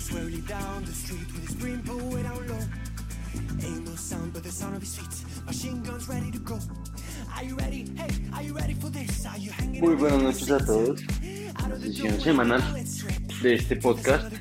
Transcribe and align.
walks 0.00 0.10
slowly 0.10 0.40
down 0.42 0.84
the 0.84 0.92
street 0.92 1.26
with 1.32 1.46
his 1.46 1.54
brim 1.56 1.82
pulled 1.82 2.14
way 2.14 2.22
down 2.22 2.48
low. 2.48 2.58
Ain't 3.62 3.84
no 3.86 3.94
sound 3.96 4.32
but 4.32 4.42
the 4.42 4.50
sound 4.50 4.76
of 4.76 4.82
his 4.82 4.96
feet. 4.96 5.44
Machine 5.46 5.82
guns 5.82 6.08
ready 6.08 6.30
to 6.30 6.38
go. 6.38 6.58
Are 7.34 7.44
you 7.44 7.56
ready? 7.56 7.84
Hey, 7.96 8.10
are 8.34 8.42
you 8.42 8.54
ready 8.54 8.74
for 8.74 8.88
this? 8.90 9.26
Are 9.26 9.38
you 9.38 9.50
hanging 9.50 9.80
Muy 9.80 9.94
buenas 9.96 10.22
noches 10.22 10.50
a 10.50 10.58
todos. 10.64 11.00
Sesión 11.80 12.12
door, 12.12 12.20
semanal 12.22 12.62
de 13.42 13.54
este 13.54 13.76
podcast. 13.76 14.32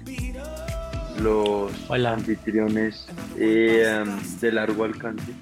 Los 1.19 1.71
Hola. 1.89 2.13
anfitriones 2.13 3.07
eh, 3.37 4.01
um, 4.01 4.39
de 4.39 4.51
largo 4.51 4.83
alcance. 4.85 5.33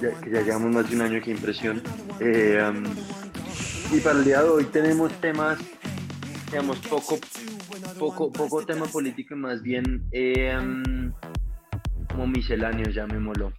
Ya, 0.00 0.20
que 0.20 0.30
ya 0.30 0.42
llevamos 0.42 0.74
más 0.74 0.90
de 0.90 0.96
un 0.96 1.02
año, 1.02 1.20
qué 1.22 1.30
impresión. 1.30 1.82
Eh, 2.20 2.58
um, 2.68 2.84
y 3.96 4.00
para 4.00 4.18
el 4.18 4.24
día 4.24 4.42
de 4.42 4.48
hoy 4.48 4.64
tenemos 4.64 5.12
temas, 5.20 5.58
digamos, 6.50 6.78
poco, 6.78 7.18
poco, 7.98 8.32
poco 8.32 8.64
tema 8.64 8.86
político 8.86 9.34
y 9.34 9.38
más 9.38 9.62
bien 9.62 10.06
eh, 10.12 10.56
um, 10.58 11.12
como 12.08 12.26
misceláneos, 12.26 12.94
llamémoslo. 12.94 13.52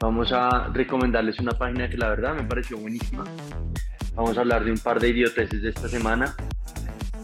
Vamos 0.00 0.32
a 0.32 0.68
recomendarles 0.72 1.38
una 1.38 1.52
página 1.52 1.88
que 1.88 1.96
la 1.96 2.08
verdad 2.08 2.34
me 2.34 2.42
pareció 2.42 2.76
buenísima. 2.76 3.24
Vamos 4.14 4.36
a 4.36 4.40
hablar 4.40 4.64
de 4.64 4.72
un 4.72 4.78
par 4.78 5.00
de 5.00 5.08
idioteces 5.08 5.62
de 5.62 5.70
esta 5.70 5.88
semana, 5.88 6.34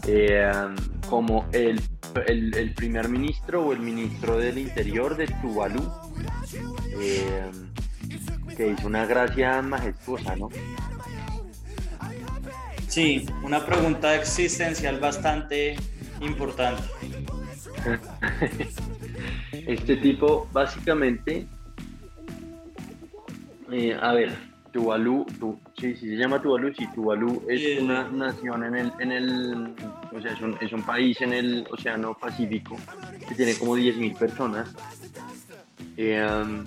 eh, 0.07 0.49
como 1.07 1.47
el, 1.51 1.79
el, 2.27 2.55
el 2.55 2.73
primer 2.73 3.09
ministro 3.09 3.65
o 3.65 3.73
el 3.73 3.79
ministro 3.79 4.37
del 4.37 4.57
Interior 4.57 5.15
de 5.15 5.27
Tuvalu, 5.27 5.87
eh, 6.99 7.51
que 8.55 8.69
hizo 8.69 8.87
una 8.87 9.05
gracia 9.05 9.61
majestuosa, 9.61 10.35
¿no? 10.35 10.49
Sí, 12.87 13.25
una 13.43 13.63
pregunta 13.65 14.15
existencial 14.15 14.99
bastante 14.99 15.75
importante. 16.21 16.83
Este 19.51 19.97
tipo, 19.97 20.47
básicamente, 20.51 21.45
eh, 23.71 23.97
a 23.99 24.13
ver, 24.13 24.35
Tuvalu, 24.71 25.25
tu, 25.39 25.59
sí, 25.77 25.95
sí, 25.95 26.09
se 26.09 26.15
llama 26.15 26.41
Tuvalu, 26.41 26.73
sí, 26.73 26.87
Tuvalu 26.93 27.43
es 27.47 27.79
una 27.81 28.07
nación 28.09 28.63
en 28.65 28.75
el, 28.75 28.93
en 28.99 29.11
el, 29.11 29.75
o 30.11 30.21
sea, 30.21 30.33
es 30.33 30.41
un, 30.41 30.57
es 30.61 30.71
un 30.71 30.83
país 30.83 31.19
en 31.21 31.33
el 31.33 31.67
Océano 31.71 32.15
Pacífico 32.15 32.77
que 33.27 33.35
tiene 33.35 33.55
como 33.55 33.77
10.000 33.77 34.17
personas 34.17 34.73
eh, 35.97 36.25
um, 36.25 36.65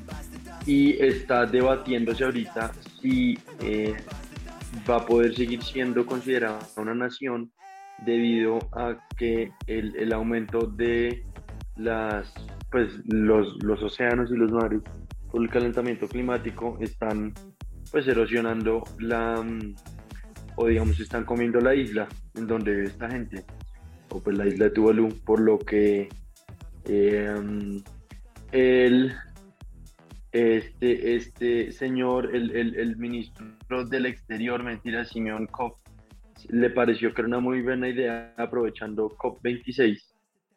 y 0.67 0.93
está 1.03 1.47
debatiéndose 1.47 2.25
ahorita 2.25 2.73
si 3.01 3.39
eh, 3.61 3.97
va 4.89 4.97
a 4.97 5.07
poder 5.07 5.35
seguir 5.35 5.63
siendo 5.63 6.05
considerada 6.07 6.61
una 6.77 6.95
nación 6.95 7.51
debido 8.05 8.59
a 8.73 8.97
que 9.17 9.53
el, 9.67 9.95
el 9.97 10.13
aumento 10.13 10.67
de 10.67 11.25
las 11.77 12.33
pues 12.71 12.89
los, 13.07 13.63
los 13.63 13.83
océanos 13.83 14.31
y 14.31 14.37
los 14.37 14.51
mares 14.51 14.81
por 15.31 15.43
el 15.43 15.49
calentamiento 15.49 16.09
climático 16.09 16.79
están 16.81 17.33
pues 17.91 18.07
erosionando 18.07 18.85
la 18.99 19.43
mm, 19.43 19.75
o 20.57 20.67
digamos 20.67 20.99
están 21.01 21.25
comiendo 21.25 21.61
la 21.61 21.75
isla 21.75 22.09
en 22.35 22.47
donde 22.47 22.73
vive 22.73 22.87
esta 22.87 23.11
gente 23.11 23.45
o 24.11 24.21
pues 24.21 24.37
la 24.37 24.47
isla 24.47 24.67
de 24.67 24.71
Tuvalu 24.71 25.09
por 25.25 25.41
lo 25.41 25.59
que 25.59 26.09
eh, 26.85 27.35
mm, 27.35 27.77
el 28.53 29.15
este, 30.33 31.15
este 31.15 31.73
señor, 31.73 32.35
el, 32.35 32.57
el, 32.57 32.75
el 32.77 32.97
ministro 32.97 33.85
del 33.87 34.07
Exterior, 34.07 34.63
mentira, 34.63 35.05
Simeón 35.05 35.47
Koch, 35.47 35.77
le 36.51 36.71
pareció 36.71 37.13
que 37.13 37.23
era 37.23 37.29
una 37.29 37.41
muy 37.41 37.63
buena 37.63 37.89
idea, 37.89 38.35
aprovechando 38.37 39.11
COP26, 39.11 39.99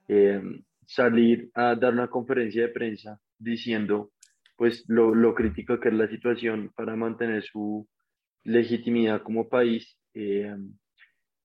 eh, 0.07 0.41
salir 0.85 1.49
a 1.53 1.75
dar 1.75 1.93
una 1.93 2.07
conferencia 2.07 2.63
de 2.63 2.69
prensa 2.69 3.19
diciendo 3.37 4.11
pues 4.55 4.85
lo, 4.87 5.13
lo 5.13 5.35
crítico 5.35 5.79
que 5.79 5.89
es 5.89 5.95
la 5.95 6.07
situación 6.07 6.71
para 6.75 6.95
mantener 6.95 7.43
su 7.43 7.87
legitimidad 8.43 9.21
como 9.21 9.49
país 9.49 9.97
eh, 10.13 10.55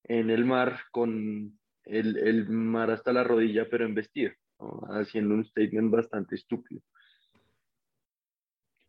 en 0.05 0.31
el 0.31 0.45
mar 0.45 0.81
con 0.93 1.59
el, 1.85 2.17
el 2.19 2.49
mar 2.49 2.91
hasta 2.91 3.13
la 3.13 3.25
rodilla 3.25 3.67
pero 3.69 3.85
en 3.85 3.95
vestido, 3.95 4.33
¿no? 4.61 4.81
haciendo 4.91 5.35
un 5.35 5.45
statement 5.45 5.91
bastante 5.91 6.37
estúpido. 6.37 6.83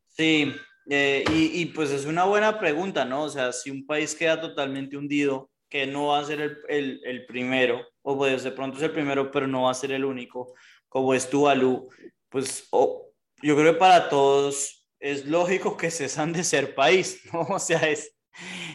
Sí, 0.07 0.53
eh, 0.93 1.23
y, 1.31 1.61
y, 1.61 1.65
pues 1.67 1.89
es 1.89 2.05
una 2.05 2.25
buena 2.25 2.59
pregunta, 2.59 3.05
¿no? 3.05 3.23
O 3.23 3.29
sea, 3.29 3.53
si 3.53 3.71
un 3.71 3.85
país 3.85 4.13
queda 4.13 4.41
totalmente 4.41 4.97
hundido, 4.97 5.49
que 5.69 5.87
no 5.87 6.07
va 6.07 6.19
a 6.19 6.25
ser 6.25 6.41
el, 6.41 6.57
el, 6.67 7.01
el 7.05 7.25
primero, 7.27 7.87
o 8.01 8.17
pues 8.17 8.43
de 8.43 8.51
pronto 8.51 8.75
es 8.75 8.83
el 8.83 8.91
primero, 8.91 9.31
pero 9.31 9.47
no 9.47 9.63
va 9.63 9.71
a 9.71 9.73
ser 9.73 9.93
el 9.93 10.03
único, 10.03 10.53
como 10.89 11.13
es 11.13 11.29
Tuvalu, 11.29 11.87
pues 12.27 12.67
oh, 12.71 13.09
yo 13.41 13.55
creo 13.55 13.71
que 13.71 13.79
para 13.79 14.09
todos 14.09 14.85
es 14.99 15.25
lógico 15.27 15.77
que 15.77 15.91
cesan 15.91 16.33
de 16.33 16.43
ser 16.43 16.75
país, 16.75 17.21
¿no? 17.31 17.43
O 17.43 17.59
sea, 17.59 17.89
es, 17.89 18.13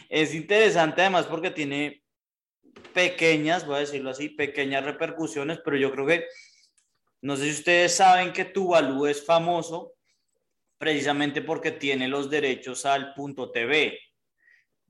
es 0.09 0.33
interesante 0.33 1.01
además 1.01 1.27
porque 1.27 1.51
tiene 1.51 2.03
pequeñas, 2.95 3.67
voy 3.67 3.75
a 3.75 3.79
decirlo 3.81 4.09
así, 4.09 4.29
pequeñas 4.29 4.83
repercusiones, 4.83 5.59
pero 5.63 5.77
yo 5.77 5.91
creo 5.91 6.07
que, 6.07 6.25
no 7.21 7.37
sé 7.37 7.43
si 7.43 7.59
ustedes 7.59 7.93
saben 7.93 8.33
que 8.33 8.45
Tuvalu 8.45 9.05
es 9.05 9.23
famoso 9.23 9.93
precisamente 10.77 11.41
porque 11.41 11.71
tiene 11.71 12.07
los 12.07 12.29
derechos 12.29 12.85
al 12.85 13.13
punto 13.13 13.51
TV. 13.51 13.99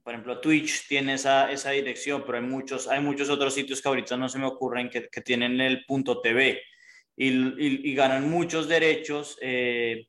Por 0.04 0.14
ejemplo, 0.14 0.40
Twitch 0.40 0.88
tiene 0.88 1.16
esa, 1.16 1.52
esa 1.52 1.72
dirección, 1.72 2.24
pero 2.26 2.38
hay 2.38 2.44
muchos, 2.44 2.88
hay 2.88 3.02
muchos 3.02 3.30
otros 3.30 3.54
sitios 3.54 3.82
que 3.82 3.90
ahorita 3.90 4.16
no 4.16 4.30
se 4.30 4.40
me 4.40 4.46
ocurren 4.46 4.90
que, 4.90 5.02
tienen 5.22 5.60
el 5.60 5.86
punto 5.86 6.22
TV 6.22 6.62
y, 7.16 7.94
ganan 7.94 8.30
muchos 8.30 8.68
derechos 8.68 9.38
eh, 9.42 10.08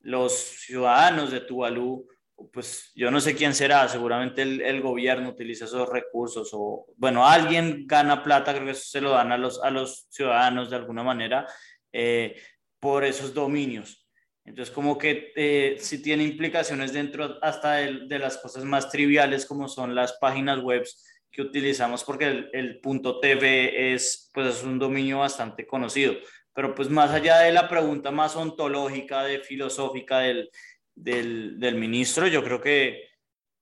los 0.00 0.32
ciudadanos 0.32 1.30
de 1.30 1.40
Tuvalu. 1.40 2.06
Pues 2.52 2.90
yo 2.94 3.10
no 3.10 3.20
sé 3.20 3.36
quién 3.36 3.54
será, 3.54 3.88
seguramente 3.88 4.42
el, 4.42 4.80
gobierno 4.82 5.30
utiliza 5.30 5.66
esos 5.66 5.88
recursos 5.88 6.50
o, 6.52 6.86
bueno, 6.96 7.26
alguien 7.26 7.86
gana 7.86 8.22
plata, 8.22 8.52
creo 8.52 8.66
que 8.66 8.74
se 8.74 9.00
lo 9.00 9.10
dan 9.10 9.30
a 9.30 9.38
los, 9.38 9.62
a 9.62 9.70
los 9.70 10.08
ciudadanos 10.10 10.68
de 10.68 10.76
alguna 10.76 11.04
manera 11.04 11.46
eh, 11.92 12.36
por 12.80 13.04
esos 13.04 13.32
dominios. 13.32 14.01
Entonces, 14.44 14.74
como 14.74 14.98
que 14.98 15.32
eh, 15.36 15.76
sí 15.78 16.02
tiene 16.02 16.24
implicaciones 16.24 16.92
dentro 16.92 17.38
hasta 17.42 17.74
de, 17.74 18.06
de, 18.06 18.18
las 18.18 18.38
cosas 18.38 18.64
más 18.64 18.90
triviales 18.90 19.46
como 19.46 19.68
son 19.68 19.94
las 19.94 20.14
páginas 20.14 20.60
web 20.60 20.84
que 21.30 21.42
utilizamos, 21.42 22.04
porque 22.04 22.48
el, 22.52 22.80
punto 22.80 23.18
TV 23.18 23.94
es, 23.94 24.30
pues, 24.34 24.56
es 24.56 24.62
un 24.64 24.78
dominio 24.78 25.20
bastante 25.20 25.66
conocido. 25.66 26.14
Pero 26.52 26.74
pues 26.74 26.90
más 26.90 27.10
allá 27.10 27.38
de 27.38 27.52
la 27.52 27.68
pregunta 27.68 28.10
más 28.10 28.36
ontológica, 28.36 29.24
de 29.24 29.38
filosófica 29.40 30.18
del, 30.18 30.50
del, 30.94 31.58
del 31.58 31.76
ministro, 31.76 32.26
yo 32.26 32.44
creo 32.44 32.60
que 32.60 33.08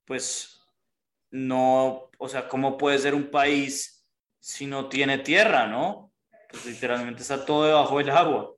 pues 0.05 0.59
no, 1.31 2.09
o 2.17 2.27
sea, 2.27 2.49
¿cómo 2.49 2.77
puede 2.77 2.99
ser 2.99 3.15
un 3.15 3.31
país 3.31 4.05
si 4.39 4.65
no 4.65 4.89
tiene 4.89 5.19
tierra, 5.19 5.67
no? 5.67 6.11
Pues 6.49 6.65
literalmente 6.65 7.21
está 7.21 7.45
todo 7.45 7.65
debajo 7.65 7.97
del 7.99 8.09
agua. 8.09 8.53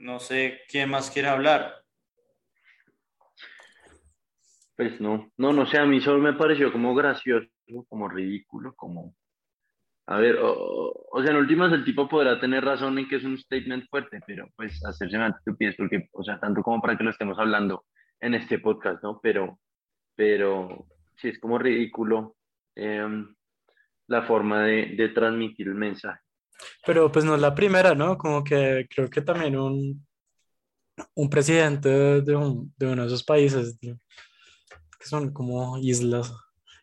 No 0.00 0.18
sé 0.18 0.62
quién 0.66 0.88
más 0.88 1.10
quiere 1.10 1.28
hablar. 1.28 1.74
Pues 4.74 4.98
no, 4.98 5.30
no, 5.36 5.52
no 5.52 5.66
sé, 5.66 5.76
a 5.76 5.84
mí 5.84 6.00
solo 6.00 6.20
me 6.20 6.32
pareció 6.32 6.72
como 6.72 6.94
gracioso, 6.94 7.46
como 7.86 8.08
ridículo, 8.08 8.74
como... 8.74 9.14
A 10.06 10.16
ver, 10.16 10.38
o, 10.40 11.22
sea, 11.22 11.32
en 11.32 11.36
últimas 11.36 11.70
el 11.72 11.84
tipo 11.84 12.08
podrá 12.08 12.40
tener 12.40 12.64
razón 12.64 12.98
en 12.98 13.08
que 13.08 13.16
es 13.16 13.24
un 13.24 13.36
statement 13.38 13.88
fuerte, 13.90 14.20
pero 14.26 14.48
pues 14.56 14.82
hacerse 14.86 15.16
una 15.16 15.28
estupidez, 15.28 15.76
porque, 15.76 16.08
o 16.12 16.24
sea, 16.24 16.40
tanto 16.40 16.62
como 16.62 16.80
para 16.80 16.96
que 16.96 17.04
lo 17.04 17.10
estemos 17.10 17.38
hablando 17.38 17.84
en 18.20 18.34
este 18.34 18.58
podcast, 18.58 19.02
¿no? 19.02 19.20
Pero, 19.22 19.60
pero 20.16 20.86
sí 21.16 21.28
es 21.28 21.38
como 21.38 21.58
ridículo 21.58 22.36
eh, 22.74 23.06
la 24.06 24.22
forma 24.22 24.62
de 24.62 25.12
transmitir 25.14 25.68
el 25.68 25.74
mensaje. 25.74 26.22
Pero 26.86 27.10
pues 27.10 27.24
no 27.24 27.34
es 27.34 27.40
la 27.40 27.54
primera, 27.54 27.94
¿no? 27.94 28.16
Como 28.18 28.42
que 28.44 28.86
creo 28.88 29.08
que 29.08 29.22
también 29.22 29.56
un, 29.56 30.06
un 31.14 31.30
presidente 31.30 31.88
de, 32.22 32.36
un, 32.36 32.72
de 32.76 32.86
uno 32.86 33.02
de 33.02 33.08
esos 33.08 33.24
países 33.24 33.78
que 33.80 33.96
son 35.06 35.32
como 35.32 35.78
islas 35.78 36.32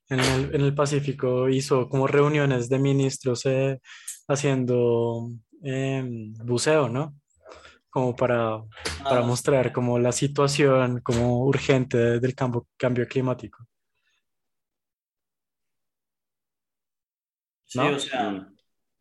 en 0.09 0.19
el, 0.19 0.55
en 0.55 0.61
el 0.61 0.73
Pacífico 0.73 1.49
hizo 1.49 1.89
como 1.89 2.07
reuniones 2.07 2.69
de 2.69 2.79
ministros 2.79 3.45
eh, 3.45 3.79
haciendo 4.27 5.29
eh, 5.63 6.03
buceo, 6.43 6.89
¿no? 6.89 7.15
Como 7.89 8.15
para, 8.15 8.55
ah, 8.55 8.65
para 9.03 9.21
mostrar 9.21 9.71
como 9.73 9.99
la 9.99 10.11
situación 10.11 11.01
como 11.01 11.45
urgente 11.45 12.19
del 12.19 12.35
cambio, 12.35 12.67
cambio 12.77 13.07
climático. 13.07 13.65
Sí, 17.65 17.79
o 17.79 17.99
sea, 17.99 18.47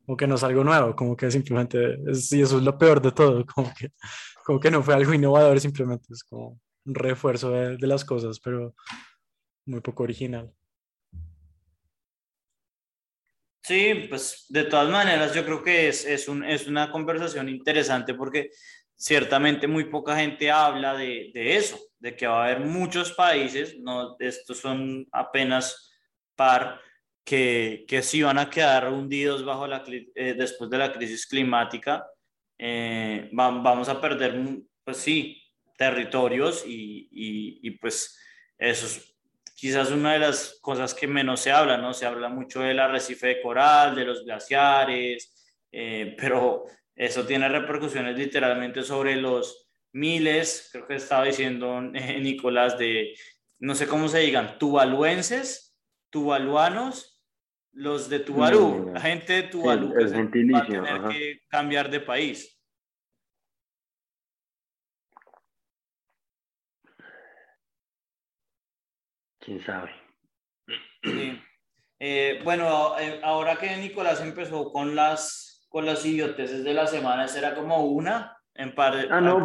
como 0.07 0.17
que 0.17 0.27
no 0.29 0.37
es 0.37 0.45
algo 0.45 0.63
nuevo, 0.63 0.95
como 0.95 1.17
que 1.17 1.31
simplemente, 1.31 1.99
es, 2.07 2.33
y 2.33 2.41
eso 2.41 2.59
es 2.59 2.63
lo 2.63 2.79
peor 2.79 3.03
de 3.03 3.11
todo, 3.11 3.45
como 3.55 3.73
que, 3.75 3.91
como 4.45 4.61
que 4.61 4.71
no 4.71 4.83
fue 4.83 4.95
algo 4.95 5.13
innovador, 5.13 5.61
simplemente 5.61 6.07
es 6.13 6.23
como 6.23 6.61
un 6.85 6.95
refuerzo 6.95 7.51
de, 7.51 7.77
de 7.77 7.87
las 7.87 8.05
cosas, 8.05 8.39
pero 8.39 8.75
muy 9.67 9.81
poco 9.81 10.05
original. 10.05 10.53
Sí, 13.65 14.07
pues 14.09 14.47
de 14.49 14.63
todas 14.63 14.89
maneras 14.89 15.35
yo 15.35 15.45
creo 15.45 15.61
que 15.61 15.89
es, 15.89 16.05
es, 16.05 16.29
un, 16.29 16.45
es 16.45 16.69
una 16.69 16.93
conversación 16.93 17.49
interesante 17.49 18.15
porque 18.15 18.51
ciertamente 18.95 19.67
muy 19.67 19.87
poca 19.87 20.17
gente 20.17 20.53
habla 20.53 20.95
de, 20.95 21.33
de, 21.35 21.57
eso, 21.57 21.77
de 21.99 22.15
que 22.15 22.29
va 22.29 22.43
a 22.43 22.45
haber 22.45 22.61
muchos 22.61 23.11
países, 23.11 23.77
no, 23.81 24.15
estos 24.21 24.59
son 24.59 25.05
apenas 25.11 25.91
par, 26.37 26.81
que, 27.27 27.85
que 27.89 28.03
sí 28.03 28.23
van 28.23 28.39
a 28.39 28.49
quedar 28.49 28.89
hundidos 28.89 29.45
bajo 29.45 29.67
la, 29.67 29.83
eh, 30.15 30.35
después 30.39 30.71
de 30.71 30.79
la 30.79 30.93
crisis 30.93 31.27
climática. 31.27 32.07
Eh, 32.57 33.29
vamos 33.33 33.89
a 33.89 34.01
perder, 34.01 34.41
pues 34.85 34.99
sí, 34.99 35.43
territorios 35.77 36.65
y, 36.65 37.09
y, 37.11 37.59
y 37.63 37.71
pues 37.73 38.17
eso 38.57 38.87
es 38.87 39.17
quizás 39.57 39.91
una 39.91 40.13
de 40.13 40.21
las 40.21 40.59
cosas 40.61 40.95
que 40.95 41.09
menos 41.09 41.41
se 41.41 41.51
habla, 41.51 41.79
¿no? 41.79 41.93
Se 41.93 42.07
habla 42.07 42.29
mucho 42.29 42.61
del 42.61 42.79
arrecife 42.79 43.27
de 43.27 43.43
coral, 43.43 43.97
de 43.97 44.05
los 44.05 44.25
glaciares, 44.25 45.49
eh, 45.73 46.15
pero 46.17 46.65
eso 46.95 47.27
tiene 47.27 47.49
repercusiones 47.49 48.17
literalmente 48.17 48.85
sobre 48.85 49.17
los 49.17 49.69
miles, 49.93 50.69
creo 50.71 50.87
que 50.87 50.95
estaba 50.95 51.25
diciendo 51.25 51.83
eh, 51.93 52.21
Nicolás, 52.21 52.79
de, 52.79 53.15
no 53.59 53.75
sé 53.75 53.89
cómo 53.89 54.09
se 54.09 54.21
digan, 54.21 54.59
tuvaluenses, 54.59 55.77
tuvaluanos, 56.11 57.16
los 57.77 58.09
de 58.09 58.21
Tuvalu, 58.21 58.93
la 58.93 59.01
gente 59.01 59.33
de 59.35 59.43
Tuvalu 59.45 59.93
el 59.99 60.55
va 60.55 60.59
a 60.59 60.67
tener 60.67 61.09
que 61.09 61.41
cambiar 61.49 61.91
de 61.91 62.01
país. 62.01 62.57
quién 69.47 69.61
sabe. 69.61 69.91
Sí. 71.03 71.41
Eh, 72.01 72.41
bueno, 72.45 72.99
eh, 72.99 73.21
ahora 73.23 73.57
que 73.57 73.77
Nicolás 73.77 74.21
empezó 74.21 74.73
con 74.73 74.95
las, 74.97 75.67
con 75.71 75.87
las 75.87 76.05
idioteces 76.05 76.65
de 76.65 76.75
la 76.75 76.87
semana, 76.87 77.29
¿será 77.29 77.55
como 77.55 77.87
una? 77.87 78.37
En 78.55 78.75
par, 78.75 78.95
ah, 79.09 79.21
no. 79.21 79.41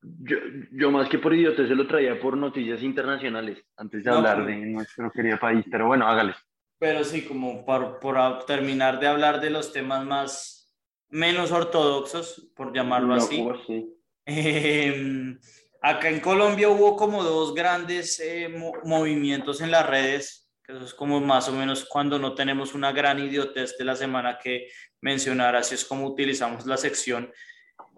Yo, 0.00 0.36
yo, 0.72 0.90
más 0.90 1.08
que 1.08 1.18
por 1.18 1.34
idioteces 1.34 1.76
lo 1.76 1.86
traía 1.86 2.20
por 2.20 2.36
noticias 2.36 2.82
internacionales, 2.82 3.64
antes 3.76 4.04
de 4.04 4.10
hablar 4.10 4.44
de 4.44 4.56
nuestro 4.56 5.10
querido 5.10 5.38
país, 5.38 5.64
pero 5.70 5.86
bueno, 5.86 6.06
hágale. 6.06 6.34
Pero 6.78 7.04
sí, 7.04 7.22
como 7.22 7.64
por, 7.64 7.98
por 8.00 8.44
terminar 8.46 9.00
de 9.00 9.08
hablar 9.08 9.40
de 9.40 9.50
los 9.50 9.72
temas 9.72 10.04
más, 10.04 10.76
menos 11.08 11.50
ortodoxos, 11.50 12.50
por 12.54 12.74
llamarlo 12.74 13.14
así. 13.14 13.44
Sí. 13.66 13.94
Eh, 14.26 15.36
Acá 15.80 16.08
en 16.08 16.18
Colombia 16.18 16.68
hubo 16.68 16.96
como 16.96 17.22
dos 17.22 17.54
grandes 17.54 18.18
eh, 18.18 18.48
movimientos 18.82 19.60
en 19.60 19.70
las 19.70 19.86
redes, 19.86 20.50
que 20.64 20.72
eso 20.72 20.84
es 20.84 20.92
como 20.92 21.20
más 21.20 21.48
o 21.48 21.52
menos 21.52 21.84
cuando 21.84 22.18
no 22.18 22.34
tenemos 22.34 22.74
una 22.74 22.90
gran 22.90 23.20
idiotez 23.20 23.78
de 23.78 23.84
la 23.84 23.94
semana 23.94 24.40
que 24.42 24.68
mencionar, 25.00 25.54
así 25.54 25.76
es 25.76 25.84
como 25.84 26.08
utilizamos 26.08 26.66
la 26.66 26.76
sección. 26.76 27.32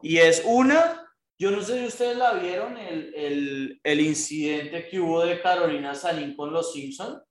Y 0.03 0.19
es 0.19 0.43
una, 0.45 1.11
yo 1.39 1.51
no 1.51 1.63
sé 1.63 1.81
si 1.81 1.87
ustedes 1.87 2.19
la 2.19 2.35
vieron, 2.35 2.77
el, 2.77 3.15
el, 3.15 3.81
el 3.83 4.01
incidente 4.01 4.87
que 4.87 5.01
hubo 5.01 5.25
de 5.25 5.41
Carolina 5.41 5.95
Sanín 5.95 6.37
con 6.37 6.53
los 6.53 6.75
Simpson. 6.75 7.23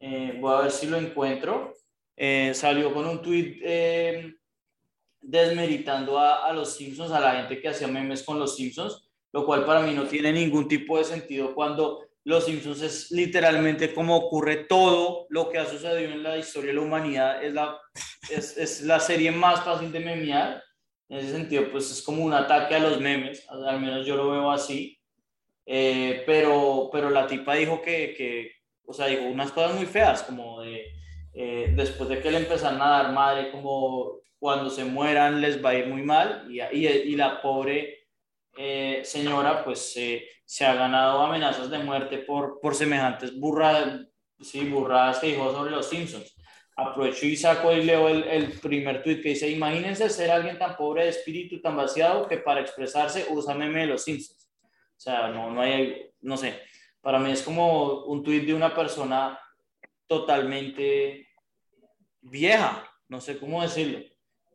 Eh, 0.00 0.36
voy 0.40 0.54
a 0.54 0.62
ver 0.62 0.70
si 0.70 0.86
lo 0.86 0.96
encuentro. 0.96 1.74
Eh, 2.16 2.52
salió 2.54 2.92
con 2.92 3.06
un 3.06 3.22
tweet 3.22 3.60
desmeritando 5.20 6.18
a, 6.18 6.46
a 6.46 6.52
los 6.52 6.74
Simpsons, 6.74 7.12
a 7.12 7.20
la 7.20 7.36
gente 7.36 7.60
que 7.60 7.68
hacía 7.68 7.88
memes 7.88 8.22
con 8.22 8.38
los 8.38 8.56
Simpsons 8.56 9.08
lo 9.32 9.44
cual 9.44 9.64
para 9.64 9.82
mí 9.82 9.94
no 9.94 10.04
tiene 10.04 10.32
ningún 10.32 10.68
tipo 10.68 10.98
de 10.98 11.04
sentido 11.04 11.54
cuando 11.54 12.06
Los 12.24 12.46
Simpsons 12.46 12.82
es 12.82 13.10
literalmente 13.10 13.94
como 13.94 14.16
ocurre 14.16 14.64
todo 14.64 15.26
lo 15.30 15.48
que 15.48 15.58
ha 15.58 15.66
sucedido 15.66 16.12
en 16.12 16.22
la 16.22 16.38
historia 16.38 16.70
de 16.70 16.76
la 16.76 16.82
humanidad, 16.82 17.44
es 17.44 17.54
la, 17.54 17.78
es, 18.30 18.56
es 18.56 18.82
la 18.82 19.00
serie 19.00 19.30
más 19.30 19.64
fácil 19.64 19.92
de 19.92 20.00
memear, 20.00 20.62
en 21.08 21.18
ese 21.18 21.32
sentido 21.32 21.70
pues 21.70 21.90
es 21.90 22.02
como 22.02 22.24
un 22.24 22.34
ataque 22.34 22.74
a 22.74 22.80
los 22.80 23.00
memes, 23.00 23.46
al 23.48 23.80
menos 23.80 24.06
yo 24.06 24.16
lo 24.16 24.30
veo 24.30 24.50
así, 24.50 24.98
eh, 25.66 26.22
pero, 26.26 26.88
pero 26.92 27.10
la 27.10 27.26
tipa 27.26 27.54
dijo 27.54 27.82
que, 27.82 28.14
que, 28.16 28.52
o 28.88 28.92
sea, 28.92 29.06
dijo 29.06 29.24
unas 29.24 29.52
cosas 29.52 29.76
muy 29.76 29.86
feas, 29.86 30.22
como 30.22 30.62
de, 30.62 30.86
eh, 31.34 31.72
después 31.76 32.08
de 32.08 32.20
que 32.20 32.30
le 32.30 32.38
empezaron 32.38 32.80
a 32.80 32.88
dar 32.88 33.12
madre, 33.12 33.50
como 33.50 34.20
cuando 34.38 34.70
se 34.70 34.84
mueran 34.84 35.40
les 35.40 35.62
va 35.62 35.70
a 35.70 35.74
ir 35.74 35.86
muy 35.86 36.02
mal, 36.02 36.46
y, 36.50 36.60
y, 36.60 36.86
y 36.86 37.16
la 37.16 37.42
pobre 37.42 38.08
eh, 38.56 39.02
señora 39.04 39.62
pues 39.62 39.94
se 40.44 40.66
ha 40.66 40.74
ganado 40.74 41.20
amenazas 41.20 41.70
de 41.70 41.78
muerte 41.78 42.18
por, 42.18 42.58
por 42.60 42.74
semejantes 42.74 43.38
burradas, 43.38 44.06
sí, 44.40 44.64
burradas 44.68 45.18
que 45.18 45.28
dijo 45.28 45.52
sobre 45.52 45.70
los 45.70 45.88
Simpsons. 45.88 46.34
Aprovecho 46.80 47.26
y 47.26 47.36
saco 47.36 47.72
y 47.72 47.82
leo 47.82 48.08
el, 48.08 48.22
el 48.22 48.52
primer 48.60 49.02
tuit 49.02 49.20
que 49.20 49.30
dice, 49.30 49.50
imagínense 49.50 50.08
ser 50.08 50.30
alguien 50.30 50.58
tan 50.58 50.76
pobre 50.76 51.02
de 51.02 51.10
espíritu, 51.10 51.60
tan 51.60 51.76
vaciado, 51.76 52.28
que 52.28 52.38
para 52.38 52.60
expresarse 52.60 53.26
usa 53.30 53.54
meme 53.54 53.80
de 53.80 53.86
los 53.88 54.04
Simpsons. 54.04 54.48
O 54.62 55.00
sea, 55.00 55.28
no, 55.28 55.50
no 55.50 55.60
hay, 55.60 56.10
no 56.20 56.36
sé, 56.36 56.60
para 57.00 57.18
mí 57.18 57.32
es 57.32 57.42
como 57.42 58.04
un 58.04 58.22
tuit 58.22 58.44
de 58.44 58.54
una 58.54 58.74
persona 58.74 59.38
totalmente 60.06 61.28
vieja, 62.20 62.84
no 63.08 63.20
sé 63.20 63.38
cómo 63.38 63.62
decirlo. 63.62 64.00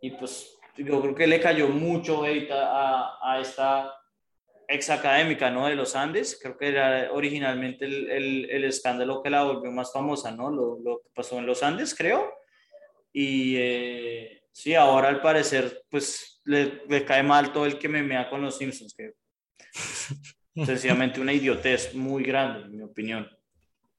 Y 0.02 0.12
pues 0.12 0.58
yo 0.78 1.02
creo 1.02 1.16
que 1.16 1.28
le 1.28 1.40
cayó 1.40 1.70
mucho 1.70 2.26
hate 2.26 2.52
a, 2.52 3.18
a 3.22 3.40
esta 3.40 3.94
ex 4.68 4.90
académica, 4.90 5.50
¿no? 5.50 5.68
De 5.68 5.76
los 5.76 5.96
Andes, 5.96 6.40
creo 6.42 6.58
que 6.58 6.70
era 6.70 7.12
originalmente 7.12 7.86
el, 7.86 8.50
el, 8.50 8.64
escándalo 8.64 9.22
que 9.22 9.30
la 9.30 9.44
volvió 9.44 9.72
más 9.72 9.92
famosa, 9.92 10.32
¿no? 10.32 10.50
Lo, 10.50 10.80
lo 10.80 11.02
que 11.02 11.10
pasó 11.14 11.38
en 11.38 11.46
los 11.46 11.64
Andes, 11.64 11.94
creo. 11.96 12.34
Y 13.12 13.56
eh, 13.58 14.44
sí, 14.52 14.74
ahora 14.74 15.10
al 15.10 15.22
parecer, 15.22 15.84
pues 15.90 16.42
le, 16.46 16.82
le, 16.88 17.06
cae 17.06 17.24
mal 17.24 17.54
todo 17.54 17.66
el 17.66 17.78
que 17.78 17.90
me 17.90 18.02
mea 18.02 18.30
con 18.30 18.42
los 18.42 18.58
Simpsons, 18.58 18.96
que 18.96 19.14
sencillamente 20.66 21.20
una 21.20 21.34
idiotez 21.34 21.94
muy 21.94 22.24
grande, 22.24 22.66
en 22.66 22.78
mi 22.78 22.84
opinión. 22.84 23.28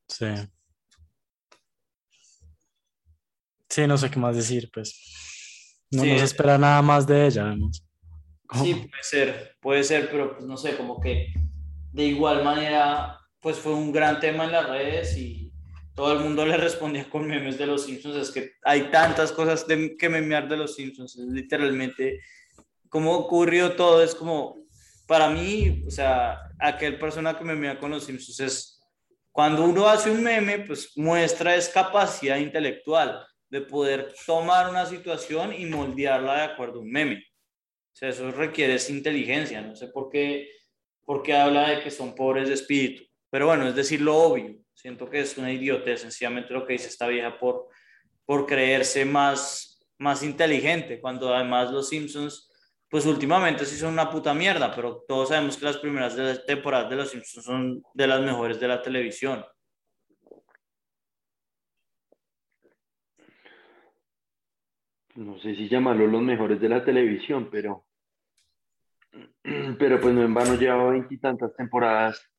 Sí. 0.09 0.27
Sí, 3.69 3.87
no 3.87 3.99
sé 3.99 4.11
qué 4.11 4.19
más 4.19 4.37
decir, 4.37 4.71
pues. 4.73 5.87
No 5.91 6.03
Sí. 6.03 6.13
nos 6.13 6.23
espera 6.23 6.59
nada 6.59 6.81
más 6.83 7.07
de 7.07 7.27
ella, 7.27 7.47
además. 7.47 7.85
Sí, 8.63 8.75
puede 8.75 9.03
ser, 9.03 9.57
puede 9.61 9.85
ser, 9.85 10.11
pero 10.11 10.35
pues 10.35 10.45
no 10.45 10.57
sé, 10.57 10.77
como 10.77 11.01
que 11.01 11.33
de 11.93 12.05
igual 12.05 12.45
manera, 12.45 13.19
pues 13.41 13.57
fue 13.59 13.73
un 13.75 13.91
gran 13.91 14.21
tema 14.21 14.45
en 14.45 14.53
las 14.53 14.69
redes 14.69 15.17
y 15.17 15.53
todo 15.95 16.13
el 16.13 16.21
mundo 16.21 16.45
le 16.47 16.57
respondía 16.57 17.09
con 17.09 17.27
memes 17.27 17.59
de 17.59 17.67
los 17.67 17.85
Simpsons. 17.87 18.17
Es 18.17 18.31
que 18.31 18.53
hay 18.65 18.91
tantas 18.91 19.33
cosas 19.33 19.67
de, 19.67 19.97
que 19.97 20.09
memear 20.09 20.49
de 20.49 20.57
los 20.57 20.75
Simpsons, 20.75 21.17
es 21.17 21.27
literalmente 21.27 22.21
cómo 22.89 23.13
ocurrió 23.17 23.75
todo, 23.75 24.03
es 24.03 24.15
como, 24.15 24.64
para 25.07 25.29
mí, 25.29 25.85
o 25.87 25.91
sea, 25.91 26.51
aquel 26.59 26.99
persona 26.99 27.37
que 27.37 27.45
memea 27.45 27.79
con 27.79 27.91
los 27.91 28.05
Simpsons 28.05 28.41
es, 28.41 28.81
cuando 29.31 29.65
uno 29.65 29.89
hace 29.89 30.11
un 30.11 30.23
meme, 30.23 30.61
pues 30.61 30.97
muestra 30.97 31.57
es 31.57 31.69
capacidad 31.69 32.37
intelectual 32.37 33.27
de 33.49 33.61
poder 33.61 34.15
tomar 34.27 34.71
una 34.71 34.87
situación 34.87 35.53
y 35.53 35.67
moldearla 35.67 36.37
de 36.37 36.43
acuerdo 36.43 36.79
a 36.79 36.83
un 36.83 36.91
meme. 36.91 37.25
O 37.93 37.97
sea, 37.97 38.09
eso 38.09 38.31
requiere 38.33 38.75
es 38.75 38.91
inteligencia. 38.91 39.61
No 39.61 39.77
sé 39.77 39.89
por 39.89 40.11
qué, 40.11 40.51
por 41.05 41.23
qué 41.23 41.35
habla 41.35 41.71
de 41.71 41.81
que 41.81 41.91
son 41.91 42.15
pobres 42.15 42.49
de 42.49 42.55
espíritu. 42.55 43.05
Pero 43.31 43.47
bueno, 43.47 43.69
es 43.69 43.75
decir 43.75 44.01
lo 44.01 44.17
obvio. 44.17 44.57
Siento 44.73 45.09
que 45.09 45.21
es 45.21 45.39
una 45.39 45.53
idiotez, 45.53 46.01
sencillamente 46.01 46.53
lo 46.53 46.67
que 46.67 46.73
dice 46.73 46.89
esta 46.89 47.07
vieja 47.07 47.39
por, 47.39 47.69
por 48.25 48.47
creerse 48.47 49.05
más, 49.05 49.87
más 49.99 50.23
inteligente, 50.23 51.01
cuando 51.01 51.33
además 51.33 51.71
los 51.71 51.89
Simpsons, 51.89 52.51
pues 52.95 53.07
últimamente 53.07 53.65
sí 53.65 53.77
son 53.77 53.95
una 53.95 54.09
puta 54.09 54.33
mierda, 54.35 54.73
pero 54.73 55.03
todos 55.09 55.31
sabemos 55.31 55.57
que 55.57 55.65
las 55.65 55.79
primeras 55.79 56.17
temporadas 56.47 56.89
de 56.89 56.95
los 56.95 57.11
Simpsons 57.11 57.45
son 57.45 57.83
de 57.93 58.07
las 58.07 58.21
mejores 58.21 58.61
de 58.61 58.69
la 58.69 58.81
televisión. 58.81 59.45
no 65.17 65.37
sé 65.41 65.57
si 65.57 65.69
llamarlo 65.69 66.07
los 66.07 66.23
mejores 66.23 66.61
de 66.61 66.69
la 66.69 66.85
televisión, 66.85 67.49
pero, 67.51 67.85
pero 69.77 70.01
pues 70.01 70.15
no 70.15 70.23
en 70.23 70.33
vano 70.33 70.55
lleva 70.55 70.91
veintitantas 70.91 71.53
temporadas 71.57 72.31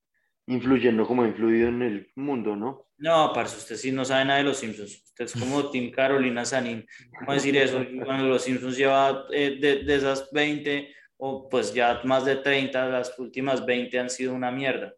influyendo 0.48 1.08
como 1.08 1.24
ha 1.24 1.28
influido 1.28 1.70
en 1.70 1.82
el 1.82 2.12
mundo, 2.16 2.56
¿no? 2.56 2.86
No, 2.98 3.32
parce, 3.34 3.58
usted 3.58 3.75
sí 3.75 3.92
no 3.92 4.06
sabe 4.06 4.25
nada 4.25 4.38
de 4.38 4.46
los 4.46 4.58
Simpsons. 4.58 5.04
Usted 5.04 5.25
es 5.25 5.34
como 5.34 5.70
Tim 5.72 5.92
Carolina 5.92 6.46
Sanín. 6.46 6.86
¿Cómo 7.20 7.34
decir 7.34 7.58
eso? 7.58 7.84
Cuando 8.04 8.25
los 8.25 8.44
Simpsons 8.44 8.78
lleva 8.78 9.25
eh, 9.32 9.58
de, 9.60 9.84
de, 9.84 9.96
esas 9.96 10.30
20 10.32 10.94
o 11.18 11.50
pues 11.50 11.74
ya 11.74 12.02
más 12.04 12.25
de 12.25 12.38
30, 12.38 12.90
las 12.90 13.18
últimas 13.20 13.66
20 13.66 14.00
han 14.00 14.10
sido 14.10 14.34
una 14.34 14.52
mierda. 14.52 14.94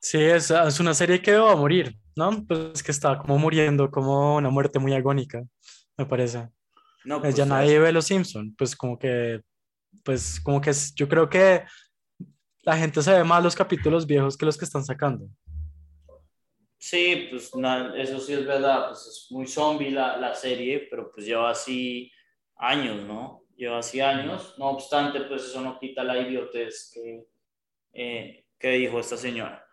Sí, 0.00 0.18
es, 0.18 0.50
es 0.50 0.80
una 0.80 0.94
serie 0.94 1.20
que 1.20 1.36
va 1.36 1.52
a 1.52 1.56
morir, 1.56 1.96
¿no? 2.16 2.44
Pues 2.46 2.82
que 2.82 2.92
está 2.92 3.18
como 3.18 3.36
muriendo, 3.38 3.90
como 3.90 4.36
una 4.36 4.48
muerte 4.48 4.78
muy 4.78 4.94
agónica, 4.94 5.42
me 5.96 6.06
parece. 6.06 6.48
No, 7.04 7.20
pues 7.20 7.34
ya 7.34 7.44
nadie 7.44 7.78
ve 7.78 7.90
los 7.90 8.06
Simpson, 8.06 8.54
pues 8.56 8.76
como 8.76 8.98
que, 8.98 9.40
pues 10.04 10.40
como 10.40 10.60
que 10.60 10.70
es, 10.70 10.94
yo 10.94 11.08
creo 11.08 11.28
que 11.28 11.64
la 12.62 12.76
gente 12.76 13.02
se 13.02 13.12
ve 13.12 13.24
más 13.24 13.42
los 13.42 13.54
capítulos 13.54 14.06
viejos 14.06 14.36
que 14.36 14.46
los 14.46 14.58
que 14.58 14.64
están 14.64 14.84
sacando. 14.84 15.26
Sí, 16.78 17.26
pues 17.30 17.50
eso 17.96 18.20
sí 18.20 18.32
es 18.32 18.46
verdad, 18.46 18.88
pues 18.88 19.06
es 19.06 19.26
muy 19.30 19.46
zombie 19.46 19.90
la, 19.90 20.16
la, 20.16 20.34
serie, 20.34 20.86
pero 20.88 21.10
pues 21.10 21.26
lleva 21.26 21.50
así 21.50 22.10
años, 22.56 23.02
¿no? 23.04 23.44
Lleva 23.56 23.78
así 23.78 24.00
años, 24.00 24.54
no 24.58 24.66
obstante, 24.70 25.22
pues 25.22 25.42
eso 25.44 25.60
no 25.60 25.78
quita 25.78 26.04
la 26.04 26.18
idiotez 26.18 26.92
que, 26.94 27.26
eh, 27.92 28.44
que 28.58 28.70
dijo 28.70 29.00
esta 29.00 29.16
señora. 29.16 29.64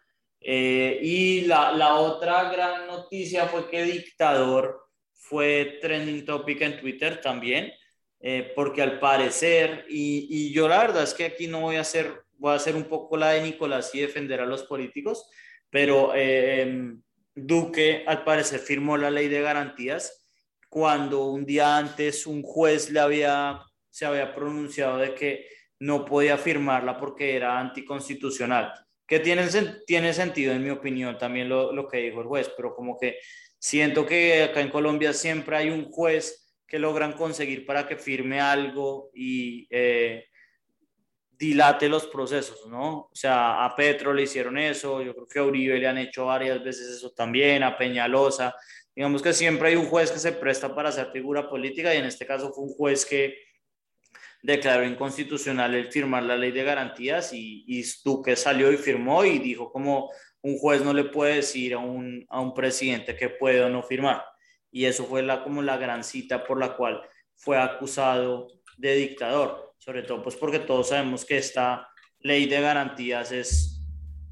Eh, 0.42 1.00
y 1.02 1.42
la, 1.42 1.72
la, 1.72 1.96
otra 1.96 2.52
gran 2.52 2.88
noticia 2.88 3.48
fue 3.48 3.70
que 3.70 3.84
Dictador 3.84 4.90
fue 5.14 5.78
trending 5.82 6.26
topic 6.26 6.62
en 6.62 6.80
Twitter 6.80 7.22
también, 7.22 7.72
eh, 8.20 8.52
porque 8.56 8.82
al 8.82 9.00
parecer, 9.00 9.86
y, 9.90 10.28
y, 10.30 10.54
yo 10.54 10.68
la 10.68 10.80
verdad 10.80 11.04
es 11.04 11.14
que 11.14 11.26
aquí 11.26 11.48
no 11.48 11.62
voy 11.62 11.76
a 11.76 11.82
hacer, 11.82 12.25
voy 12.46 12.54
a 12.54 12.58
hacer 12.58 12.76
un 12.76 12.84
poco 12.84 13.18
la 13.18 13.32
de 13.32 13.42
Nicolás 13.42 13.90
y 13.96 14.02
defender 14.02 14.40
a 14.40 14.46
los 14.46 14.64
políticos, 14.64 15.28
pero 15.68 16.14
em, 16.14 17.02
Duque 17.34 18.04
al 18.06 18.24
parecer 18.24 18.60
firmó 18.60 18.98
la 18.98 19.10
ley 19.10 19.28
de 19.28 19.42
garantías 19.42 20.28
cuando 20.70 21.26
un 21.26 21.44
día 21.44 21.76
antes 21.76 22.28
un 22.28 22.44
juez 22.44 22.92
le 22.92 23.00
había, 23.00 23.62
se 23.90 24.06
había 24.06 24.36
pronunciado 24.36 25.00
de 25.00 25.16
que 25.16 25.48
no 25.80 26.06
podía 26.06 26.38
firmarla 26.38 27.00
porque 27.00 27.36
era 27.36 27.60
anticonstitucional, 27.60 28.72
que 29.08 29.20
tiene, 29.20 29.48
tiene 29.88 30.14
sentido 30.14 30.54
en 30.54 30.64
mi 30.64 30.70
opinión 30.70 31.18
también 31.18 31.50
lo, 31.50 31.74
lo 31.74 31.88
que 31.88 31.98
dijo 31.98 32.22
el 32.22 32.28
juez, 32.28 32.52
pero 32.56 32.76
como 32.76 33.00
que 33.00 33.18
siento 33.58 34.06
que 34.06 34.44
acá 34.44 34.62
en 34.62 34.70
Colombia 34.70 35.14
siempre 35.14 35.58
hay 35.58 35.72
un 35.72 35.86
juez 35.86 36.56
que 36.68 36.78
logran 36.78 37.14
conseguir 37.14 37.66
para 37.66 37.88
que 37.88 37.98
firme 37.98 38.40
algo 38.40 39.10
y 39.16 39.68
eh, 39.72 40.26
dilate 41.38 41.90
los 41.90 42.08
procesos, 42.08 42.68
¿no? 42.68 43.10
O 43.12 43.12
sea, 43.14 43.66
a 43.66 43.76
Petro 43.76 44.14
le 44.14 44.24
hicieron 44.24 44.58
eso, 44.58 45.02
yo 45.02 45.14
creo 45.14 45.28
que 45.28 45.40
a 45.40 45.44
Uribe 45.44 45.80
le 45.80 45.88
han 45.88 45.98
hecho 45.98 46.26
varias 46.26 46.64
veces 46.64 46.90
eso 46.90 47.12
también, 47.12 47.64
a 47.64 47.78
Peñalosa. 47.78 48.56
Digamos 48.96 49.22
que 49.22 49.34
siempre 49.34 49.70
hay 49.70 49.76
un 49.76 49.86
juez 49.86 50.12
que 50.12 50.20
se 50.20 50.32
presta 50.32 50.74
para 50.74 50.90
hacer 50.90 51.12
figura 51.12 51.50
política 51.50 51.94
y 51.94 51.98
en 51.98 52.06
este 52.06 52.26
caso 52.26 52.54
fue 52.54 52.64
un 52.64 52.74
juez 52.74 53.06
que 53.06 53.38
declaró 54.42 54.86
inconstitucional 54.86 55.74
el 55.74 55.92
firmar 55.92 56.24
la 56.24 56.38
ley 56.38 56.52
de 56.52 56.64
garantías 56.64 57.34
y, 57.34 57.66
y 57.68 57.84
Duque 58.04 58.36
salió 58.36 58.72
y 58.72 58.78
firmó 58.78 59.26
y 59.26 59.40
dijo 59.40 59.72
como 59.72 60.12
un 60.42 60.58
juez 60.60 60.84
no 60.84 60.94
le 60.94 61.06
puede 61.06 61.38
decir 61.38 61.74
a 61.74 61.80
un, 61.80 62.26
a 62.30 62.40
un 62.40 62.54
presidente 62.54 63.16
que 63.16 63.30
puede 63.30 63.64
o 63.64 63.70
no 63.70 63.82
firmar. 63.82 64.24
Y 64.72 64.86
eso 64.86 65.06
fue 65.06 65.24
la, 65.24 65.44
como 65.44 65.62
la 65.62 65.78
gran 65.78 66.04
cita 66.04 66.44
por 66.46 66.60
la 66.60 66.76
cual 66.78 67.02
fue 67.34 67.58
acusado 67.58 68.48
de 68.78 68.96
dictador 68.96 69.65
sobre 69.86 70.02
todo 70.02 70.24
pues 70.24 70.36
porque 70.36 70.60
todos 70.60 70.90
sabemos 70.90 71.24
que 71.24 71.38
esta 71.38 71.88
ley 72.20 72.48
de 72.48 72.60
garantías 72.60 73.32
es 73.32 73.86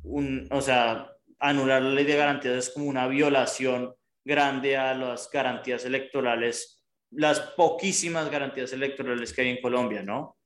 un, 0.04 0.48
o 0.52 0.62
sea, 0.62 1.12
anular 1.40 1.82
la 1.82 1.92
ley 1.92 2.06
de 2.06 2.16
garantías 2.16 2.56
es 2.56 2.70
como 2.72 2.88
una 2.88 3.08
violación 3.08 3.94
grande 4.26 4.76
a 4.78 4.96
las 4.96 5.30
garantías 5.30 5.86
electorales, 5.86 6.82
las 7.12 7.40
poquísimas 7.40 8.32
garantías 8.32 8.74
electorales 8.74 9.32
que 9.32 9.42
hay 9.42 9.50
en 9.50 9.62
Colombia, 9.62 10.02
¿no? 10.02 10.38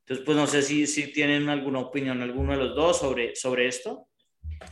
Entonces, 0.00 0.24
pues 0.24 0.36
no 0.36 0.46
sé 0.46 0.62
si, 0.62 0.86
si 0.86 1.10
tienen 1.12 1.48
alguna 1.48 1.80
opinión 1.80 2.22
alguno 2.22 2.52
de 2.52 2.58
los 2.58 2.76
dos 2.76 2.98
sobre, 2.98 3.34
sobre 3.34 3.66
esto, 3.66 4.08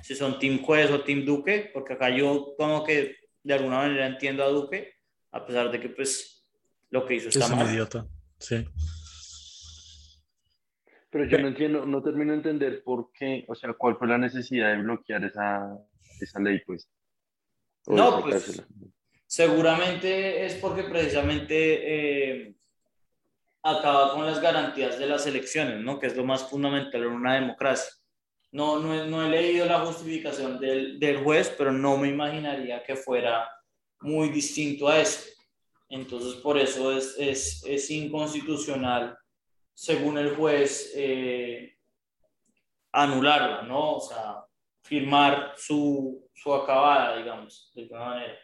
si 0.02 0.14
son 0.14 0.38
Team 0.38 0.62
Juez 0.62 0.90
o 0.90 1.02
Team 1.02 1.24
Duque, 1.24 1.70
porque 1.72 1.94
acá 1.94 2.10
yo 2.10 2.54
como 2.56 2.84
que 2.84 3.16
de 3.42 3.54
alguna 3.54 3.78
manera 3.78 4.06
entiendo 4.06 4.44
a 4.44 4.48
Duque, 4.48 4.94
a 5.32 5.44
pesar 5.44 5.72
de 5.72 5.80
que 5.80 5.88
pues 5.88 6.46
lo 6.90 7.04
que 7.04 7.14
hizo 7.14 7.30
está 7.30 7.46
es 7.46 7.50
mal. 7.50 7.66
un 7.66 7.72
idiota, 7.72 8.06
sí. 8.38 8.64
Pero 11.12 11.26
yo 11.26 11.38
no 11.38 11.49
entiendo, 11.49 11.85
no 11.85 12.02
termino 12.02 12.33
de 12.33 12.38
entender 12.38 12.83
por 12.83 13.12
qué, 13.12 13.45
o 13.47 13.54
sea, 13.54 13.75
cuál 13.75 13.99
fue 13.99 14.09
la 14.09 14.16
necesidad 14.16 14.71
de 14.71 14.83
bloquear 14.83 15.23
esa, 15.23 15.78
esa 16.19 16.40
ley, 16.40 16.62
pues. 16.66 16.90
no, 17.87 18.23
pues 18.23 18.64
seguramente 19.26 20.47
es 20.47 20.54
porque 20.54 20.85
precisamente 20.85 21.57
eh, 22.47 22.54
acaba 23.62 24.14
con 24.14 24.25
las 24.25 24.40
garantías 24.40 24.99
de 24.99 25.07
las 25.07 25.26
elecciones, 25.26 25.81
¿no? 25.81 26.00
Que 26.00 26.07
es 26.07 26.16
lo 26.16 26.25
más 26.25 26.49
fundamental 26.49 27.02
en 27.02 27.12
una 27.12 27.35
democracia. 27.35 27.92
No, 28.50 28.78
no, 28.78 29.04
no 29.04 29.26
he 29.26 29.28
leído 29.28 29.66
la 29.66 29.81
justificación 29.81 30.59
del, 30.59 30.99
del 30.99 31.19
juez, 31.19 31.54
pero 31.59 31.73
no 31.73 31.99
me 31.99 32.09
imaginaría 32.09 32.83
que 32.85 32.97
fuera 32.97 33.47
muy 34.00 34.31
distinto 34.31 34.88
a 34.88 34.99
eso. 34.99 35.28
Entonces, 35.90 36.40
por 36.40 36.57
eso 36.57 36.97
es, 36.97 37.16
es, 37.19 37.62
es 37.66 37.90
inconstitucional 37.90 39.19
según 39.75 40.19
el 40.19 40.35
juez, 40.37 40.93
eh, 40.95 41.76
anularla, 42.93 43.62
¿no? 43.62 43.95
O 43.95 44.00
sea, 44.00 44.45
firmar 44.83 45.55
su, 45.57 46.29
su 46.35 46.52
acabada, 46.52 47.17
digamos, 47.17 47.73
de 47.75 47.83
alguna 47.83 48.05
manera. 48.05 48.38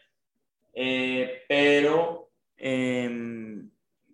Eh, 0.73 1.43
pero, 1.49 2.31
em, 2.57 3.71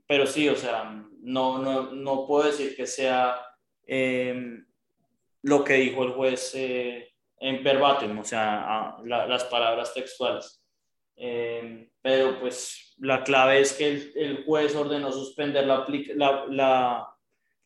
pero 0.07 0.27
sí, 0.27 0.49
o 0.49 0.57
sea, 0.57 0.85
no, 1.21 1.59
no, 1.59 1.93
no 1.93 2.27
puedo 2.27 2.47
decir 2.47 2.75
que 2.77 2.87
sea 2.87 3.41
em, 3.87 4.67
lo 5.43 5.63
que 5.63 5.75
dijo 5.75 6.05
el 6.05 6.13
juez 6.13 6.55
eh, 6.55 7.13
en 7.39 7.63
verbatim, 7.63 8.19
o 8.19 8.25
sea, 8.25 8.97
las 9.05 9.45
palabras 9.45 9.93
textuales. 9.93 10.63
Em, 11.17 11.89
pero 12.05 12.39
pues 12.39 12.95
la 12.99 13.25
clave 13.25 13.61
es 13.61 13.73
que 13.73 13.89
el, 13.89 14.13
el 14.15 14.45
juez 14.45 14.77
ordenó 14.77 15.11
suspender 15.11 15.67
la, 15.67 15.87
la, 16.51 17.09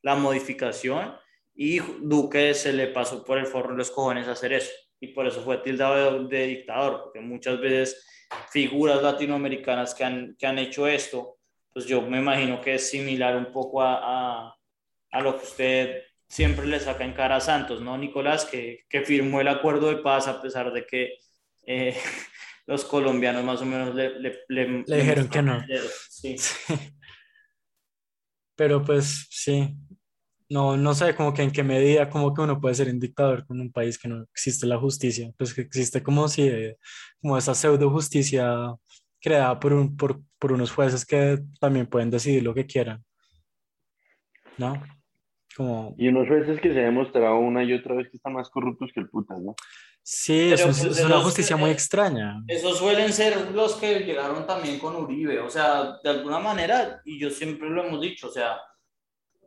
la, 0.00 0.14
modificación 0.14 1.16
y 1.56 1.80
Duque 1.80 2.54
se 2.54 2.72
le 2.72 2.86
pasó 2.86 3.24
por 3.24 3.36
el 3.38 3.46
forro 3.46 3.74
los 3.74 3.90
cojones 3.90 4.28
hacer 4.28 4.52
eso. 4.52 4.70
Y 5.00 5.08
por 5.08 5.26
eso 5.26 5.42
fue 5.42 5.58
tildado 5.58 6.22
de, 6.28 6.46
dictador, 6.46 7.02
porque 7.02 7.18
muchas 7.18 7.58
veces 7.58 8.06
figuras 8.52 9.02
latinoamericanas 9.02 9.92
que 9.92 10.04
han, 10.04 10.36
que 10.38 10.46
han 10.46 10.60
hecho 10.60 10.86
esto, 10.86 11.38
pues 11.72 11.86
yo 11.86 12.00
me 12.02 12.18
imagino 12.18 12.60
que 12.60 12.74
es 12.74 12.88
similar 12.88 13.36
un 13.36 13.50
poco 13.50 13.82
a, 13.82 13.98
a, 14.44 14.56
a 15.10 15.20
lo 15.20 15.36
que 15.36 15.44
usted 15.44 16.02
siempre 16.28 16.64
le 16.64 16.78
saca 16.78 17.04
en 17.04 17.12
cara 17.12 17.36
a 17.36 17.40
Santos, 17.40 17.80
¿no, 17.80 17.98
Nicolás? 17.98 18.44
Que, 18.44 18.84
que 18.88 19.02
firmó 19.02 19.40
el 19.40 19.48
acuerdo 19.48 19.88
de 19.88 19.96
paz 19.96 20.28
a 20.28 20.40
pesar 20.40 20.72
de 20.72 20.86
que 20.86 21.18
eh, 21.66 21.96
los 22.68 22.84
colombianos 22.84 23.42
más 23.44 23.62
o 23.62 23.64
menos 23.64 23.94
le, 23.94 24.20
le, 24.20 24.44
le, 24.46 24.84
dijeron 24.96 25.28
que 25.28 25.42
no. 25.42 25.64
Sí. 26.10 26.36
Pero 28.54 28.84
pues 28.84 29.26
sí, 29.30 29.74
no, 30.50 30.76
no 30.76 30.94
sé 30.94 31.14
como 31.14 31.32
que 31.32 31.42
en 31.42 31.50
qué 31.50 31.62
medida 31.62 32.10
como 32.10 32.34
que 32.34 32.42
uno 32.42 32.60
puede 32.60 32.74
ser 32.74 32.88
un 32.88 33.00
dictador 33.00 33.46
con 33.46 33.58
un 33.58 33.72
país 33.72 33.98
que 33.98 34.08
no 34.08 34.22
existe 34.24 34.66
la 34.66 34.78
justicia, 34.78 35.32
pues 35.38 35.54
que 35.54 35.62
existe 35.62 36.02
como 36.02 36.28
si, 36.28 36.50
como 37.22 37.38
esa 37.38 37.54
pseudo 37.54 37.88
justicia 37.90 38.74
creada 39.18 39.58
por, 39.58 39.72
un, 39.72 39.96
por, 39.96 40.20
por 40.38 40.52
unos 40.52 40.70
jueces 40.70 41.06
que 41.06 41.38
también 41.58 41.86
pueden 41.86 42.10
decidir 42.10 42.42
lo 42.42 42.52
que 42.52 42.66
quieran, 42.66 43.02
¿no? 44.58 44.74
Como... 45.58 45.96
Y 45.98 46.06
unos 46.06 46.28
jueces 46.28 46.60
que 46.60 46.72
se 46.72 46.78
ha 46.78 46.84
demostrado 46.84 47.36
una 47.40 47.64
y 47.64 47.72
otra 47.72 47.96
vez 47.96 48.08
que 48.08 48.16
están 48.16 48.32
más 48.32 48.48
corruptos 48.48 48.92
que 48.94 49.00
el 49.00 49.10
putas, 49.10 49.40
¿no? 49.40 49.56
Sí, 50.04 50.52
eso, 50.52 50.68
es, 50.68 50.86
pues, 50.86 51.04
una 51.04 51.18
justicia 51.18 51.56
muy 51.56 51.70
extraña. 51.70 52.44
Esos 52.46 52.78
suelen 52.78 53.12
ser 53.12 53.50
los 53.50 53.74
que 53.74 53.98
llegaron 53.98 54.46
también 54.46 54.78
con 54.78 54.94
Uribe, 54.94 55.40
o 55.40 55.50
sea, 55.50 55.98
de 56.02 56.10
alguna 56.10 56.38
manera, 56.38 57.02
y 57.04 57.18
yo 57.18 57.28
siempre 57.28 57.68
lo 57.68 57.84
hemos 57.84 58.00
dicho, 58.00 58.28
o 58.28 58.30
sea, 58.30 58.56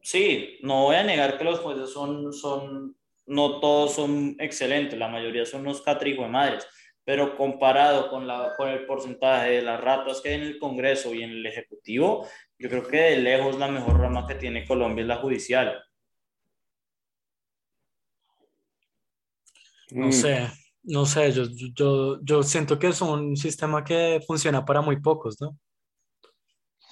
sí, 0.01 0.59
no 0.63 0.83
voy 0.83 0.97
a 0.97 1.03
negar 1.03 1.37
que 1.37 1.45
los 1.45 1.59
jueces 1.59 1.89
son, 1.89 2.33
son 2.33 2.93
no 3.25 3.61
todos 3.61 3.95
son 3.95 4.35
excelentes, 4.37 4.99
la 4.99 5.07
mayoría 5.07 5.45
son 5.45 5.61
unos 5.61 5.81
catrijo 5.81 6.23
de 6.23 6.27
madres, 6.27 6.67
pero 7.05 7.37
comparado 7.37 8.09
con, 8.09 8.27
la, 8.27 8.53
con 8.57 8.67
el 8.67 8.85
porcentaje 8.85 9.51
de 9.51 9.61
las 9.61 9.79
ratas 9.79 10.19
que 10.19 10.27
hay 10.27 10.35
en 10.35 10.41
el 10.41 10.59
Congreso 10.59 11.13
y 11.13 11.23
en 11.23 11.31
el 11.31 11.45
Ejecutivo, 11.45 12.27
yo 12.59 12.69
creo 12.69 12.85
que 12.85 12.97
de 12.97 13.17
lejos 13.17 13.57
la 13.57 13.69
mejor 13.69 13.97
rama 13.97 14.27
que 14.27 14.35
tiene 14.35 14.67
Colombia 14.67 15.03
es 15.03 15.07
la 15.07 15.15
judicial. 15.15 15.81
No 19.91 20.07
mm. 20.07 20.11
sé, 20.11 20.47
no 20.83 21.05
sé, 21.05 21.31
yo, 21.31 21.43
yo, 21.73 22.19
yo 22.23 22.43
siento 22.43 22.79
que 22.79 22.87
es 22.87 23.01
un 23.01 23.35
sistema 23.35 23.83
que 23.83 24.21
funciona 24.25 24.63
para 24.65 24.81
muy 24.81 24.99
pocos, 25.01 25.39
¿no? 25.39 25.57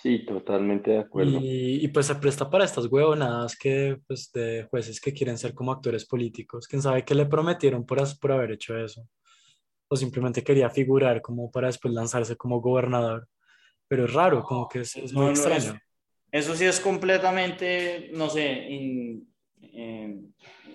Sí, 0.01 0.25
totalmente 0.25 0.91
de 0.91 0.99
acuerdo. 0.99 1.39
Y, 1.39 1.83
y, 1.83 1.87
pues 1.89 2.05
se 2.05 2.15
presta 2.15 2.49
para 2.49 2.63
estas 2.63 2.85
huevonadas 2.85 3.57
que, 3.57 3.97
pues, 4.07 4.31
de 4.31 4.65
jueces 4.69 5.01
que 5.01 5.13
quieren 5.13 5.37
ser 5.37 5.53
como 5.53 5.73
actores 5.73 6.05
políticos. 6.05 6.67
¿Quién 6.67 6.81
sabe 6.81 7.03
qué 7.03 7.13
le 7.15 7.25
prometieron 7.25 7.85
por, 7.85 7.99
por 8.19 8.31
haber 8.31 8.51
hecho 8.51 8.77
eso? 8.77 9.05
O 9.89 9.97
simplemente 9.97 10.43
quería 10.43 10.69
figurar 10.69 11.21
como 11.21 11.51
para 11.51 11.67
después 11.67 11.93
lanzarse 11.93 12.37
como 12.37 12.61
gobernador. 12.61 13.27
Pero 13.89 14.05
es 14.05 14.13
raro, 14.13 14.41
como 14.43 14.69
que 14.69 14.81
es, 14.81 14.95
es 14.95 15.11
muy 15.11 15.23
No, 15.25 15.27
no, 15.27 15.31
extraño. 15.31 15.57
eso, 15.57 15.79
eso 16.31 16.55
sí 16.55 16.65
es 16.65 16.79
completamente, 16.79 18.11
no 18.13 18.29
sé, 18.29 18.69
in- 18.69 19.33
eh, 19.61 20.17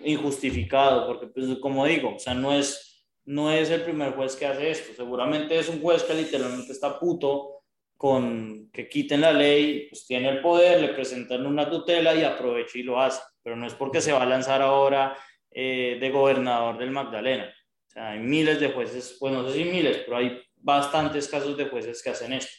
injustificado, 0.05 1.07
porque 1.07 1.27
pues 1.27 1.59
como 1.59 1.87
digo, 1.87 2.15
o 2.17 2.19
sea, 2.19 2.35
no 2.35 2.53
es, 2.53 3.07
no 3.25 3.51
es 3.51 3.71
el 3.71 3.83
primer 3.83 4.13
juez 4.13 4.37
que 4.37 4.47
hace 4.47 4.71
esto, 4.71 4.93
seguramente 4.95 5.59
es 5.59 5.69
un 5.69 5.81
juez 5.81 6.03
que 6.03 6.15
literalmente 6.15 6.73
está 6.73 6.99
puto 6.99 7.63
con 7.97 8.71
que 8.73 8.89
quiten 8.89 9.21
la 9.21 9.33
ley, 9.33 9.89
pues 9.89 10.07
tiene 10.07 10.29
el 10.29 10.41
poder, 10.41 10.81
le 10.81 10.89
presentan 10.89 11.47
una 11.47 11.71
tutela 11.71 12.15
y 12.15 12.23
aprovecha 12.23 12.79
y 12.79 12.83
lo 12.83 13.01
hace, 13.01 13.23
pero 13.43 13.57
no 13.57 13.67
es 13.67 13.75
porque 13.75 14.01
se 14.01 14.13
va 14.13 14.23
a 14.23 14.27
lanzar 14.27 14.61
ahora 14.63 15.17
eh, 15.51 15.99
de 16.01 16.11
gobernador 16.11 16.79
del 16.79 16.91
Magdalena. 16.91 17.55
O 17.87 17.91
sea, 17.91 18.11
hay 18.11 18.19
miles 18.19 18.59
de 18.61 18.73
jueces, 18.73 19.17
pues 19.19 19.33
no 19.33 19.49
sé 19.49 19.55
si 19.55 19.65
miles, 19.65 19.99
pero 20.05 20.17
hay 20.17 20.43
bastantes 20.57 21.29
casos 21.29 21.57
de 21.57 21.67
jueces 21.67 22.03
que 22.03 22.11
hacen 22.11 22.33
esto. 22.33 22.53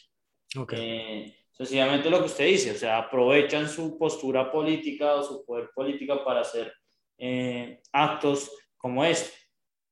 Ok. 0.58 0.72
Eh, 0.76 1.36
sencillamente 1.52 2.08
lo 2.08 2.20
que 2.20 2.26
usted 2.26 2.46
dice, 2.46 2.72
o 2.72 2.74
sea, 2.74 2.98
aprovechan 2.98 3.68
su 3.68 3.98
postura 3.98 4.50
política 4.50 5.14
o 5.14 5.22
su 5.22 5.44
poder 5.44 5.70
político 5.74 6.24
para 6.24 6.40
hacer 6.40 6.72
eh, 7.18 7.80
actos 7.92 8.50
como 8.76 9.04
este. 9.04 9.32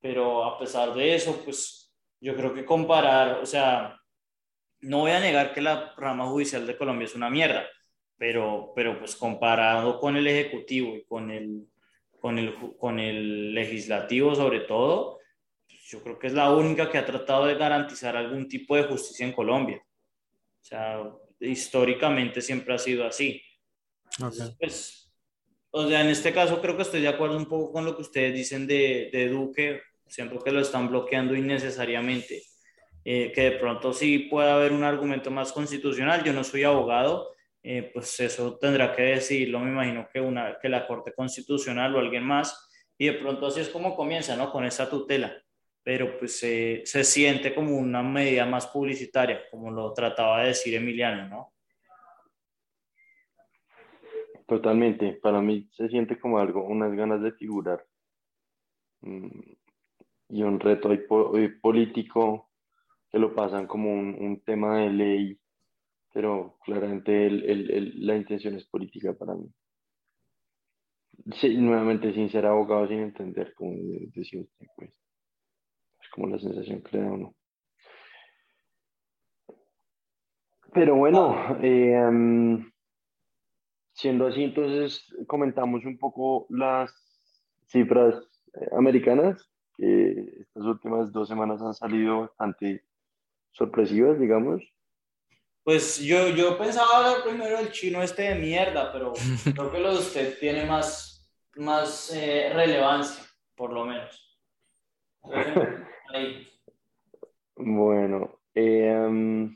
Pero 0.01 0.45
a 0.45 0.59
pesar 0.59 0.95
de 0.95 1.15
eso, 1.15 1.41
pues 1.45 1.95
yo 2.21 2.37
creo 2.37 2.55
que 2.55 2.65
comparar, 2.65 3.39
o 3.39 3.47
sea, 3.47 3.99
no 4.81 5.01
voy 5.01 5.13
a 5.13 5.21
negar 5.21 5.53
que 5.53 5.61
la 5.61 5.95
rama 5.97 6.27
judicial 6.27 6.67
de 6.67 6.77
Colombia 6.77 7.07
es 7.07 7.15
una 7.15 7.31
mierda, 7.31 7.67
pero, 8.17 8.73
pero 8.75 8.99
pues 8.99 9.17
comparado 9.17 9.99
con 9.99 10.17
el 10.17 10.27
Ejecutivo 10.27 10.95
y 10.97 11.05
con 11.05 11.31
el, 11.31 11.67
con 12.21 12.39
el, 12.39 12.55
con 12.79 12.99
el 12.99 13.55
Legislativo 13.55 14.35
sobre 14.35 14.61
todo, 14.61 15.19
yo 15.87 16.03
creo 16.03 16.19
que 16.19 16.27
es 16.27 16.33
la 16.33 16.51
única 16.51 16.91
que 16.91 16.99
ha 16.99 17.07
tratado 17.07 17.47
de 17.47 17.57
garantizar 17.57 18.17
algún 18.17 18.49
tipo 18.49 18.77
de 18.77 18.85
justicia 18.85 19.27
en 19.27 19.33
Colombia. 19.33 19.83
O 20.61 20.65
sea, 20.65 21.03
históricamente 21.41 22.41
siempre 22.41 22.75
ha 22.75 22.79
sido 22.79 23.07
así. 23.07 23.43
Pues, 24.59 25.04
o 25.77 25.89
sea, 25.89 26.03
en 26.03 26.09
este 26.09 26.33
caso 26.33 26.61
creo 26.61 26.77
que 26.77 26.83
estoy 26.83 27.01
de 27.01 27.09
acuerdo 27.09 27.37
un 27.37 27.47
poco 27.47 27.73
con 27.73 27.85
lo 27.85 27.97
que 27.97 28.03
ustedes 28.03 28.33
dicen 28.33 28.65
de, 28.65 29.11
de 29.13 29.29
Duque. 29.29 29.83
Siento 30.07 30.39
que 30.39 30.53
lo 30.53 30.61
están 30.61 30.89
bloqueando 30.89 31.35
innecesariamente. 31.35 32.43
Eh, 33.05 33.33
que 33.33 33.43
de 33.43 33.53
pronto 33.59 33.93
sí 33.93 34.21
puede 34.31 34.51
haber 34.51 34.71
un 34.71 34.85
argumento 34.85 35.33
más 35.33 35.53
constitucional. 35.53 36.23
Yo 36.23 36.33
no 36.33 36.45
soy 36.45 36.63
abogado, 36.63 37.33
eh, 37.61 37.91
pues 37.93 38.21
eso 38.21 38.57
tendrá 38.57 38.95
que 38.95 39.03
decidirlo, 39.03 39.59
me 39.59 39.73
imagino 39.73 40.09
que, 40.13 40.21
una, 40.21 40.59
que 40.63 40.69
la 40.69 40.87
Corte 40.87 41.13
Constitucional 41.13 41.95
o 41.97 41.99
alguien 41.99 42.23
más. 42.23 42.71
Y 42.97 43.07
de 43.07 43.15
pronto 43.15 43.49
así 43.49 43.61
es 43.61 43.69
como 43.69 43.97
comienza, 43.97 44.37
¿no? 44.37 44.53
Con 44.53 44.65
esa 44.65 44.89
tutela. 44.89 45.37
Pero 45.83 46.17
pues 46.21 46.41
eh, 46.45 46.83
se 46.85 47.03
siente 47.03 47.53
como 47.53 47.77
una 47.77 48.01
medida 48.01 48.47
más 48.47 48.69
publicitaria, 48.69 49.43
como 49.51 49.73
lo 49.73 49.93
trataba 49.93 50.43
de 50.43 50.49
decir 50.49 50.75
Emiliano, 50.77 51.29
¿no? 51.29 51.54
Totalmente, 54.47 55.19
para 55.23 55.43
mí 55.43 55.69
se 55.73 55.87
siente 55.91 56.19
como 56.19 56.39
algo, 56.39 56.65
unas 56.65 56.95
ganas 56.95 57.21
de 57.21 57.33
figurar 57.33 57.85
mm, 59.03 59.41
y 60.31 60.43
un 60.43 60.61
reto 60.61 60.93
eh, 60.93 61.51
político 61.63 62.51
que 63.11 63.19
lo 63.21 63.35
pasan 63.35 63.67
como 63.69 63.93
un, 63.93 64.17
un 64.21 64.41
tema 64.43 64.79
de 64.79 64.91
ley, 64.91 65.41
pero 66.13 66.59
claramente 66.65 67.27
el- 67.29 67.45
el- 67.51 67.71
el- 67.73 68.07
la 68.07 68.17
intención 68.17 68.57
es 68.57 68.67
política 68.69 69.15
para 69.15 69.35
mí. 69.35 69.49
Sí, 71.39 71.55
nuevamente, 71.59 72.15
sin 72.15 72.31
ser 72.31 72.47
abogado, 72.47 72.89
sin 72.89 73.01
entender, 73.01 73.53
como 73.55 73.73
de- 73.73 74.09
decía 74.15 74.41
usted, 74.41 74.67
pues, 74.75 74.91
es 76.01 76.09
como 76.11 76.29
la 76.29 76.39
sensación 76.39 76.81
que 76.85 76.97
le 76.97 77.03
da 77.03 77.11
uno. 77.11 77.35
Pero 80.75 80.95
bueno, 80.97 81.57
eh, 81.63 81.99
mm, 82.11 82.67
Siendo 83.95 84.27
así, 84.27 84.43
entonces 84.43 85.07
comentamos 85.29 85.85
un 85.85 85.97
poco 85.99 86.47
las 86.51 86.93
cifras 87.67 88.17
eh, 88.61 88.69
americanas, 88.77 89.49
que 89.77 90.35
estas 90.41 90.65
últimas 90.65 91.13
dos 91.13 91.29
semanas 91.29 91.63
han 91.63 91.75
salido 91.75 92.23
bastante 92.23 92.85
sorpresivas, 93.53 94.19
digamos. 94.19 94.63
Pues 95.63 96.01
yo, 96.01 96.29
yo 96.31 96.59
pensaba 96.59 96.99
hablar 96.99 97.23
primero 97.25 97.57
del 97.57 97.71
chino 97.71 98.03
este 98.03 98.23
de 98.23 98.35
mierda, 98.35 98.93
pero 98.93 99.13
creo 99.55 99.71
que 99.71 99.79
lo 99.79 99.93
de 99.93 99.99
usted 100.01 100.39
tiene 100.41 100.65
más, 100.67 101.31
más 101.55 102.13
eh, 102.13 102.51
relevancia, 102.53 103.25
por 103.55 103.73
lo 103.73 103.85
menos. 103.85 104.39
Ahí. 106.13 106.49
Bueno, 107.55 108.41
eh, 108.57 109.49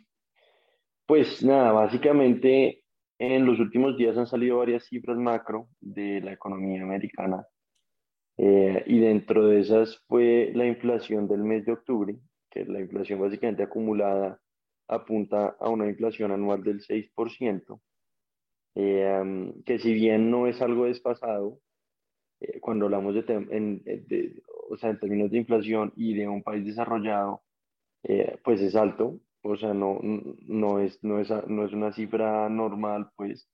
pues 1.07 1.43
nada, 1.43 1.73
básicamente 1.73 2.85
en 3.19 3.45
los 3.47 3.59
últimos 3.61 3.97
días 3.97 4.17
han 4.17 4.27
salido 4.27 4.59
varias 4.59 4.87
cifras 4.87 5.17
macro 5.19 5.69
de 5.81 6.21
la 6.21 6.33
economía 6.33 6.83
americana 6.83 7.47
eh, 8.37 8.85
y 8.87 9.01
dentro 9.01 9.47
de 9.47 9.61
esas 9.61 10.05
fue 10.09 10.53
la 10.55 10.67
inflación 10.67 11.27
del 11.29 11.43
mes 11.45 11.67
de 11.67 11.73
octubre, 11.73 12.17
que 12.51 12.65
la 12.65 12.81
inflación 12.81 13.21
básicamente 13.21 13.63
acumulada 13.65 14.41
apunta 14.89 15.57
a 15.61 15.69
una 15.69 15.89
inflación 15.89 16.31
anual 16.33 16.63
del 16.63 16.81
6%, 16.81 17.81
eh, 18.77 19.19
um, 19.23 19.63
que 19.65 19.79
si 19.79 19.93
bien 19.95 20.31
no 20.31 20.47
es 20.47 20.63
algo 20.63 20.87
desfasado, 20.87 21.61
eh, 22.41 22.61
cuando 22.61 22.87
hablamos 22.87 23.15
de, 23.15 23.25
en, 23.51 23.83
eh, 23.87 24.05
de- 24.07 24.43
o 24.71 24.77
sea, 24.77 24.91
en 24.91 25.01
términos 25.01 25.31
de 25.31 25.39
inflación 25.39 25.93
y 25.97 26.15
de 26.15 26.29
un 26.29 26.43
país 26.43 26.65
desarrollado, 26.65 27.43
eh, 28.05 28.39
pues 28.45 28.61
es 28.63 28.77
alto, 28.77 29.21
o 29.43 29.57
sea, 29.57 29.75
no, 29.75 29.99
no, 30.03 30.81
es, 30.81 30.99
no, 31.03 31.21
es, 31.21 31.29
no 31.49 31.65
es 31.65 31.73
una 31.73 31.93
cifra 31.93 32.49
normal, 32.49 33.11
pues, 33.17 33.49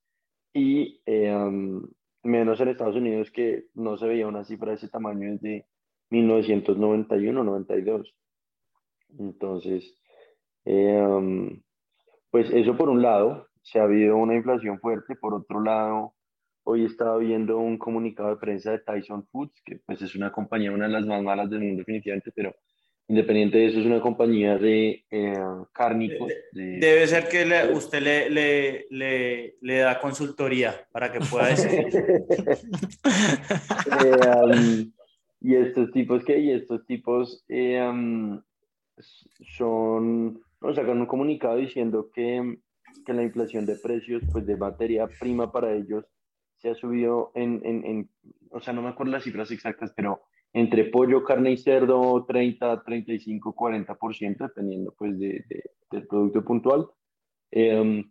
y 0.53 1.01
eh, 1.07 1.35
um, 1.35 1.83
menos 2.23 2.61
en 2.61 2.69
Estados 2.69 2.97
Unidos 2.97 3.31
que 3.31 3.67
no 3.75 3.97
se 3.99 4.07
veía 4.07 4.27
una 4.27 4.45
cifra 4.45 4.71
de 4.71 4.77
ese 4.77 4.89
tamaño 4.89 5.33
desde 5.33 5.67
1991-92. 6.11 8.15
Entonces, 9.19 9.95
eh, 10.65 11.03
um, 11.03 11.61
pues 12.31 12.51
eso 12.51 12.77
por 12.77 12.89
un 12.89 13.03
lado, 13.03 13.49
se 13.63 13.79
ha 13.79 13.85
habido 13.85 14.17
una 14.17 14.35
inflación 14.35 14.81
fuerte, 14.81 15.17
por 15.17 15.35
otro 15.35 15.63
lado, 15.63 16.15
hoy 16.65 16.85
estaba 16.85 17.19
viendo 17.19 17.59
un 17.59 17.79
comunicado 17.79 18.31
de 18.31 18.37
prensa 18.37 18.73
de 18.73 18.81
Tyson 18.81 19.27
Foods, 19.29 19.63
que 19.65 19.81
pues 19.87 20.03
es 20.03 20.15
una 20.17 20.33
compañía, 20.33 20.73
una 20.73 20.87
de 20.87 20.93
las 20.93 21.07
más 21.07 21.23
malas 21.23 21.51
del 21.51 21.61
mundo 21.61 21.79
definitivamente, 21.79 22.33
pero 22.35 22.55
independiente 23.09 23.59
de 23.59 23.67
eso 23.67 23.81
es 23.81 23.87
una 23.87 24.01
compañía 24.01 24.57
de 24.57 25.05
eh, 25.11 25.35
cárnicos. 25.73 26.33
De, 26.53 26.79
Debe 26.79 27.07
ser 27.07 27.29
que 27.29 27.45
le- 27.45 27.73
usted 27.73 28.01
le, 28.03 28.31
le, 28.31 28.87
le, 28.91 29.57
le 29.61 29.79
da 29.79 30.01
consultoría 30.01 30.75
para 30.93 31.13
que 31.13 31.21
pueda 31.21 31.49
decir. 31.49 31.87
Eh, 34.05 34.19
um, 34.45 34.93
y 35.41 35.55
estos 35.57 35.93
tipos 35.93 36.25
que 36.25 36.39
y 36.39 36.51
estos 36.51 36.85
tipos 36.87 37.45
eh, 37.49 37.81
um, 37.83 38.41
son 39.57 40.41
no, 40.61 40.75
sacan 40.75 41.01
un 41.01 41.07
comunicado 41.07 41.57
diciendo 41.57 42.11
que, 42.13 42.59
que 43.05 43.13
la 43.13 43.23
inflación 43.23 43.67
de 43.67 43.77
precios 43.77 44.23
pues 44.33 44.47
de 44.47 44.57
materia 44.57 45.07
prima 45.21 45.53
para 45.53 45.73
ellos 45.75 46.07
se 46.59 46.71
ha 46.71 46.75
subido 46.75 47.31
en, 47.35 47.61
en, 47.65 47.85
en 47.85 48.11
o 48.51 48.61
sea 48.61 48.73
no 48.73 48.83
me 48.83 48.89
acuerdo 48.89 49.13
las 49.13 49.25
cifras 49.25 49.51
exactas 49.51 49.93
pero 49.95 50.23
entre 50.55 50.85
pollo 50.85 51.23
carne 51.25 51.53
y 51.53 51.57
cerdo 51.59 52.25
30 52.27 52.83
35 52.83 53.53
40 53.53 53.99
dependiendo 54.39 54.95
pues 54.97 55.19
de, 55.19 55.45
de, 55.49 55.65
del 55.91 56.07
producto 56.07 56.45
puntual 56.45 56.87
eh, 57.51 58.05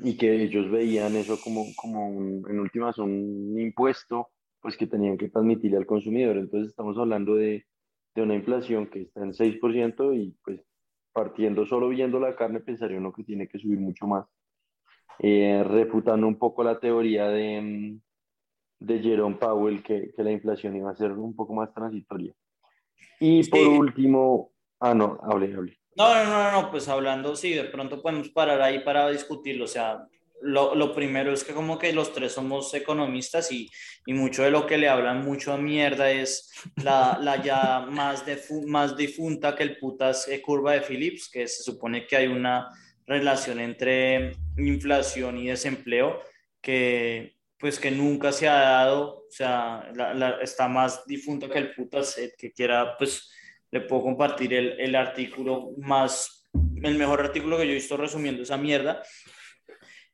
y 0.00 0.16
que 0.16 0.42
ellos 0.42 0.70
veían 0.70 1.16
eso 1.16 1.38
como, 1.42 1.64
como 1.76 2.08
un, 2.08 2.44
en 2.48 2.60
últimas 2.60 2.98
un 2.98 3.58
impuesto 3.58 4.28
pues 4.60 4.76
que 4.76 4.86
tenían 4.86 5.16
que 5.16 5.30
transmitirle 5.30 5.78
al 5.78 5.86
consumidor. 5.86 6.36
Entonces 6.36 6.70
estamos 6.70 6.98
hablando 6.98 7.34
de, 7.34 7.66
de 8.14 8.22
una 8.22 8.34
inflación 8.34 8.88
que 8.88 9.02
está 9.02 9.22
en 9.22 9.32
6% 9.32 10.14
y 10.14 10.36
pues 10.44 10.60
partiendo 11.12 11.64
solo 11.66 11.88
viendo 11.88 12.20
la 12.20 12.36
carne 12.36 12.60
pensaría 12.60 12.98
uno 12.98 13.12
que 13.12 13.24
tiene 13.24 13.48
que 13.48 13.58
subir 13.58 13.78
mucho 13.80 14.06
más. 14.06 14.26
Eh, 15.18 15.62
refutando 15.64 16.26
un 16.26 16.38
poco 16.38 16.62
la 16.62 16.78
teoría 16.78 17.28
de, 17.28 17.60
mm, 17.60 18.00
de 18.80 18.98
Jerome 18.98 19.36
Powell 19.36 19.82
que, 19.82 20.10
que 20.16 20.22
la 20.24 20.32
inflación 20.32 20.74
iba 20.74 20.90
a 20.90 20.96
ser 20.96 21.12
un 21.12 21.36
poco 21.36 21.52
más 21.54 21.72
transitoria. 21.72 22.32
Y 23.20 23.44
por 23.48 23.60
Sí. 23.60 23.66
último, 23.66 24.52
ah 24.80 24.94
no, 24.94 25.18
hable, 25.22 25.54
hable. 25.54 25.78
No, 25.96 26.14
no, 26.14 26.30
no, 26.30 26.52
no, 26.62 26.70
pues 26.70 26.88
hablando, 26.88 27.36
sí, 27.36 27.52
de 27.52 27.64
pronto 27.64 28.00
podemos 28.00 28.30
parar 28.30 28.62
ahí 28.62 28.80
para 28.80 29.10
discutirlo. 29.10 29.64
O 29.64 29.68
sea, 29.68 30.06
lo, 30.40 30.74
lo 30.74 30.94
primero 30.94 31.32
es 31.32 31.44
que 31.44 31.52
como 31.52 31.78
que 31.78 31.92
los 31.92 32.14
tres 32.14 32.32
somos 32.32 32.72
economistas 32.72 33.52
y, 33.52 33.68
y 34.06 34.14
mucho 34.14 34.42
de 34.42 34.50
lo 34.50 34.66
que 34.66 34.78
le 34.78 34.88
hablan 34.88 35.22
mucho 35.22 35.52
a 35.52 35.58
mierda 35.58 36.10
es 36.10 36.50
la, 36.82 37.18
la 37.20 37.42
ya 37.42 37.80
más, 37.80 38.24
defu- 38.26 38.66
más 38.66 38.96
difunta 38.96 39.54
que 39.54 39.64
el 39.64 39.76
putas 39.78 40.26
eh, 40.28 40.40
curva 40.40 40.72
de 40.72 40.80
Phillips, 40.80 41.28
que 41.30 41.46
se 41.46 41.62
supone 41.62 42.06
que 42.06 42.16
hay 42.16 42.28
una 42.28 42.70
relación 43.06 43.60
entre 43.60 44.32
inflación 44.56 45.36
y 45.36 45.48
desempleo 45.48 46.20
que 46.62 47.34
pues 47.60 47.78
que 47.78 47.90
nunca 47.90 48.32
se 48.32 48.48
ha 48.48 48.54
dado, 48.54 49.26
o 49.28 49.30
sea, 49.30 49.90
la- 49.94 50.14
la- 50.14 50.40
está 50.40 50.66
más 50.66 51.06
difunta 51.06 51.48
que 51.48 51.58
el 51.58 51.74
putas, 51.74 52.16
el 52.18 52.32
que 52.36 52.52
quiera 52.52 52.96
pues 52.96 53.30
le 53.70 53.82
puedo 53.82 54.02
compartir 54.02 54.54
el, 54.54 54.80
el 54.80 54.96
artículo 54.96 55.72
más, 55.78 56.48
el 56.82 56.96
mejor 56.96 57.20
artículo 57.20 57.56
que 57.58 57.66
yo 57.66 57.72
he 57.72 57.74
visto 57.76 57.96
resumiendo 57.96 58.42
esa 58.42 58.56
mierda. 58.56 59.02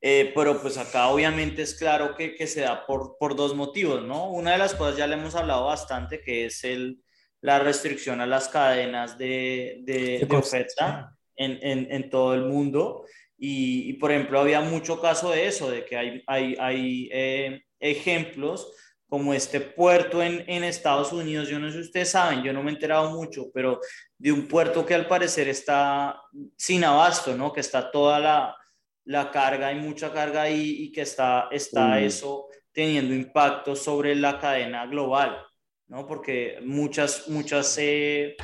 Eh, 0.01 0.33
pero 0.35 0.61
pues 0.61 0.77
acá 0.77 1.09
obviamente 1.09 1.63
es 1.63 1.75
claro 1.75 2.15
que, 2.15 2.35
que 2.35 2.47
se 2.47 2.61
da 2.61 2.85
por, 2.85 3.17
por 3.19 3.35
dos 3.35 3.55
motivos, 3.55 4.05
¿no? 4.05 4.31
Una 4.31 4.53
de 4.53 4.59
las 4.59 4.75
cosas 4.75 4.97
ya 4.97 5.07
le 5.07 5.15
hemos 5.15 5.35
hablado 5.35 5.65
bastante, 5.67 6.21
que 6.21 6.47
es 6.47 6.65
el, 6.65 7.01
la 7.41 7.59
restricción 7.61 8.21
a 8.21 8.27
las 8.27 8.49
cadenas 8.49 9.17
de, 9.17 9.79
de, 9.85 10.27
de 10.29 10.37
oferta 10.37 11.17
en, 11.35 11.59
en, 11.63 11.91
en, 11.91 12.11
todo 12.11 12.35
el 12.35 12.43
mundo. 12.43 13.07
Y, 13.39 13.91
y, 13.91 13.93
por 13.95 14.11
ejemplo, 14.13 14.41
había 14.41 14.61
mucho 14.61 15.01
caso 15.01 15.31
de 15.31 15.47
eso, 15.47 15.71
de 15.71 15.85
que 15.85 15.97
hay, 15.97 16.23
hay, 16.27 16.57
hay 16.59 17.09
eh, 17.13 17.63
ejemplos 17.81 18.73
como 19.09 19.35
este 19.35 19.61
puerto 19.61 20.23
en, 20.23 20.45
en 20.49 20.65
Estados 20.65 21.13
Unidos. 21.13 21.49
Yo 21.49 21.59
no 21.59 21.69
sé 21.69 21.75
si 21.75 21.81
ustedes 21.81 22.11
saben, 22.11 22.43
yo 22.43 22.53
no 22.53 22.63
me 22.63 22.71
he 22.71 22.75
enterado 22.75 23.11
mucho, 23.11 23.51
pero 23.53 23.81
de 24.19 24.33
un 24.33 24.49
puerto 24.49 24.85
que 24.85 24.95
al 24.95 25.07
parecer 25.07 25.49
está 25.49 26.21
sin 26.57 26.85
abasto, 26.85 27.37
¿no? 27.37 27.53
Que 27.53 27.61
está 27.61 27.91
toda 27.91 28.19
la, 28.19 28.57
la 29.05 29.31
carga, 29.31 29.69
hay 29.69 29.77
mucha 29.77 30.13
carga 30.13 30.43
ahí 30.43 30.77
y 30.81 30.93
que 30.93 31.03
está, 31.03 31.49
está 31.51 32.01
eso 32.01 32.49
teniendo 32.73 33.15
impacto 33.15 33.77
sobre 33.77 34.15
la 34.15 34.39
cadena 34.39 34.87
global, 34.87 35.41
¿no? 35.87 36.07
Porque 36.07 36.59
muchas, 36.65 37.29
muchas 37.29 37.77
eh, 37.79 38.37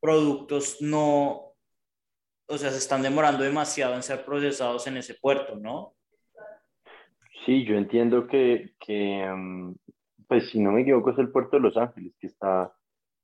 productos 0.00 0.78
no, 0.80 1.47
o 2.48 2.56
sea, 2.56 2.70
se 2.70 2.78
están 2.78 3.02
demorando 3.02 3.44
demasiado 3.44 3.94
en 3.94 4.02
ser 4.02 4.24
procesados 4.24 4.86
en 4.86 4.96
ese 4.96 5.14
puerto, 5.14 5.56
¿no? 5.56 5.94
Sí, 7.44 7.64
yo 7.64 7.76
entiendo 7.76 8.26
que, 8.26 8.74
que 8.80 9.24
mm, 9.26 9.74
pues 10.26 10.50
si 10.50 10.58
no 10.60 10.72
me 10.72 10.82
equivoco 10.82 11.10
es 11.10 11.18
el 11.18 11.30
puerto 11.30 11.56
de 11.56 11.62
Los 11.62 11.76
Ángeles, 11.76 12.14
que 12.18 12.26
está 12.26 12.72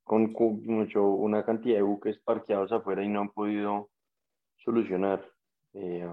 con, 0.05 0.33
mucho, 0.65 1.03
una 1.09 1.45
cantidad 1.45 1.77
de 1.77 1.83
buques 1.83 2.19
parqueados 2.19 2.71
afuera 2.73 3.03
y 3.03 3.09
no 3.09 3.23
han 3.23 3.31
podido 3.31 3.91
solucionar 4.59 5.25
eh, 5.73 6.07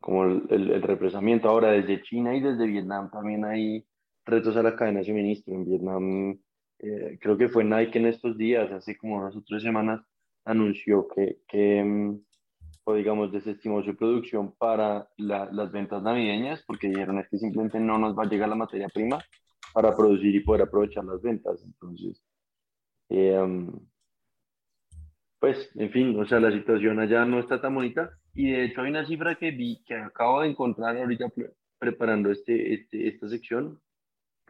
como 0.00 0.24
el, 0.24 0.46
el, 0.50 0.82
represamiento. 0.82 1.48
Ahora, 1.48 1.72
desde 1.72 2.02
China 2.02 2.34
y 2.34 2.40
desde 2.40 2.66
Vietnam 2.66 3.10
también 3.10 3.44
hay 3.44 3.86
retos 4.24 4.56
a 4.56 4.62
la 4.62 4.74
cadena 4.74 5.00
de 5.00 5.06
suministro. 5.06 5.54
En 5.54 5.64
Vietnam, 5.64 6.38
eh, 6.78 7.18
creo 7.20 7.36
que 7.36 7.48
fue 7.48 7.64
Nike 7.64 7.98
en 7.98 8.06
estos 8.06 8.36
días, 8.36 8.70
hace 8.72 8.96
como 8.96 9.16
unas 9.16 9.36
o 9.36 9.42
tres 9.46 9.62
semanas, 9.62 10.02
anunció 10.44 11.06
que, 11.08 11.38
que 11.48 11.82
mm, 11.82 12.20
o 12.84 12.94
digamos, 12.94 13.32
desestimó 13.32 13.82
su 13.82 13.94
producción 13.96 14.52
para 14.56 15.08
las 15.16 15.70
ventas 15.70 16.02
navideñas 16.02 16.64
porque 16.66 16.88
dijeron 16.88 17.18
es 17.18 17.28
que 17.28 17.38
simplemente 17.38 17.78
no 17.78 17.98
nos 17.98 18.16
va 18.18 18.24
a 18.24 18.28
llegar 18.28 18.48
la 18.48 18.56
materia 18.56 18.88
prima 18.88 19.18
para 19.72 19.96
producir 19.96 20.34
y 20.34 20.40
poder 20.40 20.62
aprovechar 20.62 21.04
las 21.04 21.22
ventas. 21.22 21.62
Entonces, 21.64 22.22
eh, 23.08 23.70
pues, 25.38 25.70
en 25.76 25.90
fin, 25.90 26.18
o 26.18 26.26
sea, 26.26 26.40
la 26.40 26.52
situación 26.52 26.98
allá 26.98 27.24
no 27.24 27.38
está 27.38 27.60
tan 27.60 27.74
bonita 27.74 28.10
y 28.34 28.50
de 28.50 28.64
hecho 28.64 28.82
hay 28.82 28.90
una 28.90 29.06
cifra 29.06 29.36
que 29.36 29.50
vi, 29.50 29.82
que 29.84 29.94
acabo 29.94 30.40
de 30.40 30.48
encontrar 30.48 30.96
ahorita 30.96 31.26
preparando 31.78 32.30
este, 32.30 32.74
este, 32.74 33.08
esta 33.08 33.28
sección 33.28 33.80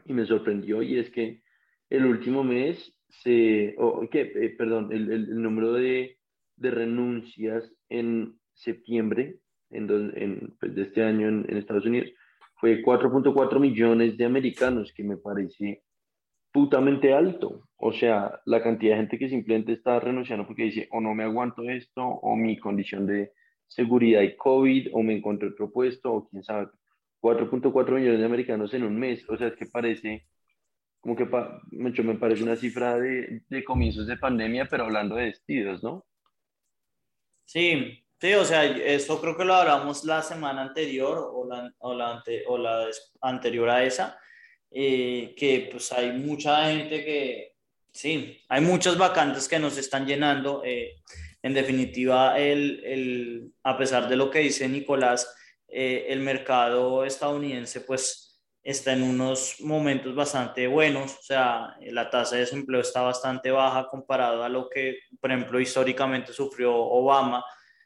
y 0.04 0.12
me 0.12 0.26
sorprendió 0.26 0.82
y 0.82 0.98
es 0.98 1.10
que 1.10 1.42
el 1.90 2.06
último 2.06 2.44
mes 2.44 2.94
se, 3.22 3.74
o 3.78 4.08
que, 4.10 4.20
eh, 4.22 4.54
perdón, 4.56 4.88
el, 4.92 5.40
número 5.40 5.72
de, 5.74 6.18
de 6.56 6.70
renuncias 6.70 7.72
en 7.88 8.38
septiembre 8.54 9.38
en, 9.70 9.90
en 10.16 10.56
pues, 10.58 10.74
de 10.74 10.82
este 10.82 11.02
año 11.02 11.28
en, 11.28 11.56
Estados 11.56 11.86
Unidos 11.86 12.10
fue 12.56 12.82
4.4 12.82 13.58
millones 13.58 14.16
de 14.16 14.24
americanos, 14.24 14.92
que 14.94 15.02
me 15.02 15.16
parece 15.16 15.82
putamente 16.52 17.12
alto. 17.12 17.68
O 17.76 17.92
sea, 17.92 18.40
la 18.44 18.62
cantidad 18.62 18.92
de 18.92 19.00
gente 19.00 19.18
que 19.18 19.28
simplemente 19.28 19.72
está 19.72 19.98
renunciando 19.98 20.46
porque 20.46 20.64
dice, 20.64 20.88
o 20.92 21.00
no 21.00 21.14
me 21.14 21.24
aguanto 21.24 21.68
esto, 21.68 22.02
o 22.02 22.36
mi 22.36 22.58
condición 22.58 23.06
de 23.06 23.32
seguridad 23.66 24.22
y 24.22 24.36
COVID, 24.36 24.90
o 24.92 25.02
me 25.02 25.16
encontré 25.16 25.48
otro 25.48 25.72
puesto, 25.72 26.12
o 26.12 26.28
quién 26.28 26.44
sabe. 26.44 26.68
4.4 27.20 27.94
millones 27.94 28.18
de 28.18 28.26
americanos 28.26 28.74
en 28.74 28.84
un 28.84 28.98
mes. 28.98 29.28
O 29.28 29.36
sea, 29.36 29.48
es 29.48 29.56
que 29.56 29.66
parece, 29.66 30.26
como 31.02 31.16
que 31.16 31.28
mucho 31.72 32.04
me 32.04 32.14
parece 32.14 32.44
una 32.44 32.54
cifra 32.54 32.96
de, 32.96 33.42
de 33.48 33.64
comienzos 33.64 34.06
de 34.06 34.16
pandemia, 34.16 34.68
pero 34.70 34.84
hablando 34.84 35.16
de 35.16 35.24
despidos, 35.24 35.82
¿no? 35.82 36.06
Sí, 37.44 38.04
sí, 38.20 38.34
o 38.34 38.44
sea, 38.44 38.64
eso 38.64 39.20
creo 39.20 39.36
que 39.36 39.44
lo 39.44 39.54
hablamos 39.54 40.04
la 40.04 40.22
semana 40.22 40.62
anterior 40.62 41.18
o 41.34 41.44
la, 41.44 41.74
o 41.78 41.92
la, 41.92 42.22
o 42.46 42.56
la 42.56 42.88
anterior 43.20 43.68
a 43.68 43.84
esa, 43.84 44.16
eh, 44.70 45.34
que 45.36 45.68
pues 45.72 45.90
hay 45.90 46.12
mucha 46.12 46.70
gente 46.70 47.04
que, 47.04 47.56
sí, 47.92 48.40
hay 48.48 48.60
muchas 48.60 48.96
vacantes 48.96 49.48
que 49.48 49.58
nos 49.58 49.76
están 49.76 50.06
llenando. 50.06 50.62
Eh, 50.64 50.94
en 51.42 51.52
definitiva, 51.52 52.38
el, 52.38 52.80
el, 52.84 53.52
a 53.64 53.76
pesar 53.76 54.08
de 54.08 54.14
lo 54.14 54.30
que 54.30 54.38
dice 54.38 54.68
Nicolás, 54.68 55.34
eh, 55.66 56.06
el 56.10 56.20
mercado 56.20 57.04
estadounidense 57.04 57.80
pues 57.80 58.31
está 58.62 58.92
en 58.92 59.02
unos 59.02 59.56
momentos 59.60 60.14
bastante 60.14 60.66
buenos, 60.68 61.18
o 61.18 61.22
sea, 61.22 61.76
la 61.80 62.08
tasa 62.10 62.36
de 62.36 62.42
desempleo 62.42 62.80
está 62.80 63.02
bastante 63.02 63.50
baja 63.50 63.88
comparado 63.88 64.44
a 64.44 64.48
lo 64.48 64.68
que, 64.68 64.98
por 65.20 65.32
ejemplo, 65.32 65.58
históricamente 65.60 66.32
sufrió 66.32 66.74
Obama. 66.74 67.44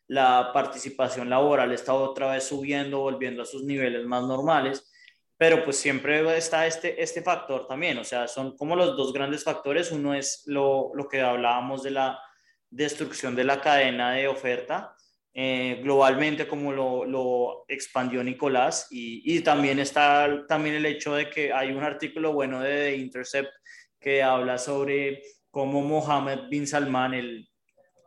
La 0.09 0.51
participación 0.53 1.31
laboral 1.31 1.73
está 1.73 1.95
otra 1.95 2.33
vez 2.33 2.45
subiendo, 2.45 3.01
volviendo 3.01 3.43
a 3.43 3.47
sus 3.47 3.65
niveles 3.65 4.05
más 4.05 4.23
normales, 4.25 4.93
pero 5.39 5.65
pues 5.65 5.77
siempre 5.79 6.37
está 6.37 6.67
este, 6.67 7.03
este 7.03 7.23
factor 7.23 7.67
también, 7.67 7.99
o 7.99 8.05
sea, 8.05 8.29
son 8.29 8.57
como 8.57 8.77
los 8.77 8.97
dos 8.97 9.13
grandes 9.13 9.45
factores. 9.45 9.93
Uno 9.93 10.15
es 10.15 10.43
lo, 10.47 10.93
lo 10.95 11.09
que 11.09 11.21
hablábamos 11.21 11.83
de 11.83 11.91
la 11.91 12.19
destrucción 12.71 13.35
de 13.35 13.45
la 13.45 13.61
cadena 13.61 14.13
de 14.13 14.29
oferta, 14.29 14.96
eh, 15.39 15.81
globalmente 15.83 16.49
como 16.49 16.73
lo, 16.73 17.05
lo, 17.05 17.67
expandió 17.69 18.25
Nicolás. 18.25 18.87
Y, 18.91 19.21
y, 19.37 19.41
también 19.41 19.79
está 19.79 20.47
también 20.49 20.77
el 20.77 20.87
hecho 20.87 21.15
de 21.15 21.29
que 21.29 21.53
hay 21.53 21.73
un 21.73 21.83
artículo 21.83 22.33
bueno 22.33 22.63
de 22.63 22.71
The 22.71 22.97
Intercept 22.97 23.51
que 24.01 24.23
habla 24.23 24.57
sobre 24.57 25.23
cómo 25.51 25.83
Mohammed 25.83 26.49
bin 26.49 26.67
Salman, 26.67 27.13
el, 27.13 27.51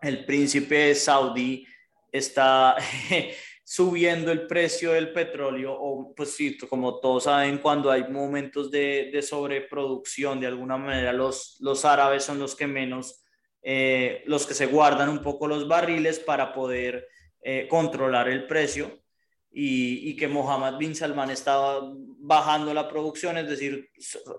el 0.01 0.25
príncipe 0.25 0.95
saudí, 0.95 1.67
está 2.11 2.75
subiendo 3.63 4.31
el 4.31 4.47
precio 4.47 4.93
del 4.93 5.13
petróleo 5.13 5.77
o 5.79 6.15
pues 6.15 6.31
sí, 6.31 6.57
como 6.57 6.99
todos 6.99 7.25
saben, 7.25 7.59
cuando 7.59 7.91
hay 7.91 8.07
momentos 8.09 8.71
de, 8.71 9.11
de 9.13 9.21
sobreproducción, 9.21 10.39
de 10.39 10.47
alguna 10.47 10.77
manera 10.77 11.13
los, 11.13 11.57
los 11.59 11.85
árabes 11.85 12.23
son 12.23 12.39
los 12.39 12.55
que 12.55 12.65
menos, 12.65 13.23
eh, 13.61 14.23
los 14.25 14.47
que 14.47 14.55
se 14.55 14.65
guardan 14.65 15.09
un 15.09 15.21
poco 15.21 15.47
los 15.47 15.67
barriles 15.67 16.17
para 16.17 16.51
poder 16.53 17.07
eh, 17.41 17.67
controlar 17.69 18.27
el 18.29 18.45
precio 18.47 18.99
y, 19.51 20.15
que 20.15 20.27
Mohammed 20.27 20.77
bin 20.77 20.95
Salman 20.95 21.31
estaba 21.31 21.81
bajando 22.19 22.73
la 22.73 22.87
producción, 22.87 23.37
es 23.37 23.49
decir, 23.49 23.89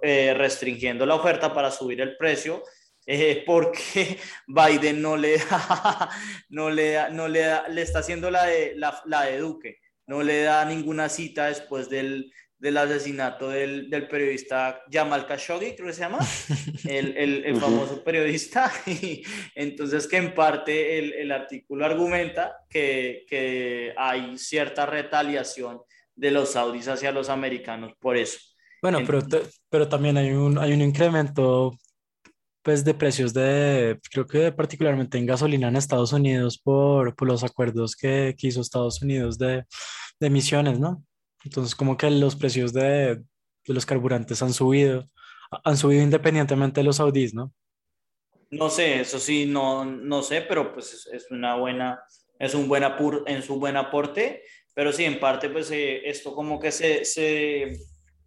eh, 0.02 0.34
restringiendo 0.34 1.04
la 1.06 1.16
oferta 1.16 1.52
para 1.52 1.70
subir 1.70 2.00
el 2.00 2.16
precio, 2.16 2.62
eh, 3.06 3.42
porque 3.46 4.18
Biden 4.46 5.02
no 5.02 5.16
le 5.16 5.38
da, 5.38 6.10
no 6.50 6.70
le 6.70 7.10
no 7.10 7.26
le 7.28 7.68
le 7.70 7.82
está 7.82 8.00
haciendo 8.00 8.30
la 8.30 8.44
de, 8.44 8.74
la, 8.76 9.02
la 9.06 9.22
de 9.22 9.38
Duque, 9.38 9.78
no 10.06 10.22
le 10.22 10.42
da 10.42 10.64
ninguna 10.64 11.08
cita 11.08 11.46
después 11.46 11.88
del, 11.88 12.32
del 12.60 12.76
asesinato 12.76 13.48
del, 13.48 13.88
del, 13.88 14.06
periodista 14.06 14.82
Jamal 14.90 15.26
Khashoggi, 15.26 15.74
creo 15.74 15.86
que 15.86 15.94
se 15.94 16.02
llama, 16.02 16.18
el, 16.88 17.16
el, 17.16 17.44
el 17.46 17.56
famoso 17.56 18.04
periodista. 18.04 18.70
Y 18.86 19.22
entonces 19.54 20.06
que 20.06 20.18
en 20.18 20.34
parte 20.34 20.98
el, 20.98 21.12
el 21.14 21.32
artículo 21.32 21.86
argumenta 21.86 22.58
que, 22.68 23.24
que, 23.26 23.94
hay 23.96 24.36
cierta 24.36 24.84
retaliación 24.84 25.80
de 26.14 26.30
los 26.30 26.52
saudíes 26.52 26.88
hacia 26.88 27.12
los 27.12 27.30
americanos 27.30 27.94
por 27.98 28.16
eso. 28.16 28.38
Bueno, 28.82 29.00
pero, 29.06 29.20
pero 29.70 29.88
también 29.88 30.18
hay 30.18 30.30
un, 30.32 30.58
hay 30.58 30.72
un 30.72 30.82
incremento 30.82 31.72
pues 32.62 32.84
de 32.84 32.92
precios 32.92 33.32
de, 33.32 33.98
creo 34.10 34.26
que 34.26 34.52
particularmente 34.52 35.16
en 35.16 35.24
gasolina 35.24 35.68
en 35.68 35.76
Estados 35.76 36.12
Unidos 36.12 36.58
por, 36.58 37.14
por 37.16 37.26
los 37.26 37.42
acuerdos 37.42 37.96
que, 37.96 38.34
que 38.36 38.48
hizo 38.48 38.60
Estados 38.60 39.00
Unidos 39.00 39.38
de, 39.38 39.64
de 40.20 40.26
emisiones, 40.26 40.78
¿no? 40.78 41.02
Entonces, 41.44 41.74
como 41.74 41.96
que 41.96 42.10
los 42.10 42.36
precios 42.36 42.72
de, 42.72 43.16
de 43.66 43.74
los 43.74 43.86
carburantes 43.86 44.42
han 44.42 44.52
subido, 44.52 45.08
han 45.64 45.76
subido 45.76 46.02
independientemente 46.02 46.80
de 46.80 46.84
los 46.84 46.96
saudíes, 46.96 47.34
¿no? 47.34 47.52
No 48.50 48.68
sé, 48.68 49.00
eso 49.00 49.18
sí, 49.20 49.46
no, 49.46 49.84
no 49.84 50.22
sé, 50.22 50.42
pero 50.42 50.72
pues 50.74 51.08
es, 51.12 51.30
una 51.30 51.54
buena, 51.54 52.02
es 52.38 52.54
un 52.54 52.66
buen, 52.68 52.82
apur, 52.82 53.22
en 53.26 53.42
su 53.42 53.60
buen 53.60 53.76
aporte, 53.76 54.42
pero 54.74 54.92
sí, 54.92 55.04
en 55.04 55.20
parte, 55.20 55.48
pues 55.50 55.70
eh, 55.70 56.08
esto 56.08 56.34
como 56.34 56.58
que 56.58 56.72
se, 56.72 57.04
se, 57.04 57.78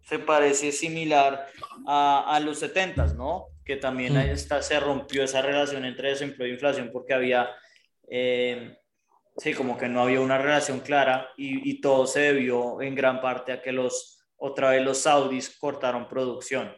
se, 0.02 0.18
parece 0.20 0.72
similar 0.72 1.46
a, 1.86 2.34
a 2.34 2.40
los 2.40 2.58
70, 2.60 3.14
¿no? 3.14 3.48
Que 3.66 3.76
también 3.76 4.14
mm. 4.14 4.30
está, 4.30 4.62
se 4.62 4.80
rompió 4.80 5.24
esa 5.24 5.42
relación 5.42 5.84
entre 5.84 6.10
desempleo 6.10 6.48
e 6.48 6.52
inflación 6.52 6.90
porque 6.90 7.12
había 7.12 7.50
eh, 8.08 8.78
Sí, 9.36 9.52
como 9.52 9.76
que 9.76 9.88
no 9.88 10.02
había 10.02 10.20
una 10.20 10.38
relación 10.38 10.80
clara 10.80 11.28
y, 11.36 11.68
y, 11.68 11.80
todo 11.80 12.06
se 12.06 12.20
debió 12.20 12.80
en 12.80 12.94
gran 12.94 13.20
parte 13.20 13.52
a 13.52 13.60
que 13.60 13.72
los, 13.72 14.24
otra 14.36 14.70
vez 14.70 14.84
los 14.84 14.98
saudis 14.98 15.56
cortaron 15.58 16.08
producción. 16.08 16.72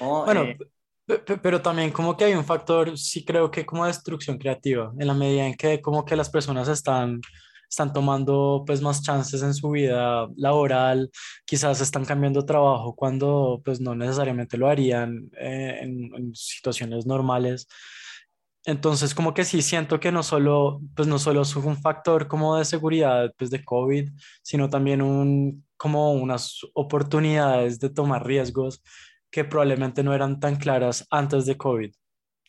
¿no? 0.00 0.24
Bueno, 0.24 0.42
eh, 0.42 0.58
pero 1.42 1.60
también 1.60 1.90
como 1.90 2.16
que 2.16 2.24
hay 2.24 2.34
un 2.34 2.44
factor, 2.44 2.96
sí 2.96 3.24
creo 3.24 3.50
que 3.50 3.66
como 3.66 3.86
destrucción 3.86 4.38
creativa, 4.38 4.92
en 4.98 5.06
la 5.06 5.14
medida 5.14 5.46
en 5.46 5.54
que 5.54 5.80
como 5.80 6.04
que 6.04 6.14
las 6.14 6.30
personas 6.30 6.68
están, 6.68 7.20
están 7.68 7.92
tomando 7.92 8.62
pues 8.64 8.80
más 8.80 9.02
chances 9.02 9.42
en 9.42 9.52
su 9.52 9.70
vida 9.70 10.28
laboral, 10.36 11.10
quizás 11.44 11.80
están 11.80 12.04
cambiando 12.04 12.44
trabajo 12.44 12.94
cuando 12.94 13.60
pues 13.64 13.80
no 13.80 13.94
necesariamente 13.96 14.56
lo 14.56 14.68
harían 14.68 15.30
eh, 15.38 15.80
en, 15.80 16.14
en 16.14 16.34
situaciones 16.34 17.06
normales. 17.06 17.66
Entonces, 18.64 19.14
como 19.14 19.34
que 19.34 19.44
sí 19.44 19.60
siento 19.60 19.98
que 19.98 20.12
no 20.12 20.22
solo, 20.22 20.80
pues 20.94 21.08
no 21.08 21.18
solo 21.18 21.42
es 21.42 21.56
un 21.56 21.76
factor 21.76 22.28
como 22.28 22.56
de 22.56 22.64
seguridad, 22.64 23.32
pues 23.36 23.50
de 23.50 23.64
COVID, 23.64 24.10
sino 24.42 24.70
también 24.70 25.02
un, 25.02 25.66
como 25.76 26.12
unas 26.12 26.60
oportunidades 26.74 27.80
de 27.80 27.90
tomar 27.90 28.24
riesgos 28.24 28.82
que 29.32 29.44
probablemente 29.44 30.04
no 30.04 30.14
eran 30.14 30.38
tan 30.38 30.56
claras 30.56 31.06
antes 31.10 31.46
de 31.46 31.56
COVID, 31.56 31.92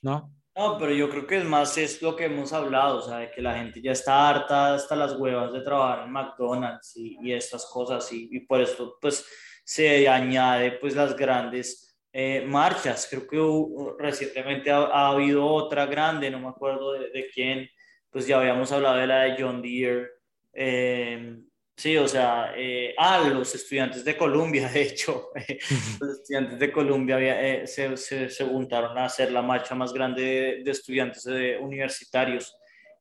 ¿no? 0.03 0.31
No, 0.55 0.77
pero 0.77 0.93
yo 0.93 1.09
creo 1.09 1.25
que 1.25 1.37
es 1.37 1.45
más 1.45 1.75
es 1.79 1.99
lo 2.03 2.15
que 2.15 2.25
hemos 2.25 2.53
hablado, 2.53 2.99
o 2.99 3.01
sea, 3.01 3.17
de 3.17 3.31
que 3.31 3.41
la 3.41 3.55
gente 3.55 3.81
ya 3.81 3.91
está 3.91 4.29
harta 4.29 4.75
hasta 4.75 4.95
las 4.95 5.17
huevas 5.17 5.51
de 5.51 5.61
trabajar 5.61 6.05
en 6.05 6.11
McDonald's 6.11 6.95
y, 6.95 7.17
y 7.23 7.33
estas 7.33 7.65
cosas 7.65 8.11
y, 8.13 8.29
y, 8.31 8.41
por 8.41 8.61
esto 8.61 8.97
pues 9.01 9.25
se 9.65 10.07
añade 10.07 10.73
pues 10.73 10.95
las 10.95 11.15
grandes 11.15 11.92
eh, 12.13 12.45
marchas. 12.47 13.07
Creo 13.09 13.27
que 13.27 14.03
recientemente 14.03 14.71
ha, 14.71 14.83
ha, 14.83 15.09
habido 15.09 15.45
otra 15.45 15.85
grande, 15.87 16.31
no 16.31 16.39
me 16.39 16.47
acuerdo 16.47 16.93
de, 16.93 17.09
de, 17.09 17.27
quién, 17.33 17.69
pues 18.09 18.25
ya 18.27 18.37
habíamos 18.37 18.71
hablado 18.71 18.97
de 18.97 19.07
la 19.07 19.23
de 19.23 19.35
John 19.37 19.61
Deere. 19.61 20.07
Eh, 20.53 21.37
Sí, 21.75 21.97
o 21.97 22.07
sea, 22.07 22.53
eh, 22.55 22.93
ah, 22.99 23.19
los 23.27 23.55
estudiantes 23.55 24.05
de 24.05 24.15
Colombia, 24.15 24.69
de 24.73 24.83
hecho, 24.83 25.29
los 25.99 26.19
estudiantes 26.19 26.59
de 26.59 26.71
Colombia 26.71 27.17
eh, 27.19 27.67
se, 27.67 27.97
se, 27.97 28.29
se, 28.29 28.45
juntaron 28.45 28.97
a 28.97 29.05
hacer 29.05 29.31
la 29.31 29.41
marcha 29.41 29.73
más 29.73 29.91
grande 29.91 30.21
de, 30.21 30.63
de 30.63 30.71
estudiantes 30.71 31.23
de, 31.23 31.57
universitarios. 31.57 32.55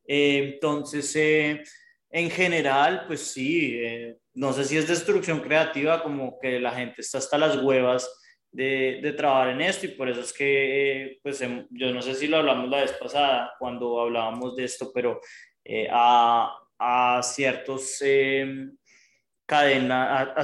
Eh, 0.06 0.54
entonces, 0.54 1.14
eh, 1.16 1.62
en 2.10 2.30
general, 2.30 3.04
pues 3.06 3.20
sí, 3.20 3.76
eh, 3.78 4.16
no 4.34 4.52
sé 4.52 4.64
si 4.64 4.78
es 4.78 4.88
destrucción 4.88 5.40
creativa, 5.40 6.02
como 6.02 6.38
que 6.40 6.58
la 6.58 6.72
gente 6.72 7.02
está 7.02 7.18
hasta 7.18 7.38
las 7.38 7.56
huevas 7.62 8.08
de, 8.52 9.00
de 9.02 9.12
trabajar 9.14 9.50
en 9.50 9.62
esto 9.62 9.86
y 9.86 9.90
por 9.90 10.08
eso 10.08 10.20
es 10.20 10.32
que, 10.32 11.18
pues 11.22 11.40
em, 11.40 11.66
yo 11.70 11.92
no 11.92 12.02
sé 12.02 12.14
si 12.14 12.28
lo 12.28 12.36
hablamos 12.36 12.68
la 12.68 12.82
vez 12.82 12.92
pasada 12.92 13.54
cuando 13.58 14.00
hablábamos 14.00 14.54
de 14.54 14.64
esto, 14.64 14.92
pero 14.94 15.20
a 15.90 16.62
a 16.84 17.22
ciertos 17.22 17.98
eh, 18.00 18.68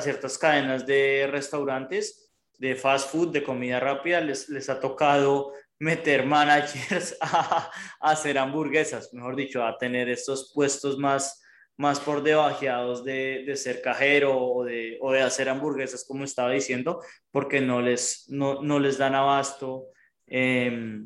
ciertas 0.00 0.38
cadenas 0.38 0.86
de 0.86 1.26
restaurantes 1.30 2.30
de 2.58 2.76
fast 2.76 3.10
food, 3.10 3.32
de 3.32 3.42
comida 3.42 3.80
rápida, 3.80 4.20
les, 4.20 4.48
les 4.48 4.68
ha 4.68 4.80
tocado 4.80 5.52
meter 5.78 6.26
managers 6.26 7.16
a, 7.20 7.70
hacer 8.00 8.38
hamburguesas, 8.38 9.12
mejor 9.12 9.36
dicho, 9.36 9.64
a 9.64 9.76
tener 9.78 10.08
estos 10.08 10.52
puestos 10.54 10.98
más, 10.98 11.40
más 11.78 12.00
por 12.00 12.22
debajeados 12.22 13.04
de, 13.04 13.44
de 13.46 13.56
ser 13.56 13.80
cajero 13.80 14.36
o 14.36 14.64
de, 14.64 14.98
o 15.00 15.12
de 15.12 15.22
hacer 15.22 15.48
hamburguesas, 15.48 16.04
como 16.04 16.24
estaba 16.24 16.50
diciendo, 16.50 17.00
porque 17.30 17.60
no 17.60 17.80
les, 17.80 18.26
no, 18.28 18.62
no 18.62 18.80
les 18.80 18.98
dan 18.98 19.14
abasto 19.14 19.86
eh, 20.26 21.00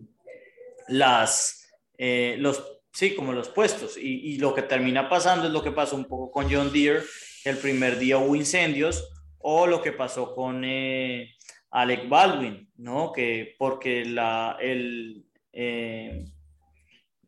las, 0.89 1.69
eh, 1.99 2.37
los 2.39 2.81
sí, 2.93 3.15
como 3.15 3.33
los 3.33 3.51
puestos. 3.51 3.97
Y, 3.97 4.33
y, 4.33 4.39
lo 4.39 4.55
que 4.55 4.63
termina 4.63 5.09
pasando 5.09 5.47
es 5.47 5.53
lo 5.53 5.63
que 5.63 5.73
pasó 5.73 5.95
un 5.95 6.07
poco 6.07 6.31
con 6.31 6.51
John 6.51 6.73
Deere, 6.73 7.03
el 7.45 7.59
primer 7.59 7.99
día 7.99 8.19
hubo 8.19 8.35
incendios, 8.35 9.09
o 9.39 9.67
lo 9.67 9.83
que 9.83 9.93
pasó 9.93 10.35
con 10.35 10.63
eh, 10.65 11.35
Alec 11.71 12.09
Baldwin, 12.09 12.71
¿no? 12.77 13.13
Que 13.13 13.57
porque 13.59 14.05
la, 14.05 14.57
el, 14.61 15.25
eh, 15.53 16.25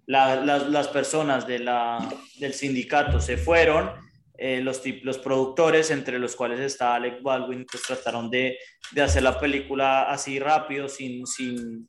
la, 0.06 0.36
las, 0.36 0.68
las, 0.68 0.88
personas 0.88 1.46
de 1.46 1.58
la, 1.60 1.98
del 2.38 2.54
sindicato 2.54 3.20
se 3.20 3.36
fueron, 3.36 3.90
eh, 4.36 4.60
los, 4.60 4.82
los 5.02 5.18
productores, 5.18 5.90
entre 5.90 6.18
los 6.18 6.34
cuales 6.36 6.60
está 6.60 6.94
Alec 6.94 7.22
Baldwin, 7.22 7.64
pues 7.70 7.82
trataron 7.84 8.30
de, 8.30 8.58
de 8.92 9.02
hacer 9.02 9.22
la 9.22 9.38
película 9.38 10.10
así 10.10 10.38
rápido, 10.38 10.88
sin, 10.88 11.26
sin, 11.26 11.88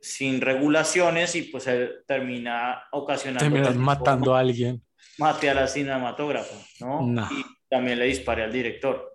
sin 0.00 0.40
regulaciones 0.40 1.34
y 1.34 1.42
pues 1.42 1.66
él 1.66 2.02
termina 2.06 2.84
ocasionando... 2.92 3.44
Terminas 3.44 3.76
matando 3.76 4.34
a 4.34 4.40
alguien. 4.40 4.82
Mate 5.18 5.50
a 5.50 5.54
la 5.54 5.66
cinematógrafa, 5.66 6.54
¿no? 6.80 7.02
No. 7.02 7.28
Y 7.30 7.44
también 7.68 7.98
le 7.98 8.06
dispare 8.06 8.42
al 8.42 8.52
director. 8.52 9.09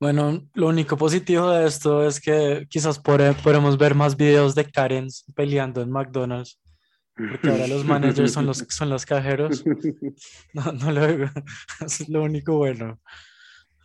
Bueno, 0.00 0.48
lo 0.54 0.68
único 0.68 0.96
positivo 0.96 1.50
de 1.50 1.66
esto 1.66 2.06
es 2.06 2.20
que 2.20 2.66
quizás 2.70 2.98
podremos 2.98 3.76
ver 3.76 3.94
más 3.94 4.16
videos 4.16 4.54
de 4.54 4.64
Karens 4.64 5.26
peleando 5.36 5.82
en 5.82 5.90
McDonald's. 5.90 6.58
Porque 7.14 7.50
ahora 7.50 7.66
los 7.66 7.84
managers 7.84 8.32
son 8.32 8.46
los, 8.46 8.64
son 8.70 8.88
los 8.88 9.04
cajeros. 9.04 9.62
No, 10.54 10.72
no 10.72 10.90
lo 10.90 11.00
veo. 11.02 11.30
Es 11.84 12.08
lo 12.08 12.22
único 12.22 12.56
bueno. 12.56 12.98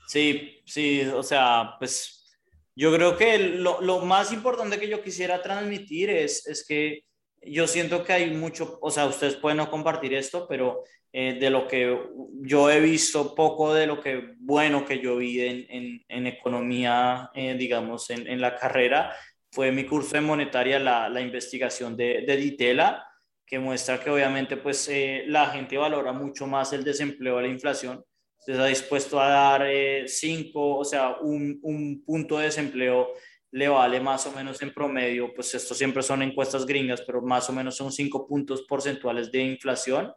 Sí, 0.08 0.62
sí, 0.66 1.02
o 1.02 1.22
sea, 1.22 1.76
pues 1.80 2.38
yo 2.76 2.94
creo 2.94 3.18
que 3.18 3.38
lo, 3.38 3.82
lo, 3.82 4.00
más 4.00 4.32
importante 4.32 4.80
que 4.80 4.88
yo 4.88 5.04
quisiera 5.04 5.42
transmitir 5.42 6.10
es, 6.10 6.48
es, 6.48 6.66
que 6.66 7.04
yo 7.42 7.68
siento 7.68 8.04
que 8.04 8.14
hay 8.14 8.32
mucho, 8.32 8.78
o 8.82 8.90
sea, 8.90 9.06
ustedes 9.06 9.36
pueden 9.36 9.58
no 9.58 9.70
compartir 9.70 10.14
esto, 10.14 10.48
pero 10.48 10.84
eh, 11.18 11.38
de 11.40 11.50
lo 11.50 11.66
que 11.66 11.98
yo 12.42 12.70
he 12.70 12.82
visto, 12.82 13.34
poco 13.34 13.74
de 13.74 13.88
lo 13.88 14.02
que 14.02 14.34
bueno 14.38 14.86
que 14.86 15.00
yo 15.00 15.16
vi 15.16 15.40
en, 15.40 16.04
en, 16.10 16.28
economía, 16.28 17.30
eh, 17.34 17.56
digamos, 17.58 18.10
en, 18.10 18.28
en, 18.28 18.42
la 18.42 18.56
carrera, 18.58 19.16
fue 19.50 19.72
mi 19.72 19.86
curso 19.86 20.16
de 20.16 20.22
monetaria, 20.22 20.78
la, 20.78 21.08
la 21.08 21.22
investigación 21.22 21.96
de, 21.96 22.26
de 22.28 22.36
Ditela, 22.36 23.08
que 23.46 23.60
muestra 23.60 24.00
que 24.00 24.10
obviamente 24.10 24.58
pues 24.58 24.90
eh, 24.90 25.24
la 25.28 25.46
gente 25.52 25.78
valora 25.78 26.12
mucho 26.12 26.48
más 26.48 26.74
el 26.74 26.84
desempleo 26.84 27.38
a 27.38 27.44
la 27.44 27.48
inflación 27.48 28.04
está 28.46 28.66
dispuesto 28.66 29.20
a 29.20 29.30
dar 29.30 29.62
5, 30.06 30.60
eh, 30.60 30.78
o 30.80 30.84
sea, 30.84 31.18
un, 31.22 31.60
un, 31.62 32.04
punto 32.04 32.38
de 32.38 32.46
desempleo 32.46 33.14
le 33.52 33.68
vale 33.70 34.00
más 34.02 34.28
o 34.28 34.32
menos 34.32 34.62
en 34.62 34.74
promedio, 34.74 35.34
pues 35.34 35.56
esto 35.56 35.74
siempre 35.74 36.04
son 36.04 36.22
encuestas 36.22 36.66
gringas, 36.66 37.02
pero 37.02 37.22
más 37.22 37.50
o 37.50 37.54
menos 37.54 37.78
son 37.78 37.92
5 37.92 38.28
puntos 38.28 38.64
porcentuales 38.64 39.32
de 39.32 39.44
inflación. 39.44 40.12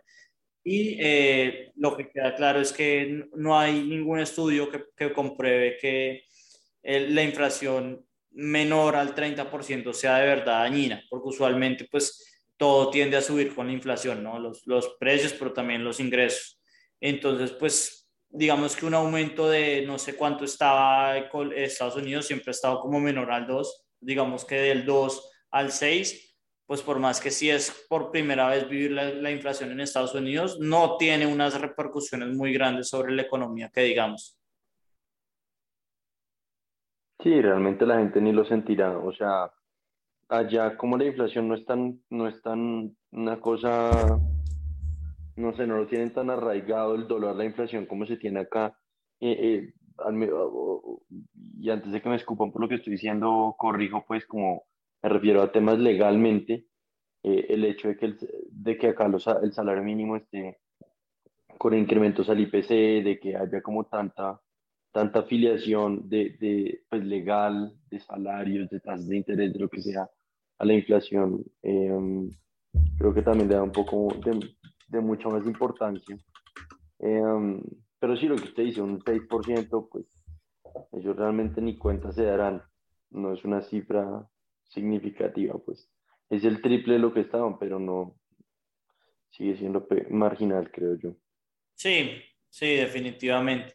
Y 0.65 0.99
eh, 1.01 1.73
lo 1.77 1.97
que 1.97 2.11
queda 2.11 2.35
claro 2.35 2.61
es 2.61 2.73
que 2.73 3.27
no 3.35 3.59
hay 3.59 3.83
ningún 3.83 4.21
estudio 4.21 4.71
que, 4.71 4.85
que 4.97 5.13
compruebe 5.13 5.77
que 5.81 6.25
el, 6.83 7.15
la 7.15 7.23
inflación 7.23 8.05
menor 8.31 8.97
al 8.97 9.15
30% 9.15 9.93
sea 9.93 10.19
de 10.19 10.27
verdad 10.27 10.63
dañina, 10.63 11.03
porque 11.09 11.29
usualmente 11.29 11.87
pues 11.91 12.25
todo 12.57 12.91
tiende 12.91 13.17
a 13.17 13.23
subir 13.23 13.55
con 13.55 13.69
la 13.69 13.73
inflación, 13.73 14.23
¿no? 14.23 14.39
Los, 14.39 14.67
los 14.67 14.97
precios, 14.99 15.33
pero 15.39 15.53
también 15.53 15.85
los 15.85 16.01
ingresos. 16.01 16.61
Entonces, 17.01 17.53
pues 17.53 18.09
digamos 18.29 18.77
que 18.77 18.85
un 18.85 18.95
aumento 18.95 19.49
de 19.49 19.85
no 19.87 19.99
sé 19.99 20.15
cuánto 20.15 20.45
estaba 20.45 21.17
Estados 21.57 21.97
Unidos, 21.97 22.27
siempre 22.27 22.51
ha 22.51 22.53
estado 22.53 22.81
como 22.81 23.01
menor 23.01 23.31
al 23.31 23.47
2, 23.47 23.87
digamos 24.01 24.45
que 24.45 24.57
del 24.57 24.85
2 24.85 25.31
al 25.51 25.73
6, 25.73 26.28
pues 26.69 26.83
por 26.83 26.99
más 26.99 27.19
que 27.19 27.31
si 27.31 27.49
es 27.49 27.87
por 27.89 28.11
primera 28.11 28.47
vez 28.51 28.69
vivir 28.69 28.93
la, 28.93 29.09
la, 29.09 29.31
inflación 29.31 29.73
en 29.73 29.81
Estados 29.81 30.15
Unidos, 30.15 30.59
no 30.61 30.99
tiene 30.99 31.27
unas 31.27 31.59
repercusiones 31.59 32.29
muy 32.37 32.53
grandes 32.53 32.91
sobre 32.91 33.15
la 33.15 33.23
economía 33.23 33.71
que 33.73 33.81
digamos. 33.81 34.39
Sí, 37.23 37.41
realmente 37.41 37.87
la 37.87 37.99
gente 37.99 38.21
ni 38.21 38.33
lo 38.33 38.45
sentirá, 38.45 38.99
o 38.99 39.13
sea, 39.15 39.51
allá 40.29 40.77
como 40.77 40.99
la 40.99 41.07
inflación 41.07 41.49
no 41.49 41.55
es 41.55 41.65
tan, 41.65 42.03
no 42.11 42.29
es 42.29 42.41
tan 42.43 42.95
una 43.13 43.41
cosa 43.41 44.21
no 45.39 45.55
sé, 45.55 45.67
no 45.67 45.77
lo 45.79 45.87
tienen 45.87 46.13
tan 46.13 46.31
arraigado 46.31 46.95
el 46.95 47.07
dolor, 47.07 47.37
la 47.37 47.45
inflación 47.45 47.87
como 47.87 48.05
se 48.05 48.17
tiene 48.17 48.41
acá. 48.41 48.77
Eh, 49.21 49.39
eh, 49.41 49.73
y 51.61 51.71
antes 51.71 51.93
de 51.93 52.03
que 52.03 52.09
me 52.09 52.17
escupan 52.17 52.53
por 52.53 52.61
lo 52.61 52.69
que 52.69 52.77
estoy 52.77 52.93
diciendo, 52.93 53.55
corrijo, 53.57 54.05
pues 54.07 54.27
como 54.27 54.65
me 55.03 55.09
refiero 55.09 55.43
a 55.43 55.53
temas 55.53 55.79
legalmente, 55.79 56.67
eh, 57.23 57.47
el 57.49 57.65
hecho 57.65 57.89
de 57.89 57.97
que, 57.97 58.07
el, 58.07 58.19
de 58.51 58.79
que 58.79 58.89
acá 58.89 59.09
los, 59.09 59.27
el 59.27 59.53
salario 59.53 59.83
mínimo 59.83 60.17
esté 60.17 60.59
con 61.59 61.75
incrementos 61.75 62.29
al 62.29 62.41
IPC, 62.41 62.69
de 63.05 63.19
que 63.21 63.37
haya 63.37 63.61
como 63.63 63.85
tanta, 63.85 64.41
tanta 64.93 65.21
afiliación 65.21 66.09
de, 66.09 66.37
de 66.41 66.85
pues, 66.89 67.05
legal, 67.05 67.75
de 67.91 67.99
salarios, 68.01 68.71
de 68.71 68.81
tasas 68.81 69.09
de 69.09 69.17
interés, 69.17 69.53
de 69.53 69.59
lo 69.59 69.69
que 69.69 69.83
sea, 69.83 70.09
a 70.59 70.65
la 70.65 70.75
inflación, 70.75 71.45
eh, 71.63 72.31
creo 72.99 73.15
que 73.15 73.23
también 73.23 73.49
le 73.49 73.55
da 73.57 73.63
un 73.63 73.73
poco 73.73 74.09
de, 74.25 74.39
de 74.89 75.01
mucha 75.01 75.29
más 75.29 75.47
importancia. 75.47 76.17
Eh, 77.01 77.61
pero 77.99 78.17
sí, 78.17 78.27
lo 78.27 78.37
que 78.37 78.45
usted 78.45 78.65
dice, 78.65 78.81
un 78.81 79.01
6%, 79.01 79.89
pues 79.91 80.07
ellos 80.93 81.17
realmente 81.17 81.61
ni 81.61 81.77
cuenta 81.77 82.13
se 82.13 82.25
darán. 82.25 82.63
No 83.11 83.33
es 83.33 83.45
una 83.45 83.63
cifra 83.63 84.29
significativa, 84.69 85.59
pues 85.59 85.91
es 86.31 86.45
el 86.45 86.61
triple 86.61 86.95
de 86.95 87.01
lo 87.01 87.13
que 87.13 87.21
estaban, 87.21 87.59
pero 87.59 87.79
no 87.79 88.17
sigue 89.31 89.57
siendo 89.57 89.87
marginal, 90.11 90.71
creo 90.71 90.97
yo. 90.97 91.17
Sí, 91.75 92.23
sí, 92.49 92.77
definitivamente. 92.77 93.75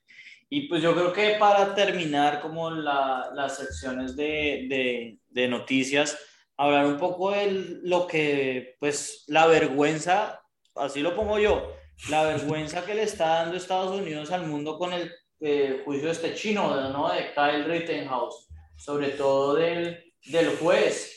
Y 0.49 0.67
pues 0.67 0.83
yo 0.83 0.93
creo 0.93 1.11
que 1.11 1.37
para 1.39 1.73
terminar 1.73 2.41
como 2.41 2.69
la, 2.69 3.31
las 3.33 3.57
secciones 3.57 4.15
de, 4.15 5.17
de, 5.29 5.47
noticias, 5.47 6.19
hablar 6.57 6.85
un 6.85 6.97
poco 6.97 7.31
de 7.31 7.79
lo 7.83 8.05
que, 8.05 8.75
pues, 8.79 9.25
la 9.27 9.47
vergüenza 9.47 10.43
así 10.75 11.01
lo 11.01 11.15
pongo 11.15 11.39
yo, 11.39 11.75
la 12.09 12.23
vergüenza 12.23 12.85
que 12.85 12.95
le 12.95 13.03
está 13.03 13.27
dando 13.27 13.57
Estados 13.57 13.99
Unidos 13.99 14.31
al 14.31 14.47
mundo 14.47 14.77
con 14.77 14.93
el 14.93 15.11
eh, 15.39 15.81
juicio 15.85 16.09
este 16.09 16.33
chino, 16.33 16.89
¿no? 16.89 17.11
De 17.11 17.33
Kyle 17.33 17.65
Rittenhouse, 17.65 18.47
sobre 18.77 19.09
todo 19.09 19.55
del, 19.55 20.12
del 20.25 20.57
juez. 20.57 21.11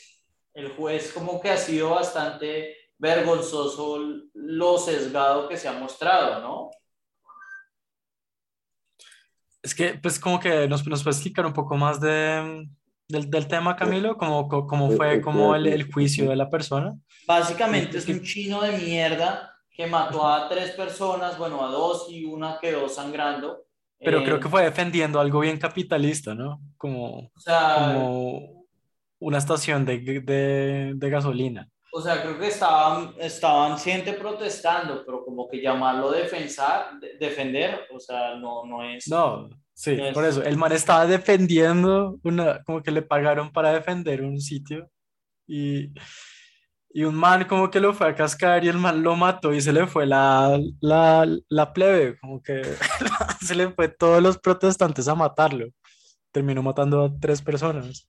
El 0.53 0.69
juez 0.69 1.11
como 1.13 1.39
que 1.39 1.49
ha 1.51 1.57
sido 1.57 1.91
bastante 1.91 2.75
vergonzoso 2.97 3.99
lo 4.33 4.77
sesgado 4.77 5.47
que 5.47 5.57
se 5.57 5.67
ha 5.67 5.73
mostrado, 5.73 6.41
¿no? 6.41 6.71
Es 9.61 9.75
que, 9.75 9.95
pues, 9.95 10.19
como 10.19 10.39
que 10.39 10.67
nos, 10.67 10.85
nos 10.87 11.03
puede 11.03 11.15
explicar 11.15 11.45
un 11.45 11.53
poco 11.53 11.75
más 11.75 11.99
de, 11.99 12.67
del, 13.07 13.29
del 13.29 13.47
tema, 13.47 13.75
Camilo, 13.75 14.17
cómo, 14.17 14.47
cómo- 14.47 14.67
cómo 14.67 14.91
fue 14.91 15.21
como 15.21 15.55
el, 15.55 15.67
el 15.67 15.91
juicio 15.91 16.29
de 16.29 16.35
la 16.35 16.49
persona. 16.49 16.95
Básicamente 17.25 17.97
es 17.97 18.07
un 18.07 18.21
chino 18.23 18.61
de 18.61 18.77
mierda 18.77 19.53
que 19.69 19.85
mató 19.87 20.25
a 20.27 20.47
tres 20.47 20.71
personas, 20.71 21.37
bueno, 21.37 21.63
a 21.65 21.69
dos 21.69 22.07
y 22.09 22.23
una 22.25 22.59
quedó 22.59 22.87
sangrando. 22.87 23.65
Pero 23.99 24.19
Eh, 24.21 24.23
creo 24.23 24.39
que 24.39 24.47
fue 24.49 24.63
defendiendo 24.63 25.19
algo 25.19 25.39
bien 25.39 25.57
capitalista, 25.59 26.33
¿no? 26.33 26.61
Como, 26.77 27.31
O 27.35 27.39
sea, 27.39 27.75
como 27.75 28.56
una 29.19 29.37
estación 29.39 29.85
de, 29.85 29.99
de, 30.21 30.93
de 30.95 31.09
gasolina. 31.09 31.67
o 31.91 32.01
sea, 32.01 32.21
creo 32.21 32.37
que 32.39 32.47
estaban, 32.47 33.13
estaban 33.19 33.77
gente 33.79 34.13
protestando, 34.13 35.03
pero 35.05 35.23
como 35.25 35.47
que 35.47 35.61
llamarlo 35.61 36.11
defensar, 36.11 36.99
de- 36.99 37.17
defender, 37.19 37.87
o 37.93 37.99
sea, 37.99 38.35
no, 38.35 38.65
no 38.65 38.83
es... 38.83 39.07
No, 39.07 39.49
sí, 39.73 39.95
No 39.95 40.05
es- 40.07 40.13
por 40.13 40.25
eso. 40.25 40.43
El 40.43 40.57
man 40.57 40.71
estaba 40.73 41.07
defendiendo 41.07 42.19
una, 42.23 42.61
como 42.63 42.83
que 42.83 42.91
le 42.91 43.01
pagaron 43.01 43.51
para 43.51 43.71
defender 43.71 44.21
un 44.21 44.39
sitio 44.39 44.89
y, 45.47 45.91
y 46.89 47.03
un 47.03 47.15
man 47.15 47.45
como 47.45 47.69
que 47.71 47.79
lo 47.79 47.93
fue 47.93 48.07
a 48.09 48.15
cascar 48.15 48.63
y 48.63 48.67
el 48.69 48.77
man 48.77 49.01
lo 49.01 49.15
mató 49.15 49.53
y 49.53 49.61
se 49.61 49.73
le 49.73 49.87
fue 49.87 50.05
la, 50.05 50.59
la, 50.81 51.27
la 51.49 51.73
plebe, 51.73 52.17
como 52.19 52.41
que 52.43 52.61
se 53.41 53.55
le 53.55 53.69
fue 53.71 53.87
todos 53.87 54.21
los 54.21 54.37
protestantes 54.37 55.07
a 55.07 55.15
matarlo. 55.15 55.67
Terminó 56.31 56.61
matando 56.61 57.05
a 57.05 57.11
tres 57.19 57.41
personas. 57.41 58.07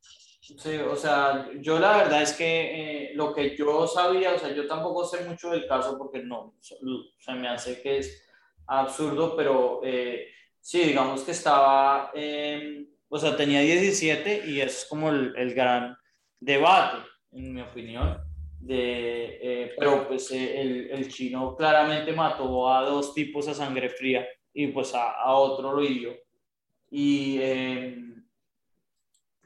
Sí, 0.56 0.76
o 0.76 0.96
sea, 0.96 1.50
yo 1.60 1.78
la 1.78 1.98
verdad 1.98 2.22
es 2.22 2.32
que 2.32 3.10
eh, 3.10 3.10
lo 3.14 3.34
que 3.34 3.54
yo 3.54 3.86
sabía, 3.86 4.32
o 4.32 4.38
sea, 4.38 4.54
yo 4.54 4.66
tampoco 4.66 5.04
sé 5.04 5.24
mucho 5.24 5.50
del 5.50 5.66
caso 5.68 5.98
porque 5.98 6.20
no, 6.20 6.38
o 6.38 6.54
sea, 7.18 7.34
me 7.34 7.48
hace 7.48 7.82
que 7.82 7.98
es 7.98 8.26
absurdo, 8.66 9.36
pero 9.36 9.80
eh, 9.84 10.28
sí, 10.58 10.80
digamos 10.80 11.22
que 11.22 11.32
estaba, 11.32 12.10
eh, 12.14 12.86
o 13.10 13.18
sea, 13.18 13.36
tenía 13.36 13.60
17 13.60 14.44
y 14.46 14.62
es 14.62 14.86
como 14.88 15.10
el, 15.10 15.34
el 15.36 15.52
gran 15.52 15.94
debate, 16.40 16.96
en 17.32 17.52
mi 17.52 17.60
opinión, 17.60 18.18
de, 18.58 19.38
eh, 19.42 19.74
pero 19.78 20.08
pues 20.08 20.30
eh, 20.30 20.62
el, 20.62 20.90
el 20.90 21.08
chino 21.12 21.54
claramente 21.56 22.12
mató 22.12 22.72
a 22.72 22.84
dos 22.88 23.12
tipos 23.12 23.46
a 23.48 23.54
sangre 23.54 23.90
fría 23.90 24.26
y 24.54 24.68
pues 24.68 24.94
a, 24.94 25.10
a 25.10 25.34
otro 25.34 25.74
lo 25.74 25.84
hirió. 25.84 26.14
Y... 26.90 27.38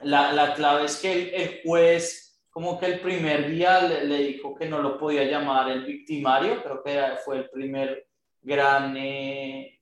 la, 0.05 0.33
la 0.33 0.55
clave 0.55 0.87
es 0.87 0.97
que 0.97 1.13
el, 1.13 1.35
el 1.35 1.61
juez, 1.63 2.43
como 2.51 2.79
que 2.79 2.87
el 2.87 3.01
primer 3.01 3.49
día 3.49 3.81
le, 3.83 4.19
dijo 4.19 4.55
que 4.55 4.67
no 4.67 4.81
lo 4.81 4.99
podía 4.99 5.25
llamar 5.25 5.71
el 5.71 5.85
victimario, 5.85 6.63
creo 6.63 6.83
que 6.83 7.17
fue 7.25 7.39
el 7.39 7.51
primer 7.51 8.07
gran 8.41 8.97
eh, 8.97 9.81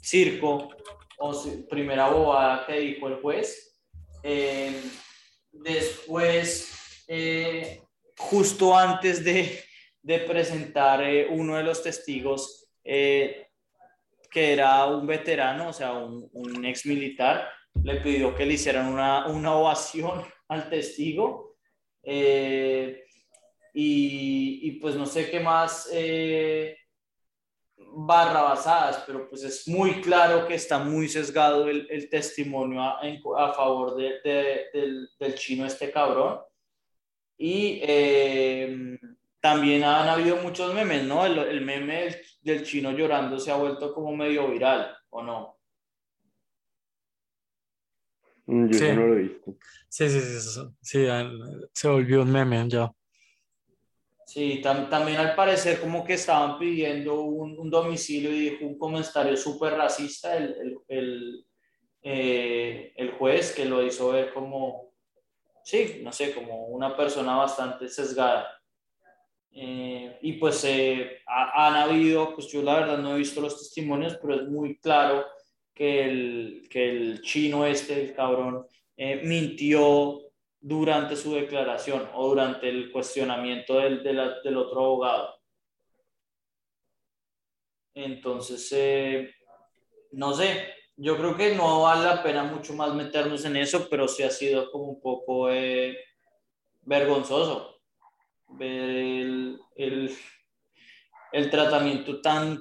circo 0.00 0.68
o 1.18 1.44
primera 1.68 2.08
bobada 2.08 2.66
que 2.66 2.80
dijo 2.80 3.08
el 3.08 3.20
juez. 3.20 3.80
Eh, 4.22 4.82
después, 5.52 7.04
eh, 7.08 7.82
justo 8.16 8.76
antes 8.76 9.24
de, 9.24 9.62
de 10.02 10.18
presentar 10.20 11.04
uno 11.30 11.56
de 11.56 11.62
los 11.62 11.82
testigos, 11.82 12.68
que 12.82 14.52
era 14.52 14.84
un 14.86 15.06
veterano, 15.06 15.68
o 15.68 15.72
sea, 15.72 15.92
un, 15.92 16.28
un 16.32 16.64
ex 16.64 16.84
militar, 16.86 17.48
le 17.82 17.96
pidió 18.00 18.34
que 18.34 18.46
le 18.46 18.54
hicieran 18.54 18.86
una, 18.92 19.26
una 19.26 19.54
ovación 19.54 20.22
al 20.48 20.68
testigo. 20.70 21.56
eh, 22.02 23.00
y, 23.76 24.60
y, 24.68 24.70
pues 24.78 24.94
no 24.94 25.04
sé 25.04 25.28
qué 25.30 25.40
más 25.40 25.88
eh, 25.92 26.76
barrabasadas, 27.76 29.02
pero 29.06 29.28
pues 29.28 29.42
es 29.42 29.66
muy 29.68 30.00
claro 30.00 30.46
que 30.46 30.54
está 30.54 30.78
muy 30.78 31.08
sesgado 31.08 31.68
el, 31.68 31.86
el 31.90 32.08
testimonio 32.08 32.80
a, 32.82 33.00
a 33.00 33.52
favor 33.52 33.96
de- 33.96 34.20
de- 34.22 35.08
del, 35.18 35.34
chino 35.34 35.66
este 35.66 35.90
cabrón. 35.90 36.38
Y 37.36 37.80
eh, 37.82 38.96
también 39.40 39.82
han 39.82 40.08
habido 40.08 40.36
muchos 40.36 40.72
memes, 40.72 41.02
¿no? 41.04 41.26
El, 41.26 41.36
el 41.38 41.60
meme 41.62 42.14
del 42.42 42.62
chino 42.64 42.92
llorando 42.92 43.38
se 43.40 43.50
ha 43.50 43.56
vuelto 43.56 43.92
como 43.92 44.14
medio 44.16 44.48
viral, 44.48 44.96
¿o 45.10 45.22
no? 45.22 45.58
Mm, 48.46 48.68
Yo 48.68 48.78
Sí. 48.78 48.84
no 48.92 49.06
lo 49.06 49.14
he 49.16 49.22
visto. 49.22 49.54
Sí, 49.88 50.08
sí, 50.08 50.20
sí, 50.20 50.60
sí, 50.82 51.06
se 51.72 51.88
volvió 51.88 52.22
un 52.22 52.32
meme 52.32 52.68
ya. 52.68 52.92
Sí, 54.26 54.60
tam- 54.62 54.88
también 54.88 55.18
al 55.18 55.34
parecer 55.34 55.80
como 55.80 56.04
que 56.04 56.14
estaban 56.14 56.58
pidiendo 56.58 57.20
un, 57.22 57.58
un 57.58 57.70
domicilio 57.70 58.30
y 58.34 58.50
dijo 58.50 58.64
un 58.64 58.78
comentario 58.78 59.36
súper 59.36 59.74
racista 59.74 60.36
el, 60.36 60.54
el, 60.56 60.78
el, 60.88 61.46
eh, 62.02 62.92
el 62.96 63.12
juez 63.12 63.52
que 63.54 63.66
lo 63.66 63.82
hizo 63.82 64.10
ver 64.12 64.32
como, 64.32 64.92
sí, 65.62 66.00
no 66.02 66.10
sé, 66.10 66.34
como 66.34 66.66
una 66.68 66.96
persona 66.96 67.36
bastante 67.36 67.86
sesgada. 67.88 68.48
Eh, 69.52 70.18
y 70.22 70.32
pues 70.34 70.64
eh, 70.64 71.18
ha- 71.26 71.66
han 71.68 71.74
habido, 71.76 72.34
pues 72.34 72.48
yo 72.48 72.62
la 72.62 72.80
verdad 72.80 72.98
no 72.98 73.14
he 73.14 73.18
visto 73.18 73.40
los 73.40 73.56
testimonios, 73.58 74.18
pero 74.20 74.34
es 74.36 74.48
muy 74.48 74.78
claro 74.78 75.24
que 75.74 76.04
el, 76.04 76.68
que 76.70 76.90
el 76.90 77.20
chino 77.22 77.66
este, 77.66 78.00
el 78.02 78.14
cabrón, 78.14 78.66
eh, 78.96 79.20
mintió 79.24 80.20
durante 80.60 81.16
su 81.16 81.34
declaración 81.34 82.08
o 82.14 82.28
durante 82.28 82.68
el 82.68 82.90
cuestionamiento 82.92 83.74
del, 83.78 84.02
del 84.02 84.56
otro 84.56 84.80
abogado. 84.84 85.34
Entonces, 87.94 88.72
eh, 88.72 89.34
no 90.12 90.32
sé, 90.32 90.74
yo 90.96 91.16
creo 91.16 91.36
que 91.36 91.54
no 91.54 91.82
vale 91.82 92.04
la 92.04 92.22
pena 92.22 92.44
mucho 92.44 92.72
más 92.74 92.94
meternos 92.94 93.44
en 93.44 93.56
eso, 93.56 93.88
pero 93.88 94.08
sí 94.08 94.22
ha 94.22 94.30
sido 94.30 94.70
como 94.70 94.84
un 94.84 95.00
poco 95.00 95.50
eh, 95.50 95.98
vergonzoso 96.82 97.80
ver 98.48 98.90
el, 98.90 99.60
el, 99.76 101.50
tratamiento 101.50 102.20
tan 102.20 102.60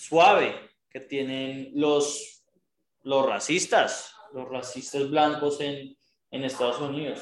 suave 0.00 0.54
que 0.88 1.00
tienen 1.00 1.72
los, 1.74 2.44
los 3.02 3.26
racistas, 3.26 4.14
los 4.32 4.48
racistas 4.48 5.10
blancos 5.10 5.60
en, 5.60 5.94
en 6.30 6.44
Estados 6.44 6.80
Unidos. 6.80 7.20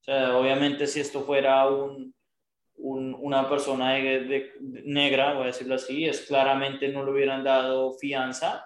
O 0.00 0.04
sea, 0.04 0.36
obviamente 0.36 0.86
si 0.86 1.00
esto 1.00 1.22
fuera 1.22 1.68
un, 1.68 2.14
un- 2.76 3.14
una 3.20 3.48
persona 3.48 3.92
de- 3.94 4.20
de- 4.24 4.52
de- 4.58 4.82
negra, 4.84 5.34
voy 5.34 5.44
a 5.44 5.46
decirlo 5.46 5.74
así, 5.76 6.04
es 6.06 6.22
claramente 6.22 6.88
no 6.88 7.04
le 7.04 7.12
hubieran 7.12 7.44
dado 7.44 7.92
fianza, 7.94 8.64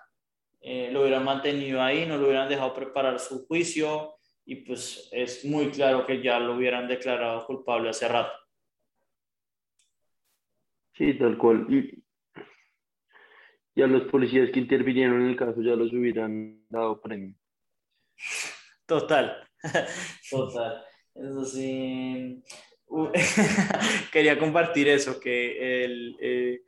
eh, 0.60 0.88
lo 0.92 1.02
hubieran 1.02 1.24
mantenido 1.24 1.82
ahí, 1.82 2.06
no 2.06 2.16
lo 2.16 2.26
hubieran 2.26 2.48
dejado 2.48 2.72
preparar 2.74 3.18
su 3.18 3.46
juicio 3.46 4.14
y 4.44 4.56
pues 4.56 5.08
es 5.12 5.44
muy 5.44 5.70
claro 5.70 6.06
que 6.06 6.22
ya 6.22 6.38
lo 6.38 6.54
hubieran 6.56 6.88
declarado 6.88 7.44
culpable 7.46 7.90
hace 7.90 8.08
rato. 8.08 8.32
Sí, 10.94 11.14
tal 11.14 11.36
cual. 11.38 11.66
Y, 11.68 12.01
y 13.74 13.82
a 13.82 13.86
los 13.86 14.04
policías 14.10 14.50
que 14.52 14.60
intervinieron 14.60 15.22
en 15.22 15.28
el 15.30 15.36
caso 15.36 15.62
ya 15.62 15.76
los 15.76 15.92
hubieran 15.92 16.64
dado 16.68 17.00
premio. 17.00 17.34
Total, 18.86 19.36
total. 20.30 20.82
Eso 21.14 21.44
sí. 21.44 22.42
Quería 24.12 24.38
compartir 24.38 24.88
eso, 24.88 25.18
que 25.18 25.84
el, 25.84 26.16
eh, 26.20 26.60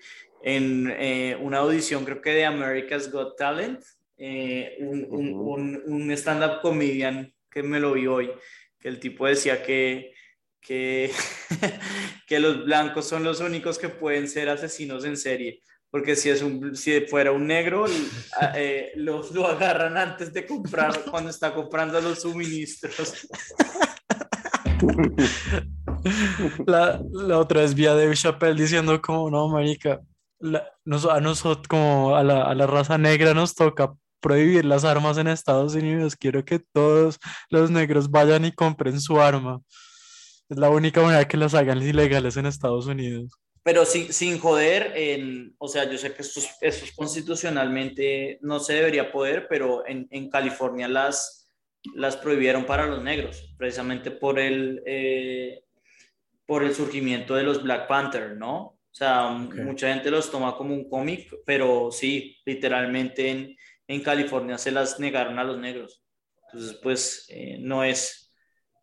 en 0.42 0.90
eh, 0.98 1.36
una 1.40 1.58
audición, 1.58 2.04
creo 2.04 2.20
que 2.22 2.30
de 2.30 2.44
America's 2.46 3.10
Got 3.12 3.36
Talent, 3.36 3.82
eh, 4.16 4.76
un, 4.80 5.06
un- 5.10 5.34
Ujú. 5.34 5.50
un- 5.54 5.82
un 5.86 6.10
stand-up 6.12 6.60
comedian 6.62 7.32
que 7.50 7.62
me 7.62 7.78
lo 7.80 7.92
vi 7.92 8.06
hoy, 8.06 8.30
que 8.78 8.88
el 8.88 8.98
tipo 9.00 9.26
decía 9.26 9.62
que, 9.62 10.12
que, 10.60 11.10
que 12.26 12.40
los 12.40 12.64
blancos 12.64 13.06
son 13.08 13.22
los 13.24 13.40
únicos 13.40 13.78
que 13.78 13.88
pueden 13.90 14.28
ser 14.28 14.48
asesinos 14.48 15.04
en 15.04 15.16
serie. 15.18 15.60
Porque 15.94 16.16
si, 16.16 16.28
es 16.28 16.42
un, 16.42 16.74
si 16.74 17.02
fuera 17.02 17.30
un 17.30 17.46
negro, 17.46 17.84
a- 18.40 18.52
eh, 18.56 18.90
lo, 18.96 19.22
lo 19.32 19.46
agarran 19.46 19.96
antes 19.96 20.32
de 20.32 20.44
comprar, 20.44 21.04
cuando 21.08 21.30
está 21.30 21.54
comprando 21.54 22.00
los 22.00 22.22
suministros. 22.22 23.28
La, 26.66 27.00
la 27.12 27.38
otra 27.38 27.60
vez 27.60 27.76
vi 27.76 27.86
a 27.86 27.94
Dave 27.94 28.16
Chappelle 28.16 28.60
diciendo 28.60 29.00
como, 29.00 29.30
no, 29.30 29.46
marica, 29.48 30.00
la- 30.40 30.68
nos- 30.84 31.06
a 31.06 31.20
nosotros, 31.20 31.68
como 31.68 32.16
a 32.16 32.24
la, 32.24 32.42
a 32.42 32.54
la 32.56 32.66
raza 32.66 32.98
negra 32.98 33.32
nos 33.32 33.54
toca 33.54 33.94
prohibir 34.20 34.64
las 34.64 34.82
armas 34.84 35.16
en 35.18 35.28
Estados 35.28 35.76
Unidos. 35.76 36.16
Quiero 36.16 36.44
que 36.44 36.58
todos 36.58 37.20
los 37.50 37.70
negros 37.70 38.10
vayan 38.10 38.44
y 38.44 38.50
compren 38.50 39.00
su 39.00 39.20
arma. 39.20 39.60
Es 40.48 40.58
la 40.58 40.70
única 40.70 41.00
manera 41.02 41.28
que 41.28 41.36
las 41.36 41.54
hagan 41.54 41.80
ilegales 41.80 42.36
en 42.36 42.46
Estados 42.46 42.86
Unidos. 42.86 43.30
Pero 43.64 43.86
sin, 43.86 44.12
sin 44.12 44.38
joder, 44.38 44.92
en, 44.94 45.56
o 45.58 45.66
sea, 45.68 45.90
yo 45.90 45.96
sé 45.98 46.12
que 46.14 46.22
esto, 46.22 46.38
es- 46.38 46.56
esto 46.60 46.84
es 46.84 46.92
constitucionalmente 46.92 48.38
no 48.42 48.60
se 48.60 48.74
debería 48.74 49.10
poder, 49.10 49.46
pero 49.48 49.86
en, 49.86 50.06
en 50.10 50.30
California 50.30 50.86
las, 50.86 51.50
las 51.94 52.16
prohibieron 52.16 52.66
para 52.66 52.86
los 52.86 53.02
negros, 53.02 53.54
precisamente 53.56 54.10
por 54.10 54.38
el, 54.38 54.82
eh, 54.86 55.64
por 56.46 56.62
el 56.62 56.74
surgimiento 56.74 57.34
de 57.34 57.42
los 57.42 57.62
Black 57.62 57.88
Panther, 57.88 58.36
¿no? 58.36 58.58
O 58.94 58.96
sea, 58.96 59.30
mucha 59.30 59.92
gente 59.92 60.10
los 60.10 60.30
toma 60.30 60.56
como 60.56 60.72
un 60.72 60.88
cómic, 60.88 61.34
pero 61.44 61.90
sí, 61.90 62.36
literalmente 62.44 63.28
en, 63.28 63.56
en, 63.88 64.00
California 64.02 64.56
se 64.56 64.70
las 64.70 65.00
negaron 65.00 65.38
a 65.38 65.42
los 65.44 65.58
negros. 65.58 66.04
Entonces, 66.46 66.78
pues 66.80 67.26
eh, 67.28 67.56
no, 67.60 67.82
es, 67.82 68.32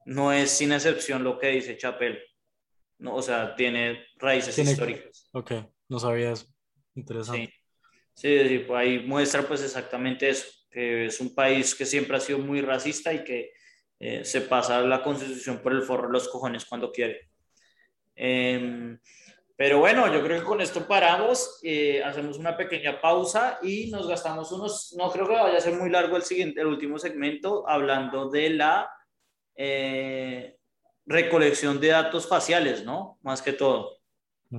no 0.05 0.33
es 0.33 0.49
sin 0.49 0.73
excepción 0.73 1.23
lo 1.23 1.39
que 1.39 1.47
dice 1.49 1.77
Chapel. 1.77 2.19
No, 3.01 3.15
o 3.15 3.21
sea, 3.21 3.55
tiene 3.55 4.05
raíces 4.17 4.57
históricas. 4.57 5.27
Ok, 5.33 5.53
no 5.89 5.99
sabía 5.99 6.31
eso. 6.31 6.45
Interesante. 6.95 7.53
Sí, 8.13 8.47
sí, 8.47 8.59
pues 8.59 8.79
ahí 8.79 8.99
muestra 8.99 9.41
pues 9.41 9.63
exactamente 9.63 10.29
eso, 10.29 10.47
que 10.69 11.07
es 11.07 11.19
un 11.19 11.33
país 11.33 11.73
que 11.73 11.85
siempre 11.85 12.15
ha 12.15 12.19
sido 12.19 12.39
muy 12.39 12.61
racista 12.61 13.11
y 13.11 13.23
que 13.23 13.51
eh, 13.99 14.23
se 14.23 14.41
pasa 14.41 14.81
la 14.81 15.01
constitución 15.01 15.59
por 15.63 15.73
el 15.73 15.81
forro 15.81 16.07
de 16.07 16.13
los 16.13 16.29
cojones 16.29 16.65
cuando 16.65 16.91
quiere. 16.91 17.29
Eh, 18.15 18.97
pero 19.61 19.77
bueno, 19.77 20.11
yo 20.11 20.23
creo 20.23 20.39
que 20.39 20.45
con 20.45 20.59
esto 20.59 20.87
paramos, 20.87 21.59
eh, 21.61 22.03
hacemos 22.03 22.39
una 22.39 22.57
pequeña 22.57 22.99
pausa 22.99 23.59
y 23.61 23.91
nos 23.91 24.07
gastamos 24.07 24.51
unos, 24.51 24.95
no 24.97 25.11
creo 25.11 25.27
que 25.27 25.33
vaya 25.33 25.57
a 25.57 25.61
ser 25.61 25.73
muy 25.75 25.89
largo 25.91 26.17
el 26.17 26.23
siguiente, 26.23 26.61
el 26.61 26.67
último 26.67 26.97
segmento, 26.97 27.67
hablando 27.69 28.29
de 28.29 28.49
la 28.49 28.89
eh, 29.55 30.57
recolección 31.05 31.79
de 31.79 31.89
datos 31.89 32.27
faciales, 32.27 32.85
¿no? 32.85 33.17
Más 33.21 33.41
que 33.41 33.53
todo. 33.53 33.97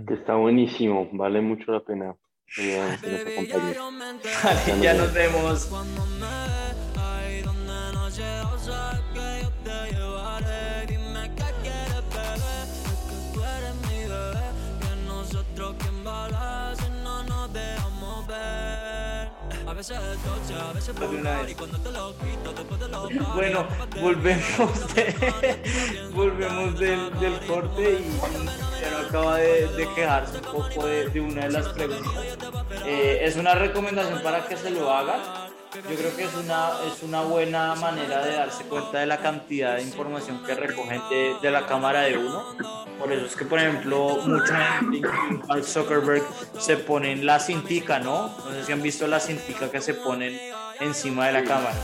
Que 0.07 0.14
está 0.14 0.34
buenísimo, 0.34 1.09
vale 1.12 1.40
mucho 1.40 1.72
la 1.72 1.80
pena. 1.80 2.14
ya 4.82 4.95
nos 4.95 5.12
vemos. 5.12 5.70
Bueno, 23.35 23.66
volvemos, 24.01 24.95
de, 24.95 26.11
volvemos 26.14 26.78
del, 26.78 27.18
del, 27.18 27.41
corte 27.47 27.99
y 28.01 28.80
ya 28.80 28.91
no 28.93 29.09
acaba 29.09 29.37
de, 29.39 29.66
de, 29.68 29.89
quejarse 29.95 30.37
un 30.37 30.43
poco 30.45 30.87
de, 30.87 31.09
de 31.09 31.20
una 31.20 31.43
de 31.47 31.51
las 31.51 31.68
preguntas. 31.70 32.12
Eh, 32.87 33.20
es 33.22 33.35
una 33.35 33.57
recomendación 33.57 34.22
para 34.22 34.47
que 34.47 34.57
se 34.57 34.70
lo 34.70 34.93
haga 34.93 35.41
yo 35.75 35.97
creo 35.97 36.16
que 36.16 36.25
es 36.25 36.35
una, 36.35 36.70
es 36.87 37.03
una 37.03 37.23
buena 37.23 37.75
manera 37.77 38.25
de 38.25 38.35
darse 38.35 38.64
cuenta 38.64 38.99
de 38.99 39.07
la 39.07 39.18
cantidad 39.18 39.77
de 39.77 39.83
información 39.83 40.45
que 40.45 40.55
recogen 40.55 41.01
de, 41.09 41.37
de 41.41 41.51
la 41.51 41.66
cámara 41.66 42.03
de 42.03 42.18
uno. 42.18 42.45
Por 42.99 43.12
eso 43.12 43.27
es 43.27 43.35
que, 43.35 43.45
por 43.45 43.59
ejemplo, 43.59 44.18
mucha 44.25 44.79
gente, 44.79 45.01
al 45.49 45.64
Zuckerberg, 45.64 46.23
se 46.59 46.77
ponen 46.77 47.25
la 47.25 47.41
cintica, 47.41 47.99
¿no? 47.99 48.29
No 48.45 48.51
sé 48.53 48.64
si 48.64 48.73
han 48.73 48.83
visto 48.83 49.07
la 49.07 49.18
cintica 49.18 49.70
que 49.70 49.81
se 49.81 49.95
ponen 49.95 50.39
encima 50.81 51.27
de 51.27 51.33
la 51.33 51.45
cámara 51.45 51.77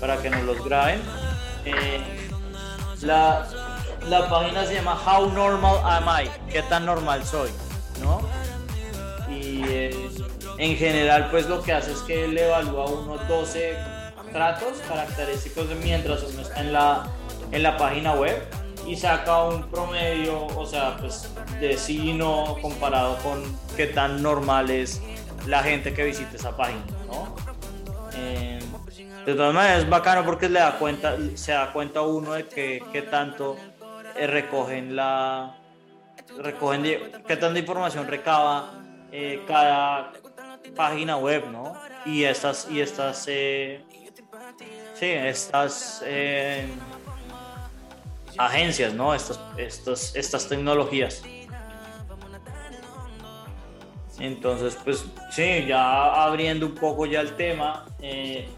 para 0.00 0.16
que 0.16 0.30
nos 0.30 0.42
los 0.42 0.64
graben. 0.64 1.00
Eh, 1.64 2.00
la, 3.02 3.46
la 4.08 4.28
página 4.30 4.64
se 4.64 4.74
llama 4.74 4.98
How 5.06 5.30
Normal 5.30 5.80
Am 5.84 6.24
I? 6.24 6.30
¿Qué 6.50 6.62
tan 6.62 6.86
normal 6.86 7.24
soy? 7.24 7.50
¿No? 8.00 8.20
Y 9.28 9.62
eh, 9.66 10.10
en 10.58 10.76
general, 10.76 11.28
pues 11.30 11.48
lo 11.48 11.62
que 11.62 11.72
hace 11.72 11.92
es 11.92 12.00
que 12.00 12.26
le 12.28 12.46
evalúa 12.46 12.86
unos 12.86 13.26
12 13.28 13.76
tratos 14.32 14.78
característicos 14.88 15.66
mientras 15.82 16.22
uno 16.22 16.42
está 16.42 16.60
en 16.60 16.72
la, 16.72 17.06
en 17.52 17.62
la 17.62 17.76
página 17.76 18.12
web 18.14 18.42
y 18.86 18.96
saca 18.96 19.44
un 19.44 19.68
promedio, 19.70 20.46
o 20.46 20.66
sea, 20.66 20.96
pues 20.98 21.28
de 21.60 21.76
sí 21.76 22.12
no 22.12 22.56
comparado 22.62 23.16
con 23.18 23.42
qué 23.76 23.86
tan 23.86 24.22
normal 24.22 24.70
es 24.70 25.00
la 25.46 25.62
gente 25.62 25.92
que 25.92 26.04
visita 26.04 26.36
esa 26.36 26.56
página, 26.56 26.82
¿no? 27.06 27.34
Eh, 28.14 28.58
de 29.26 29.34
todas 29.34 29.52
maneras 29.52 29.80
es 29.80 29.90
bacano 29.90 30.24
porque 30.24 30.48
le 30.48 30.60
da 30.60 30.78
cuenta, 30.78 31.16
se 31.34 31.52
da 31.52 31.72
cuenta 31.72 32.02
uno 32.02 32.32
de 32.32 32.46
que, 32.46 32.82
qué 32.92 33.02
tanto 33.02 33.56
eh, 34.16 34.26
recogen 34.26 34.94
la 34.94 35.56
recogen 36.38 36.82
qué 37.26 37.36
tanta 37.36 37.58
información 37.58 38.06
recaba 38.06 38.72
eh, 39.12 39.42
cada 39.46 40.12
página 40.74 41.16
web, 41.16 41.50
¿no? 41.50 41.74
Y 42.04 42.24
estas, 42.24 42.68
y 42.70 42.80
estas, 42.80 43.26
eh, 43.28 43.84
sí, 44.94 45.06
estas 45.06 46.02
eh, 46.04 46.66
agencias, 48.38 48.92
¿no? 48.94 49.14
Estas, 49.14 49.40
estas, 49.56 50.14
estas 50.14 50.48
tecnologías. 50.48 51.22
Entonces, 54.18 54.78
pues 54.82 55.04
sí, 55.30 55.66
ya 55.66 56.24
abriendo 56.24 56.66
un 56.66 56.74
poco 56.74 57.06
ya 57.06 57.20
el 57.20 57.36
tema, 57.36 57.84
eh, 58.00 58.48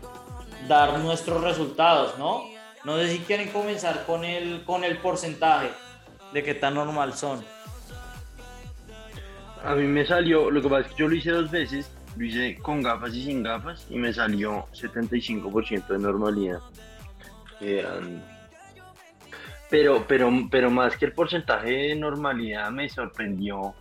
dar 0.69 0.99
nuestros 1.01 1.43
resultados, 1.43 2.17
¿no? 2.19 2.45
No 2.85 2.97
sé 2.97 3.09
si 3.11 3.19
quieren 3.21 3.49
comenzar 3.49 4.07
con 4.07 4.25
el, 4.25 4.65
con 4.65 4.85
el 4.85 4.99
porcentaje 4.99 5.71
de 6.33 6.43
qué 6.43 6.55
tan 6.55 6.75
normal 6.75 7.15
son. 7.15 7.45
A 9.65 9.75
mí 9.75 9.83
me 9.83 10.07
salió, 10.07 10.51
lo 10.51 10.63
que 10.63 10.69
pasa 10.69 10.87
es 10.87 10.95
que 10.95 11.01
yo 11.01 11.09
lo 11.09 11.15
hice 11.17 11.31
dos 11.31 11.51
veces 11.51 11.91
lo 12.19 12.25
hice 12.25 12.57
con 12.57 12.83
gafas 12.83 13.15
y 13.15 13.23
sin 13.23 13.43
gafas 13.43 13.87
y 13.89 13.97
me 13.97 14.13
salió 14.13 14.67
75% 14.73 15.87
de 15.87 15.99
normalidad. 15.99 16.61
pero, 19.71 20.05
pero, 20.09 20.31
pero 20.51 20.71
más 20.71 20.97
que 20.97 21.07
el 21.07 21.13
porcentaje 21.13 21.71
de 21.71 21.95
normalidad 21.95 22.71
me 22.73 22.89
sorprendió 22.89 23.75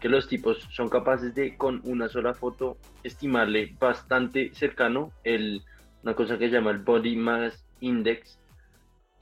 que 0.00 0.08
los 0.08 0.28
tipos 0.28 0.58
son 0.70 0.88
capaces 0.88 1.34
de 1.34 1.56
con 1.56 1.80
una 1.84 2.08
sola 2.08 2.34
foto 2.34 2.76
estimarle 3.04 3.74
bastante 3.78 4.52
cercano 4.54 5.12
el, 5.22 5.62
una 6.02 6.14
cosa 6.14 6.36
que 6.36 6.48
se 6.48 6.56
llama 6.56 6.72
el 6.72 6.78
Body 6.78 7.16
Mass 7.16 7.64
Index, 7.80 8.38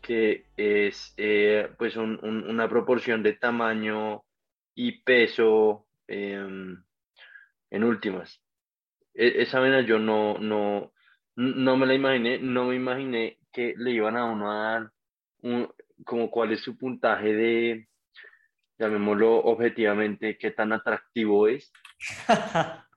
que 0.01 0.47
es 0.57 1.13
eh, 1.19 1.69
pues 1.79 1.97
una 1.97 2.69
proporción 2.69 3.23
de 3.23 3.35
tamaño 3.35 4.25
y 4.75 5.03
peso 5.03 5.87
em, 6.09 6.83
en 7.71 7.85
últimas. 7.85 8.43
E, 9.15 9.43
esa 9.43 9.61
vena 9.61 9.81
yo 9.83 9.99
no, 9.99 10.39
no, 10.39 10.93
no 11.37 11.77
me 11.77 11.87
la 11.87 11.95
imaginé, 11.95 12.39
no 12.39 12.67
me 12.67 12.77
imaginé 12.77 13.39
que 13.53 13.75
le 13.77 13.93
iban 13.93 14.17
a 14.17 14.25
uno 14.25 14.51
a 14.51 14.63
dar 14.63 14.93
un, 15.43 15.73
como 16.05 16.31
cuál 16.31 16.53
es 16.53 16.61
su 16.61 16.77
puntaje 16.77 17.33
de, 17.33 17.89
llamémoslo 18.79 19.37
objetivamente, 19.45 20.39
qué 20.39 20.51
tan 20.51 20.73
atractivo 20.73 21.49
es. 21.49 21.73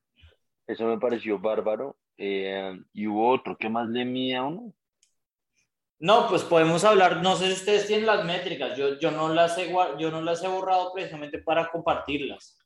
Eso 0.68 0.86
me 0.88 0.98
pareció 0.98 1.40
bárbaro. 1.40 1.98
Eh, 2.18 2.80
y 2.94 3.08
hubo 3.08 3.30
otro, 3.30 3.58
¿qué 3.58 3.70
más 3.70 3.90
le 3.90 4.06
mía 4.06 4.40
a 4.40 4.46
uno? 4.46 4.74
No, 6.00 6.28
pues 6.28 6.44
podemos 6.44 6.84
hablar, 6.84 7.22
no 7.22 7.36
sé 7.36 7.48
si 7.48 7.54
ustedes 7.54 7.88
tienen 7.88 8.06
las 8.06 8.26
métricas, 8.26 8.78
yo, 8.78 9.00
yo, 9.00 9.12
no, 9.12 9.30
las 9.30 9.58
he, 9.58 9.72
yo 9.98 10.12
no 10.12 10.22
las 10.22 10.44
he 10.44 10.48
borrado 10.48 10.92
precisamente 10.94 11.40
para 11.40 11.70
compartirlas. 11.70 12.60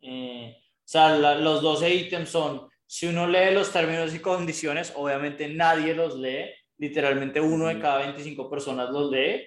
Eh, 0.00 0.56
o 0.88 0.90
sea, 0.90 1.18
los 1.18 1.60
12 1.60 1.94
ítems 1.94 2.30
son, 2.30 2.66
si 2.86 3.08
uno 3.08 3.26
lee 3.26 3.52
los 3.52 3.70
términos 3.70 4.14
y 4.14 4.20
condiciones, 4.20 4.90
obviamente 4.96 5.46
nadie 5.46 5.92
los 5.92 6.16
lee, 6.16 6.46
literalmente 6.78 7.42
uno 7.42 7.66
de 7.66 7.78
cada 7.78 7.98
25 7.98 8.48
personas 8.48 8.88
los 8.88 9.10
lee. 9.10 9.46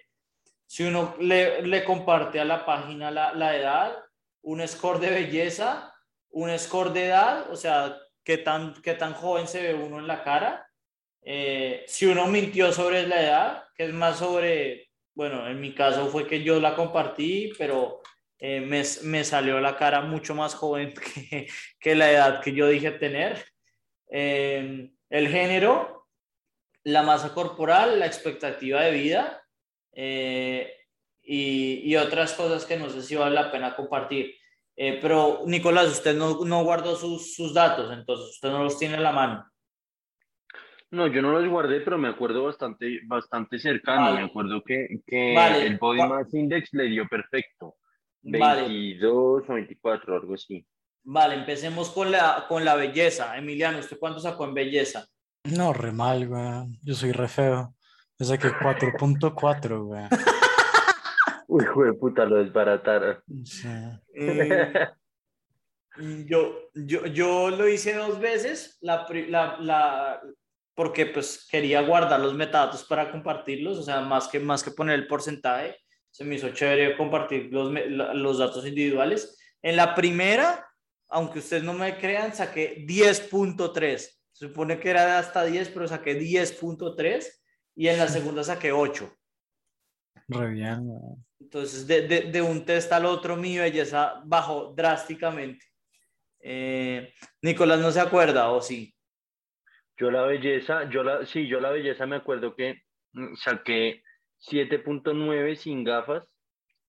Si 0.68 0.84
uno 0.84 1.16
le, 1.20 1.64
le 1.64 1.84
comparte 1.84 2.40
a 2.40 2.46
la 2.46 2.64
página 2.64 3.10
la, 3.10 3.34
la, 3.34 3.58
edad, 3.58 3.98
un 4.44 4.68
score 4.68 5.00
de 5.00 5.10
belleza, 5.10 5.92
un 6.30 6.56
score 6.60 6.94
de 6.94 7.06
edad, 7.06 7.50
o 7.50 7.56
sea, 7.56 7.98
qué 8.24 8.38
tan, 8.38 8.80
qué 8.84 8.94
tan 8.94 9.16
joven 9.16 9.48
se 9.48 9.64
ve 9.64 9.74
uno 9.74 9.98
en 9.98 10.06
la 10.06 10.24
cara. 10.24 10.70
Eh, 11.24 11.84
si 11.88 12.06
uno 12.06 12.28
mintió 12.28 12.72
sobre 12.72 13.08
la 13.08 13.20
edad, 13.20 13.64
que 13.76 13.86
es 13.86 13.94
más 13.94 14.20
sobre, 14.20 14.92
bueno, 15.16 15.48
en 15.48 15.60
mi 15.60 15.74
caso 15.74 16.06
fue 16.06 16.28
que 16.28 16.44
yo 16.44 16.60
la 16.60 16.76
compartí, 16.76 17.52
pero 17.58 18.00
eh, 18.44 18.60
me, 18.60 18.82
me, 19.04 19.24
salió 19.24 19.60
la 19.60 19.78
cara 19.78 20.02
mucho 20.02 20.34
más 20.34 20.56
joven 20.56 20.96
que, 21.30 21.48
que 21.80 21.96
la 21.96 22.12
edad 22.12 22.42
que 22.42 22.54
yo 22.54 22.68
dije 22.68 22.90
tener. 22.90 23.46
Eh, 24.10 24.92
el 25.12 25.28
género, 25.28 26.08
la 26.84 27.04
masa 27.04 27.36
corporal, 27.36 28.00
la 28.00 28.08
expectativa 28.08 28.82
de 28.82 28.92
vida 28.92 29.44
eh, 29.94 30.74
y, 31.22 31.82
y, 31.84 31.96
otras 31.98 32.34
cosas 32.34 32.66
que 32.66 32.78
no 32.78 32.90
sé 32.90 33.04
si 33.04 33.16
vale 33.16 33.36
la 33.36 33.52
pena 33.52 33.76
compartir. 33.76 34.34
pero 34.76 35.42
Nicolás, 35.46 35.90
usted 35.90 36.16
no, 36.16 36.44
no 36.44 36.64
guardó 36.64 36.96
sus, 36.96 37.36
sus, 37.36 37.54
datos, 37.54 37.94
entonces 37.94 38.28
usted 38.32 38.50
no 38.50 38.64
los 38.64 38.80
tiene 38.80 38.96
en 38.96 39.04
la 39.04 39.12
mano. 39.12 39.46
No, 40.90 41.06
yo 41.06 41.22
no 41.22 41.32
los 41.32 41.48
guardé, 41.48 41.82
pero 41.82 42.00
me 42.00 42.10
acuerdo 42.10 42.46
bastante, 42.46 43.02
bastante 43.06 43.60
cercano. 43.60 44.16
Me 44.16 44.24
acuerdo 44.24 44.64
que, 44.64 45.00
que 45.06 45.36
el 45.36 45.78
Body 45.78 46.00
Mass 46.00 46.34
Index 46.34 46.74
le 46.74 46.86
dio 46.86 47.08
perfecto. 47.08 47.78
22 48.24 49.44
o 49.50 49.54
24, 49.54 50.16
algo 50.16 50.34
así. 50.36 50.66
Vale, 51.04 51.36
empecemos 51.36 51.90
con 51.90 52.12
la, 52.12 52.46
con 52.48 52.64
la 52.64 52.76
belleza. 52.76 53.36
Emiliano, 53.38 53.80
¿usted 53.80 53.98
cuánto 54.00 54.20
sacó 54.20 54.46
en 54.46 54.54
belleza? 54.54 55.06
No, 55.46 55.74
re 55.74 55.92
mal, 55.92 56.28
güey. 56.28 56.80
Yo 56.84 56.94
soy 56.94 57.12
re 57.12 57.28
feo. 57.28 57.74
Yo 58.20 58.26
saqué 58.26 58.50
4.4, 58.50 59.84
güey. 59.84 60.04
Uy, 61.48 61.66
güey, 61.74 61.92
puta, 61.94 62.24
lo 62.26 62.38
desbarataron. 62.38 63.18
Eh, 64.14 64.88
Yo, 66.26 66.70
yo, 66.74 67.06
yo 67.08 67.50
lo 67.50 67.68
hice 67.68 67.94
dos 67.96 68.20
veces, 68.20 68.78
la, 68.82 69.06
la, 69.28 69.58
la- 69.60 70.22
porque 70.74 71.06
pues 71.08 71.46
quería 71.52 71.82
guardar 71.82 72.22
los 72.22 72.34
metadatos 72.34 72.86
para 72.86 73.12
compartirlos, 73.12 73.78
o 73.78 73.84
sea, 73.84 74.00
más 74.00 74.30
que, 74.30 74.40
más 74.40 74.64
que 74.64 74.72
poner 74.72 74.96
el 74.98 75.08
porcentaje, 75.08 75.76
se 76.12 76.26
me 76.26 76.36
hizo 76.36 76.50
chévere 76.50 76.98
compartir 76.98 77.50
los, 77.52 77.72
los 77.72 78.38
datos 78.38 78.68
individuales. 78.68 79.38
En 79.62 79.76
la 79.76 79.96
primera, 79.96 80.68
aunque 81.08 81.40
ustedes 81.40 81.64
no 81.64 81.74
me 81.74 81.98
crean, 81.98 82.34
saqué 82.36 82.86
10.3. 82.86 83.98
Se 83.98 84.48
supone 84.48 84.80
que 84.80 84.90
era 84.90 85.18
hasta 85.18 85.44
10, 85.44 85.70
pero 85.70 85.88
saqué 85.88 86.20
10.3 86.20 87.26
y 87.76 87.88
en 87.88 87.98
la 87.98 88.08
segunda 88.08 88.44
saqué 88.44 88.72
8. 88.72 89.12
Re 90.28 90.50
bien. 90.50 90.90
Entonces, 91.40 91.88
de, 91.88 92.08
de, 92.08 92.22
de 92.24 92.42
un 92.42 92.66
test 92.66 92.92
al 92.92 93.06
otro, 93.06 93.36
mi 93.36 93.58
belleza 93.58 94.22
bajó 94.26 94.74
drásticamente. 94.76 95.66
Eh, 96.40 97.14
Nicolás 97.42 97.80
no 97.80 97.92
se 97.92 98.00
acuerda, 98.00 98.52
¿o 98.52 98.62
sí? 98.62 98.94
Yo 99.98 100.10
la 100.10 100.24
belleza, 100.24 100.90
yo 100.90 101.04
la, 101.04 101.26
sí, 101.26 101.48
yo 101.48 101.60
la 101.60 101.70
belleza 101.70 102.06
me 102.06 102.16
acuerdo 102.16 102.56
que 102.56 102.82
mm, 103.14 103.36
saqué 103.36 104.02
7.9 104.50 105.56
sin 105.56 105.84
gafas 105.84 106.28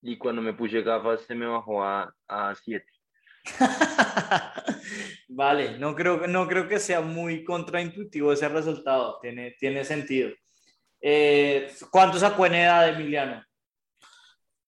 y 0.01 0.19
cuando 0.19 0.43
me 0.43 0.55
puse 0.55 0.83
gafas 0.83 1.23
se 1.23 1.35
me 1.35 1.47
bajó 1.47 1.85
a, 1.85 2.15
a 2.29 2.55
7. 2.55 2.85
vale, 5.29 5.79
no 5.79 5.95
creo, 5.95 6.27
no 6.27 6.47
creo 6.47 6.69
que 6.69 6.79
sea 6.79 7.01
muy 7.01 7.45
contraintuitivo 7.45 8.33
ese 8.33 8.49
resultado, 8.49 9.19
tiene, 9.21 9.55
tiene 9.59 9.85
sentido. 9.85 10.31
Eh, 11.01 11.69
¿Cuánto 11.91 12.19
sacó 12.19 12.47
en 12.47 12.55
edad, 12.55 12.89
Emiliano? 12.89 13.43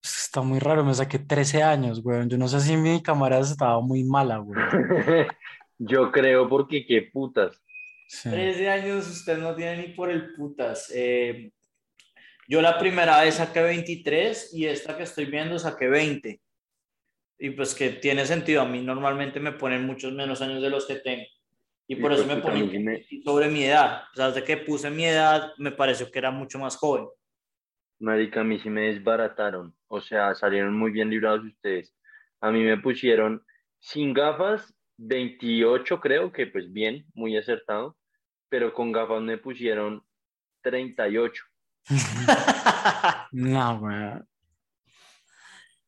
Está 0.03 0.43
muy 0.43 0.59
raro, 0.59 0.85
me 0.85 0.93
saqué 0.93 1.19
13 1.19 1.63
años, 1.63 2.01
weón. 2.05 2.29
Yo 2.29 2.37
no 2.37 2.49
sé 2.49 2.61
si 2.61 2.77
mi 2.77 3.03
cámara 3.03 3.39
estaba 3.39 3.81
muy 3.81 4.05
mala, 4.05 4.41
weón. 4.41 4.69
Yo 5.79 6.11
creo 6.11 6.49
porque 6.49 6.85
qué 6.85 7.09
putas. 7.13 7.63
Sí. 8.09 8.31
13 8.31 8.69
años, 8.69 9.09
usted 9.09 9.39
no 9.39 9.55
tiene 9.55 9.79
ni 9.79 9.95
por 9.95 10.11
el 10.11 10.35
putas. 10.35 10.93
Eh, 10.95 11.53
yo 12.49 12.61
la 12.63 12.79
primera 12.79 13.21
vez 13.23 13.37
saqué 13.37 13.63
23 13.63 14.55
y 14.55 14.67
esta 14.67 14.97
que 14.97 15.03
estoy 15.05 15.27
viendo 15.27 15.59
saqué 15.59 15.89
20. 15.89 16.41
Y 17.39 17.51
pues 17.51 17.75
que 17.75 17.91
tiene 17.91 18.27
sentido, 18.27 18.63
a 18.63 18.67
mí 18.69 18.81
normalmente 18.81 19.41
me 19.41 19.53
ponen 19.53 19.85
muchos 19.85 20.13
menos 20.13 20.41
años 20.41 20.63
de 20.63 20.71
los 20.71 20.87
que 20.87 20.97
tengo. 20.97 21.25
Y 21.87 21.97
por 21.97 22.13
Hijo 22.13 22.21
eso 22.23 22.29
de 22.29 22.37
me 22.37 22.41
ponen 22.43 22.85
me- 22.85 23.07
sobre 23.25 23.49
mi 23.49 23.65
edad. 23.65 24.05
O 24.13 24.17
sea, 24.17 24.29
desde 24.29 24.45
que 24.45 24.57
puse 24.57 24.89
mi 24.91 25.05
edad, 25.05 25.53
me 25.59 25.73
pareció 25.73 26.11
que 26.11 26.19
era 26.19 26.31
mucho 26.31 26.59
más 26.59 26.77
joven. 26.77 27.07
Marica, 27.99 28.41
a 28.41 28.45
mí 28.45 28.59
sí 28.61 28.71
me 28.71 28.93
desbarataron. 28.93 29.75
O 29.89 30.01
sea, 30.01 30.35
salieron 30.35 30.77
muy 30.77 30.91
bien 30.93 31.11
librados 31.11 31.45
ustedes. 31.45 31.95
A 32.41 32.51
mí 32.51 32.63
me 32.63 32.79
pusieron 32.79 33.45
sin 33.81 34.13
gafas 34.15 34.75
28, 34.97 36.01
creo 36.01 36.33
que 36.33 36.47
pues 36.47 36.73
bien, 36.73 37.05
muy 37.15 37.37
acertado. 37.37 37.97
Pero 38.49 38.73
con 38.73 38.93
gafas 38.93 39.21
me 39.23 39.39
pusieron 39.39 40.03
38. 40.63 41.43
No, 43.33 43.79
weón. 43.81 44.29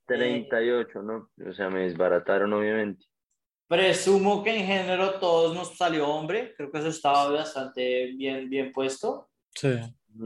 38, 0.07 1.03
¿no? 1.03 1.31
O 1.49 1.53
sea, 1.53 1.69
me 1.69 1.81
desbarataron 1.81 2.53
obviamente. 2.53 3.05
Presumo 3.69 4.45
que 4.45 4.57
en 4.57 4.67
género 4.67 5.19
todos 5.19 5.55
nos 5.55 5.77
salió 5.77 6.09
hombre. 6.09 6.55
Creo 6.57 6.71
que 6.71 6.79
eso 6.79 6.89
estaba 6.89 7.29
bastante 7.31 8.13
bien, 8.17 8.49
bien 8.49 8.73
puesto. 8.73 9.31
Sí. 9.55 9.69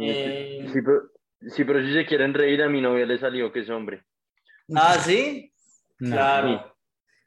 Eh, 0.00 0.68
Sí, 0.72 0.82
pero, 0.84 1.00
sí, 1.48 1.64
pero 1.64 1.80
si 1.80 1.92
se 1.94 2.06
quieren 2.06 2.34
reír, 2.34 2.62
a 2.62 2.68
mi 2.68 2.80
novia 2.80 3.06
le 3.06 3.18
salió 3.18 3.50
que 3.50 3.60
es 3.60 3.70
hombre. 3.70 4.04
Ah, 4.74 4.96
sí. 4.98 5.52
No. 5.98 6.14
Claro. 6.14 6.76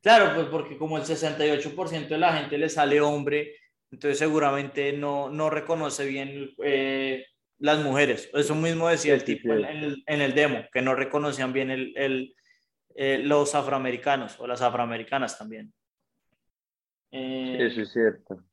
Claro, 0.01 0.35
pues 0.35 0.47
porque 0.47 0.77
como 0.77 0.97
el 0.97 1.03
68% 1.03 2.07
de 2.07 2.17
la 2.17 2.33
gente 2.37 2.57
le 2.57 2.69
sale 2.69 3.01
hombre, 3.01 3.55
entonces 3.89 4.19
seguramente 4.19 4.93
no, 4.93 5.29
no 5.29 5.49
reconoce 5.49 6.05
bien 6.05 6.53
eh, 6.63 7.25
las 7.59 7.79
mujeres. 7.83 8.29
Eso 8.33 8.55
mismo 8.55 8.87
decía 8.89 9.13
el 9.13 9.23
tipo 9.23 9.53
en, 9.53 9.65
el, 9.65 10.03
en 10.05 10.21
el 10.21 10.33
demo, 10.33 10.65
que 10.71 10.81
no 10.81 10.95
reconocían 10.95 11.53
bien 11.53 11.71
el, 11.71 11.93
el, 11.95 12.35
eh, 12.95 13.19
los 13.23 13.55
afroamericanos 13.55 14.39
o 14.39 14.47
las 14.47 14.61
afroamericanas 14.61 15.37
también. 15.37 15.73
Eh, 17.11 17.57
Eso 17.61 17.81
es 17.81 17.91
cierto. 17.93 18.43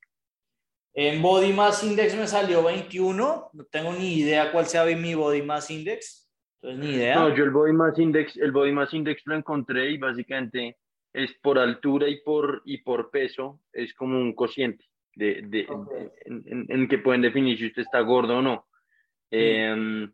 en 0.94 1.22
Body 1.22 1.52
Mass 1.52 1.82
Index 1.82 2.14
me 2.14 2.26
salió 2.26 2.62
21, 2.62 3.50
no 3.52 3.64
tengo 3.66 3.92
ni 3.92 4.18
idea 4.18 4.52
cuál 4.52 4.66
sea 4.66 4.84
mi 4.84 5.14
Body 5.14 5.42
Mass 5.42 5.70
Index, 5.70 6.30
entonces 6.62 6.84
ni 6.86 6.94
idea. 6.96 7.14
No, 7.14 7.34
yo 7.34 7.44
el 7.44 7.50
body 7.50 7.72
mass 7.72 7.98
index, 7.98 8.36
el 8.36 8.52
body 8.52 8.72
mass 8.72 8.92
index 8.92 9.22
lo 9.24 9.34
encontré 9.34 9.92
y 9.92 9.96
básicamente 9.98 10.76
es 11.14 11.32
por 11.42 11.58
altura 11.58 12.06
y 12.06 12.20
por, 12.20 12.60
y 12.66 12.78
por 12.78 13.10
peso, 13.10 13.60
es 13.72 13.94
como 13.94 14.18
un 14.18 14.34
cociente 14.34 14.84
de, 15.14 15.40
de, 15.46 15.66
Ok. 15.70 15.90
en, 16.26 16.42
en- 16.46 16.66
en 16.68 16.86
que 16.88 16.98
pueden 16.98 17.22
definir 17.22 17.56
si 17.58 17.66
usted 17.68 17.82
está 17.82 18.00
gordo 18.00 18.38
o 18.38 18.42
no. 18.42 18.68
Em, 19.30 20.12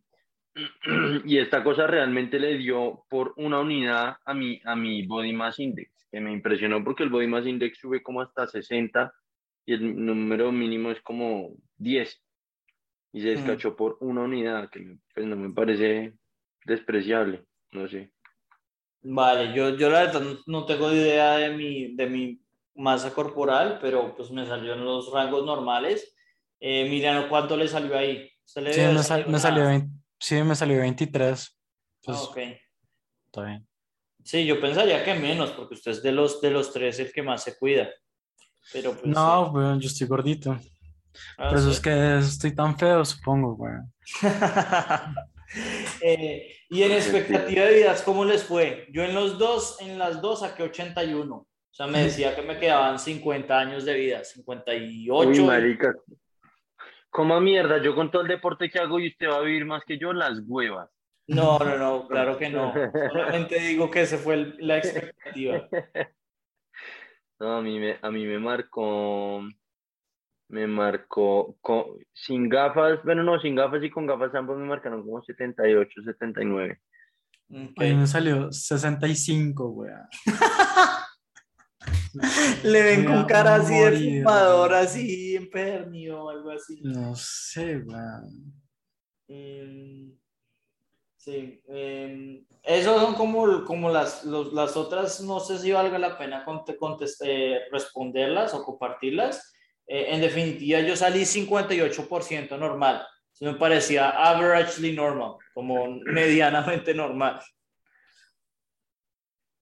y 1.24 1.38
esta 1.38 1.62
cosa 1.62 1.86
realmente 1.86 2.38
le 2.38 2.56
dio 2.58 3.04
por 3.08 3.34
una 3.36 3.60
unidad 3.60 4.16
a 4.24 4.34
mi, 4.34 4.60
a 4.64 4.74
mi 4.76 5.06
body 5.06 5.32
mass 5.32 5.58
index, 5.58 6.06
que 6.10 6.20
me 6.20 6.32
impresionó 6.32 6.82
porque 6.82 7.02
el 7.02 7.10
body 7.10 7.26
mass 7.26 7.46
index 7.46 7.78
sube 7.78 8.02
como 8.02 8.20
hasta 8.20 8.46
60 8.46 9.12
y 9.66 9.74
el 9.74 10.04
número 10.04 10.52
mínimo 10.52 10.90
es 10.90 11.00
como 11.02 11.56
10 11.76 12.22
y 13.12 13.20
se 13.22 13.28
Mm. 13.28 13.30
descachó 13.32 13.76
por 13.76 13.96
una 14.00 14.22
unidad, 14.22 14.70
que 14.70 14.98
pues 15.14 15.26
no 15.26 15.36
me 15.36 15.50
parece 15.50 16.14
despreciable, 16.64 17.44
no 17.72 17.88
sé. 17.88 18.12
Vale, 19.02 19.54
yo, 19.54 19.76
yo 19.76 19.88
la 19.90 20.00
verdad 20.04 20.20
no- 20.20 20.38
no 20.46 20.66
tengo 20.66 20.90
idea 20.92 21.36
de 21.36 21.50
mi, 21.56 21.94
de 21.94 22.06
mi 22.08 22.40
masa 22.74 23.14
corporal, 23.14 23.78
pero 23.80 24.14
pues 24.16 24.30
me 24.30 24.44
salió 24.46 24.74
en 24.74 24.84
los 24.84 25.12
rangos 25.12 25.44
normales. 25.46 26.16
Eh, 26.60 26.86
Emiliano, 26.86 27.28
¿cuánto 27.28 27.56
le 27.56 27.68
salió 27.68 27.96
ahí? 27.96 28.28
¿Se 28.46 28.60
le 28.62 28.72
Sí, 28.72 28.80
me, 28.80 29.02
sal- 29.02 29.38
salió 29.40 29.66
20 29.66 29.88
sí, 30.18 30.42
me 30.42 30.54
salió 30.54 30.78
23. 30.80 31.48
Ah, 31.50 31.58
Pues, 32.04 32.18
ok. 32.20 32.36
está 33.26 33.42
bien. 33.44 33.66
Sí, 34.24 34.46
yo 34.46 34.60
pensaría 34.60 35.04
que 35.04 35.14
menos, 35.14 35.50
porque 35.50 35.74
usted 35.74 35.90
es 35.90 36.02
de 36.02 36.12
los, 36.12 36.40
de 36.40 36.50
los 36.50 36.72
tres 36.72 36.98
el 37.00 37.12
que 37.12 37.22
más 37.22 37.42
se 37.44 37.58
cuida. 37.58 37.88
Pero 38.72 38.92
pues. 38.94 39.06
No, 39.06 39.50
weón, 39.52 39.78
yo 39.80 39.88
estoy 39.88 40.06
gordito. 40.06 40.58
Ah, 41.38 41.48
Por 41.50 41.58
eso 41.58 41.68
sí. 41.68 41.74
es 41.76 41.80
que 41.80 42.18
estoy 42.18 42.54
tan 42.54 42.78
feo, 42.78 43.04
supongo, 43.04 43.54
weón. 43.54 43.92
Eh, 46.00 46.52
y 46.68 46.82
en 46.82 46.90
expectativa 46.92 47.64
de 47.64 47.74
vidas, 47.74 48.02
¿cómo 48.02 48.24
les 48.24 48.42
fue? 48.42 48.88
Yo 48.92 49.04
en 49.04 49.14
los 49.14 49.38
dos, 49.38 49.80
en 49.80 49.96
las 49.96 50.20
dos 50.20 50.40
saqué 50.40 50.64
81. 50.64 51.34
O 51.36 51.46
sea, 51.70 51.86
me 51.86 52.00
decía 52.02 52.34
que 52.34 52.42
me 52.42 52.58
quedaban 52.58 52.98
50 52.98 53.56
años 53.58 53.84
de 53.84 53.94
vida, 53.94 54.24
58. 54.24 55.30
Uy, 55.30 55.40
marica. 55.46 55.94
Coma 57.16 57.40
mierda, 57.40 57.80
yo 57.82 57.94
con 57.94 58.10
todo 58.10 58.20
el 58.20 58.28
deporte 58.28 58.68
que 58.68 58.78
hago 58.78 59.00
y 59.00 59.08
usted 59.08 59.30
va 59.30 59.36
a 59.38 59.40
vivir 59.40 59.64
más 59.64 59.82
que 59.86 59.96
yo, 59.98 60.12
las 60.12 60.38
huevas. 60.46 60.90
No, 61.28 61.58
no, 61.58 61.78
no, 61.78 62.06
claro 62.06 62.36
que 62.36 62.50
no. 62.50 62.74
Solamente 63.10 63.58
digo 63.68 63.90
que 63.90 64.02
esa 64.02 64.18
fue 64.18 64.34
el- 64.34 64.56
la 64.60 64.76
expectativa. 64.78 65.66
No, 67.38 67.56
a 67.58 67.60
mí 67.62 67.78
me, 67.78 67.98
a 68.00 68.10
mí 68.10 68.24
me 68.24 68.38
marcó, 68.38 69.42
me 70.48 70.66
marcó 70.66 71.56
con- 71.60 71.98
sin 72.14 72.48
gafas, 72.48 73.02
bueno, 73.04 73.22
no, 73.22 73.38
sin 73.40 73.54
gafas 73.54 73.82
y 73.84 73.90
con 73.90 74.06
gafas 74.06 74.34
ambos 74.34 74.56
me 74.58 74.64
marcaron 74.64 75.02
como 75.02 75.22
78, 75.22 76.00
79. 76.02 76.80
Ok. 77.50 77.58
A 77.78 77.82
mí 77.84 77.94
me 77.94 78.06
salió 78.06 78.50
65, 78.52 79.68
weón. 79.68 80.00
Le 82.64 82.82
ven 82.82 83.04
con 83.04 83.24
cara 83.24 83.56
así 83.56 83.74
de 83.74 83.80
fumador, 84.22 84.74
así 84.74 85.36
empedernido 85.36 86.24
o 86.24 86.30
algo 86.30 86.50
así. 86.50 86.80
No 86.82 87.14
sé, 87.16 87.78
weón. 87.78 88.54
Mm, 89.28 90.12
sí, 91.16 91.60
em, 91.68 92.46
esos 92.62 93.00
son 93.02 93.14
como, 93.14 93.64
como 93.64 93.90
las, 93.90 94.24
los- 94.24 94.52
las 94.52 94.76
otras, 94.76 95.20
no 95.20 95.40
sé 95.40 95.58
si 95.58 95.72
valga 95.72 95.98
la 95.98 96.16
pena 96.16 96.44
conte- 96.44 96.76
contest- 96.78 97.22
eh, 97.24 97.60
responderlas 97.72 98.54
o 98.54 98.62
compartirlas. 98.64 99.52
Eh, 99.88 100.06
en 100.14 100.20
definitiva, 100.20 100.80
yo 100.80 100.96
salí 100.96 101.24
58% 101.24 102.56
normal. 102.58 103.06
Me 103.40 103.54
parecía 103.54 104.10
averagely 104.10 104.92
normal, 104.94 105.36
como 105.52 105.86
medianamente 106.04 106.94
normal. 106.94 107.40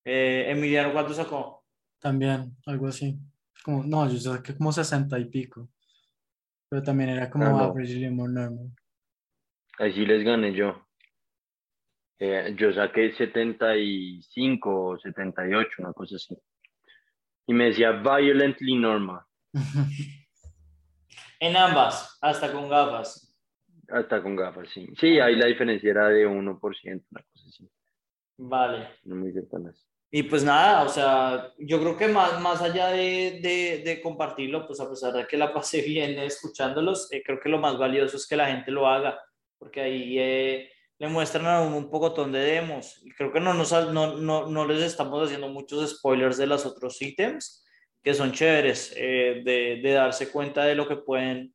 Eh, 0.05 0.47
Emiliano, 0.51 0.93
¿cuánto 0.93 1.15
sacó? 1.15 1.64
También, 2.05 2.55
algo 2.67 2.89
así. 2.89 3.19
Como, 3.65 3.83
no, 3.83 4.07
yo 4.11 4.19
saqué 4.19 4.55
como 4.55 4.71
60 4.71 5.19
y 5.19 5.25
pico. 5.25 5.71
Pero 6.69 6.83
también 6.83 7.09
era 7.09 7.31
como 7.31 7.47
Ah, 7.47 7.51
no. 7.53 7.59
average 7.61 8.11
more 8.11 8.31
normal. 8.31 8.71
Así 9.79 10.05
les 10.05 10.23
gané 10.23 10.53
yo. 10.55 10.87
Eh, 12.19 12.55
yo 12.59 12.75
saqué 12.75 13.15
75 13.15 14.85
o 14.91 14.99
78, 14.99 15.71
una 15.79 15.95
cosa 15.95 16.17
así. 16.17 16.37
Y 17.47 17.55
me 17.55 17.65
decía 17.71 17.93
violently 17.93 18.77
normal, 18.77 19.23
En 21.41 21.57
ambas, 21.57 22.19
hasta 22.21 22.53
con 22.53 22.69
gafas. 22.69 23.35
hasta 23.89 24.23
con 24.23 24.37
gafas, 24.37 24.69
sí. 24.75 24.89
Sí, 25.01 25.19
ahí 25.21 25.37
la 25.37 25.47
diferencia 25.47 25.91
era 25.91 26.09
de 26.09 26.27
1%, 26.27 27.07
una 27.11 27.23
cosa 27.23 27.49
así. 27.49 27.71
Vale. 28.37 28.89
No 29.05 29.17
muy 29.17 29.33
cercanas. 29.33 29.87
Y 30.17 30.23
pues 30.23 30.45
nada, 30.45 30.85
o 30.85 30.89
sea, 30.89 31.53
yo 31.59 31.81
creo 31.81 31.97
que 31.97 32.07
más, 32.07 32.41
más 32.41 32.63
allá 32.63 32.87
de, 32.93 33.41
de, 33.43 33.83
de 33.85 34.01
compartirlo, 34.01 34.65
pues 34.65 34.79
a 34.79 34.89
pesar 34.89 35.13
de 35.13 35.27
que 35.27 35.37
la 35.37 35.53
pasé 35.53 35.83
bien 35.83 36.17
escuchándolos, 36.21 37.09
eh, 37.11 37.21
creo 37.27 37.41
que 37.41 37.49
lo 37.49 37.59
más 37.59 37.77
valioso 37.77 38.17
es 38.17 38.25
que 38.29 38.37
la 38.37 38.47
gente 38.47 38.71
lo 38.71 38.87
haga, 38.87 39.19
porque 39.59 39.81
ahí 39.81 40.17
eh, 40.17 40.71
le 40.99 41.09
muestran 41.09 41.49
a 41.49 41.63
un, 41.63 41.75
un 41.75 41.91
pocotón 41.91 42.31
de 42.31 42.39
demos. 42.39 43.03
Y 43.05 43.11
creo 43.11 43.33
que 43.33 43.41
no, 43.41 43.55
nos, 43.55 43.73
no, 43.73 44.17
no, 44.17 44.47
no 44.47 44.65
les 44.69 44.83
estamos 44.83 45.21
haciendo 45.21 45.49
muchos 45.49 45.99
spoilers 45.99 46.37
de 46.37 46.47
los 46.47 46.65
otros 46.65 47.03
ítems, 47.03 47.67
que 48.01 48.15
son 48.15 48.31
chéveres, 48.31 48.95
eh, 48.97 49.43
de, 49.45 49.81
de 49.83 49.93
darse 49.95 50.31
cuenta 50.31 50.63
de 50.63 50.77
lo 50.77 50.87
que 50.87 50.95
pueden 50.95 51.53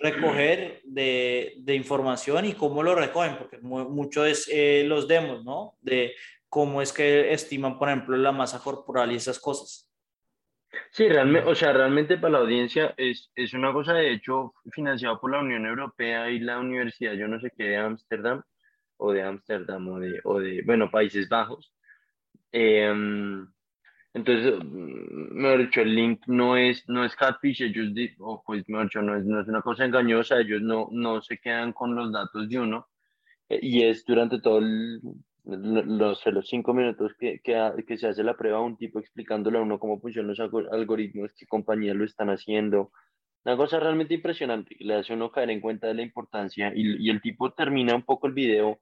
recoger 0.00 0.82
de, 0.84 1.54
de, 1.56 1.74
información 1.74 2.44
y 2.44 2.52
cómo 2.52 2.82
lo 2.82 2.94
recogen, 2.94 3.38
porque 3.38 3.56
mucho 3.58 4.26
es 4.26 4.50
eh, 4.52 4.84
los 4.86 5.08
demos, 5.08 5.42
¿no? 5.44 5.78
De 5.80 6.12
cómo 6.52 6.82
es 6.82 6.92
que 6.92 7.32
estiman, 7.32 7.78
por 7.78 7.88
ejemplo, 7.88 8.14
la 8.14 8.30
masa 8.30 8.62
corporal 8.62 9.10
y 9.10 9.14
esas 9.14 9.40
cosas. 9.40 9.90
Sí, 10.90 11.08
realmente, 11.08 11.48
o 11.48 11.54
sea, 11.54 11.72
realmente 11.72 12.18
para 12.18 12.32
la 12.32 12.38
audiencia 12.40 12.92
es, 12.98 13.32
es 13.34 13.54
una 13.54 13.72
cosa, 13.72 13.94
de 13.94 14.12
hecho, 14.12 14.52
financiada 14.70 15.18
por 15.18 15.30
la 15.30 15.40
Unión 15.40 15.64
Europea 15.64 16.28
y 16.28 16.40
la 16.40 16.58
Universidad, 16.58 17.14
yo 17.14 17.26
no 17.26 17.40
sé 17.40 17.50
qué, 17.56 17.64
de 17.64 17.78
Ámsterdam, 17.78 18.42
o 18.98 19.12
de 19.12 19.22
Ámsterdam, 19.22 19.88
o 19.88 19.98
de, 19.98 20.20
o 20.24 20.40
de, 20.40 20.60
bueno, 20.66 20.90
Países 20.90 21.26
Bajos. 21.26 21.72
Eh, 22.52 22.92
entonces, 24.12 24.62
mejor 24.62 25.58
dicho, 25.58 25.80
el 25.80 25.94
link 25.94 26.20
no 26.26 26.58
es, 26.58 26.86
no 26.86 27.02
es 27.02 27.16
catfish, 27.16 27.62
ellos, 27.62 27.88
o 28.18 28.42
pues 28.44 28.68
mejor 28.68 28.84
dicho, 28.88 29.00
no 29.00 29.16
es, 29.16 29.24
no 29.24 29.40
es 29.40 29.48
una 29.48 29.62
cosa 29.62 29.86
engañosa, 29.86 30.38
ellos 30.38 30.60
no, 30.60 30.88
no 30.92 31.22
se 31.22 31.38
quedan 31.38 31.72
con 31.72 31.94
los 31.94 32.12
datos 32.12 32.46
de 32.46 32.58
uno, 32.58 32.88
eh, 33.48 33.58
y 33.62 33.84
es 33.84 34.04
durante 34.04 34.38
todo 34.38 34.58
el, 34.58 35.00
los, 35.44 36.24
los 36.26 36.48
cinco 36.48 36.74
minutos 36.74 37.12
que, 37.18 37.40
que, 37.40 37.72
que, 37.86 37.98
se 37.98 38.08
hace 38.08 38.22
la 38.22 38.36
prueba, 38.36 38.60
un 38.60 38.76
tipo 38.76 38.98
explicándole 38.98 39.58
a 39.58 39.62
uno 39.62 39.78
cómo 39.78 40.00
funcionan 40.00 40.34
los 40.36 40.40
algoritmos, 40.70 41.32
qué 41.36 41.46
compañías 41.46 41.96
lo 41.96 42.04
están 42.04 42.30
haciendo. 42.30 42.92
Una 43.44 43.56
cosa 43.56 43.80
realmente 43.80 44.14
impresionante 44.14 44.76
que 44.76 44.84
le 44.84 44.94
hace 44.94 45.12
a 45.12 45.16
uno 45.16 45.32
caer 45.32 45.50
en 45.50 45.60
cuenta 45.60 45.88
de 45.88 45.94
la 45.94 46.02
importancia 46.02 46.72
y, 46.74 47.04
y 47.04 47.10
el 47.10 47.20
tipo 47.20 47.52
termina 47.52 47.94
un 47.94 48.02
poco 48.02 48.28
el 48.28 48.34
video 48.34 48.80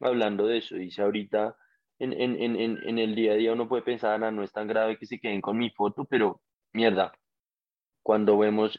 hablando 0.00 0.46
de 0.46 0.58
eso. 0.58 0.76
Dice 0.76 1.02
ahorita 1.02 1.56
en, 2.00 2.14
en, 2.14 2.40
en, 2.40 2.78
en 2.82 2.98
el 2.98 3.14
día 3.14 3.32
a 3.32 3.36
día 3.36 3.52
uno 3.52 3.68
puede 3.68 3.82
pensar, 3.82 4.24
ah, 4.24 4.30
no 4.30 4.42
es 4.42 4.52
tan 4.52 4.66
grave 4.66 4.96
que 4.98 5.06
se 5.06 5.20
queden 5.20 5.42
con 5.42 5.58
mi 5.58 5.70
foto, 5.70 6.06
pero 6.06 6.40
mierda, 6.72 7.12
cuando 8.02 8.38
vemos 8.38 8.78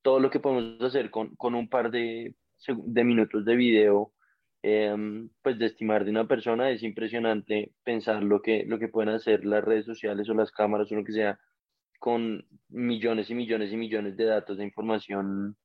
todo 0.00 0.20
lo 0.20 0.30
que 0.30 0.40
podemos 0.40 0.80
hacer 0.80 1.10
con, 1.10 1.34
con 1.36 1.56
un 1.56 1.68
par 1.68 1.90
de, 1.90 2.36
de 2.68 3.04
minutos 3.04 3.44
de 3.44 3.56
video, 3.56 4.12
Em, 4.64 5.28
pues 5.42 5.58
de 5.58 5.66
estimar 5.66 6.04
de 6.04 6.12
una 6.12 6.28
persona 6.28 6.70
es 6.70 6.84
impresionante 6.84 7.72
pensar 7.82 8.22
lo 8.22 8.40
que, 8.40 8.64
lo 8.64 8.78
que 8.78 8.86
pueden 8.86 9.12
hacer 9.12 9.44
las 9.44 9.64
redes 9.64 9.84
sociales 9.84 10.28
o 10.28 10.34
las 10.34 10.52
cámaras 10.52 10.90
o 10.92 10.94
lo 10.94 11.04
que 11.04 11.12
sea 11.12 11.40
con 11.98 12.46
millones 12.68 13.28
y 13.30 13.34
millones 13.34 13.72
y 13.72 13.76
millones 13.76 14.16
de 14.16 14.24
datos 14.24 14.58
de 14.58 14.64
información 14.64 15.56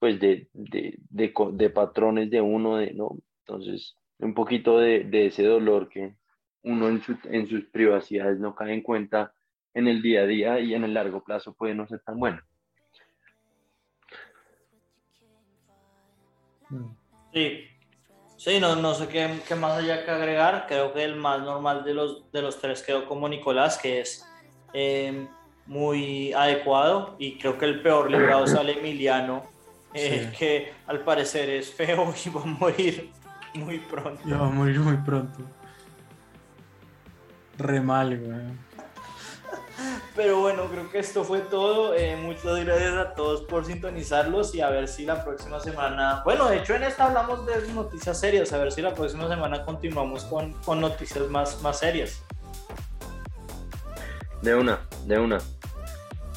pues 0.00 0.18
de, 0.18 0.48
de, 0.52 0.98
de, 1.10 1.32
de 1.52 1.70
patrones 1.70 2.28
de 2.28 2.40
uno, 2.40 2.76
de, 2.78 2.92
¿no? 2.92 3.16
Entonces, 3.46 3.96
un 4.18 4.34
poquito 4.34 4.78
de, 4.78 5.04
de 5.04 5.26
ese 5.26 5.44
dolor 5.44 5.88
que 5.88 6.16
uno 6.62 6.88
en, 6.88 7.00
su, 7.02 7.16
en 7.24 7.46
sus 7.46 7.66
privacidades 7.66 8.40
no 8.40 8.54
cae 8.54 8.74
en 8.74 8.82
cuenta 8.82 9.32
en 9.74 9.86
el 9.86 10.02
día 10.02 10.22
a 10.22 10.26
día 10.26 10.60
y 10.60 10.74
en 10.74 10.82
el 10.82 10.94
largo 10.94 11.22
plazo 11.22 11.54
puede 11.54 11.74
no 11.74 11.86
ser 11.86 12.00
tan 12.00 12.18
bueno. 12.18 12.40
Sí, 17.32 17.64
Sí, 18.44 18.60
no, 18.60 18.76
no 18.76 18.94
sé 18.94 19.08
qué, 19.08 19.40
qué, 19.48 19.54
más 19.54 19.78
haya 19.78 20.04
que 20.04 20.10
agregar. 20.10 20.66
Creo 20.68 20.92
que 20.92 21.02
el 21.02 21.16
más 21.16 21.40
normal 21.40 21.82
de 21.82 21.94
los, 21.94 22.30
de 22.30 22.42
los 22.42 22.60
tres 22.60 22.82
quedó 22.82 23.06
como 23.06 23.26
Nicolás, 23.26 23.78
que 23.78 24.02
es 24.02 24.28
eh, 24.74 25.26
muy 25.64 26.30
adecuado. 26.34 27.16
Y 27.18 27.38
creo 27.38 27.56
que 27.56 27.64
el 27.64 27.80
peor 27.80 28.10
librado 28.10 28.46
sale 28.46 28.78
Emiliano, 28.78 29.44
eh, 29.94 30.28
sí. 30.30 30.36
que 30.36 30.74
al 30.86 31.00
parecer 31.00 31.48
es 31.48 31.72
feo 31.72 32.12
y 32.26 32.28
va 32.28 32.42
a 32.42 32.44
morir 32.44 33.10
muy 33.54 33.78
pronto. 33.78 34.20
Y 34.26 34.32
va 34.32 34.46
a 34.46 34.50
morir 34.50 34.78
muy 34.78 34.98
pronto. 34.98 35.38
Re 37.56 37.80
mal, 37.80 38.18
güey. 38.18 38.40
Pero 40.14 40.40
bueno, 40.40 40.66
creo 40.70 40.88
que 40.90 41.00
esto 41.00 41.24
fue 41.24 41.40
todo. 41.40 41.94
Eh, 41.94 42.16
muchas 42.16 42.64
gracias 42.64 42.94
a 42.94 43.14
todos 43.14 43.42
por 43.42 43.64
sintonizarlos 43.64 44.54
y 44.54 44.60
a 44.60 44.70
ver 44.70 44.86
si 44.86 45.04
la 45.04 45.24
próxima 45.24 45.58
semana, 45.58 46.22
bueno, 46.24 46.48
de 46.48 46.58
hecho 46.58 46.74
en 46.74 46.84
esta 46.84 47.06
hablamos 47.06 47.44
de 47.46 47.72
noticias 47.72 48.20
serias, 48.20 48.52
a 48.52 48.58
ver 48.58 48.70
si 48.70 48.80
la 48.80 48.94
próxima 48.94 49.28
semana 49.28 49.64
continuamos 49.64 50.24
con, 50.24 50.52
con 50.64 50.80
noticias 50.80 51.28
más, 51.28 51.60
más 51.62 51.80
serias. 51.80 52.22
De 54.40 54.54
una, 54.54 54.78
de 55.06 55.18
una. 55.18 55.38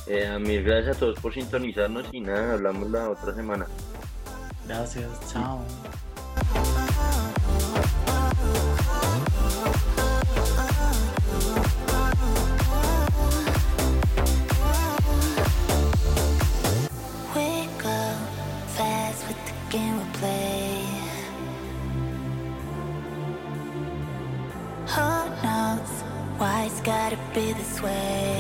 Eh, 0.07 0.39
mil 0.39 0.63
gracias 0.63 0.95
a 0.95 0.99
todos 0.99 1.19
por 1.19 1.33
sintonizarnos 1.33 2.05
y 2.11 2.21
nada, 2.21 2.53
hablamos 2.53 2.89
la 2.89 3.09
otra 3.09 3.35
semana. 3.35 3.67
Gracias, 4.65 5.07
chao. 5.31 5.61
Be 27.37 27.53
this 27.53 27.83
way 27.83 28.36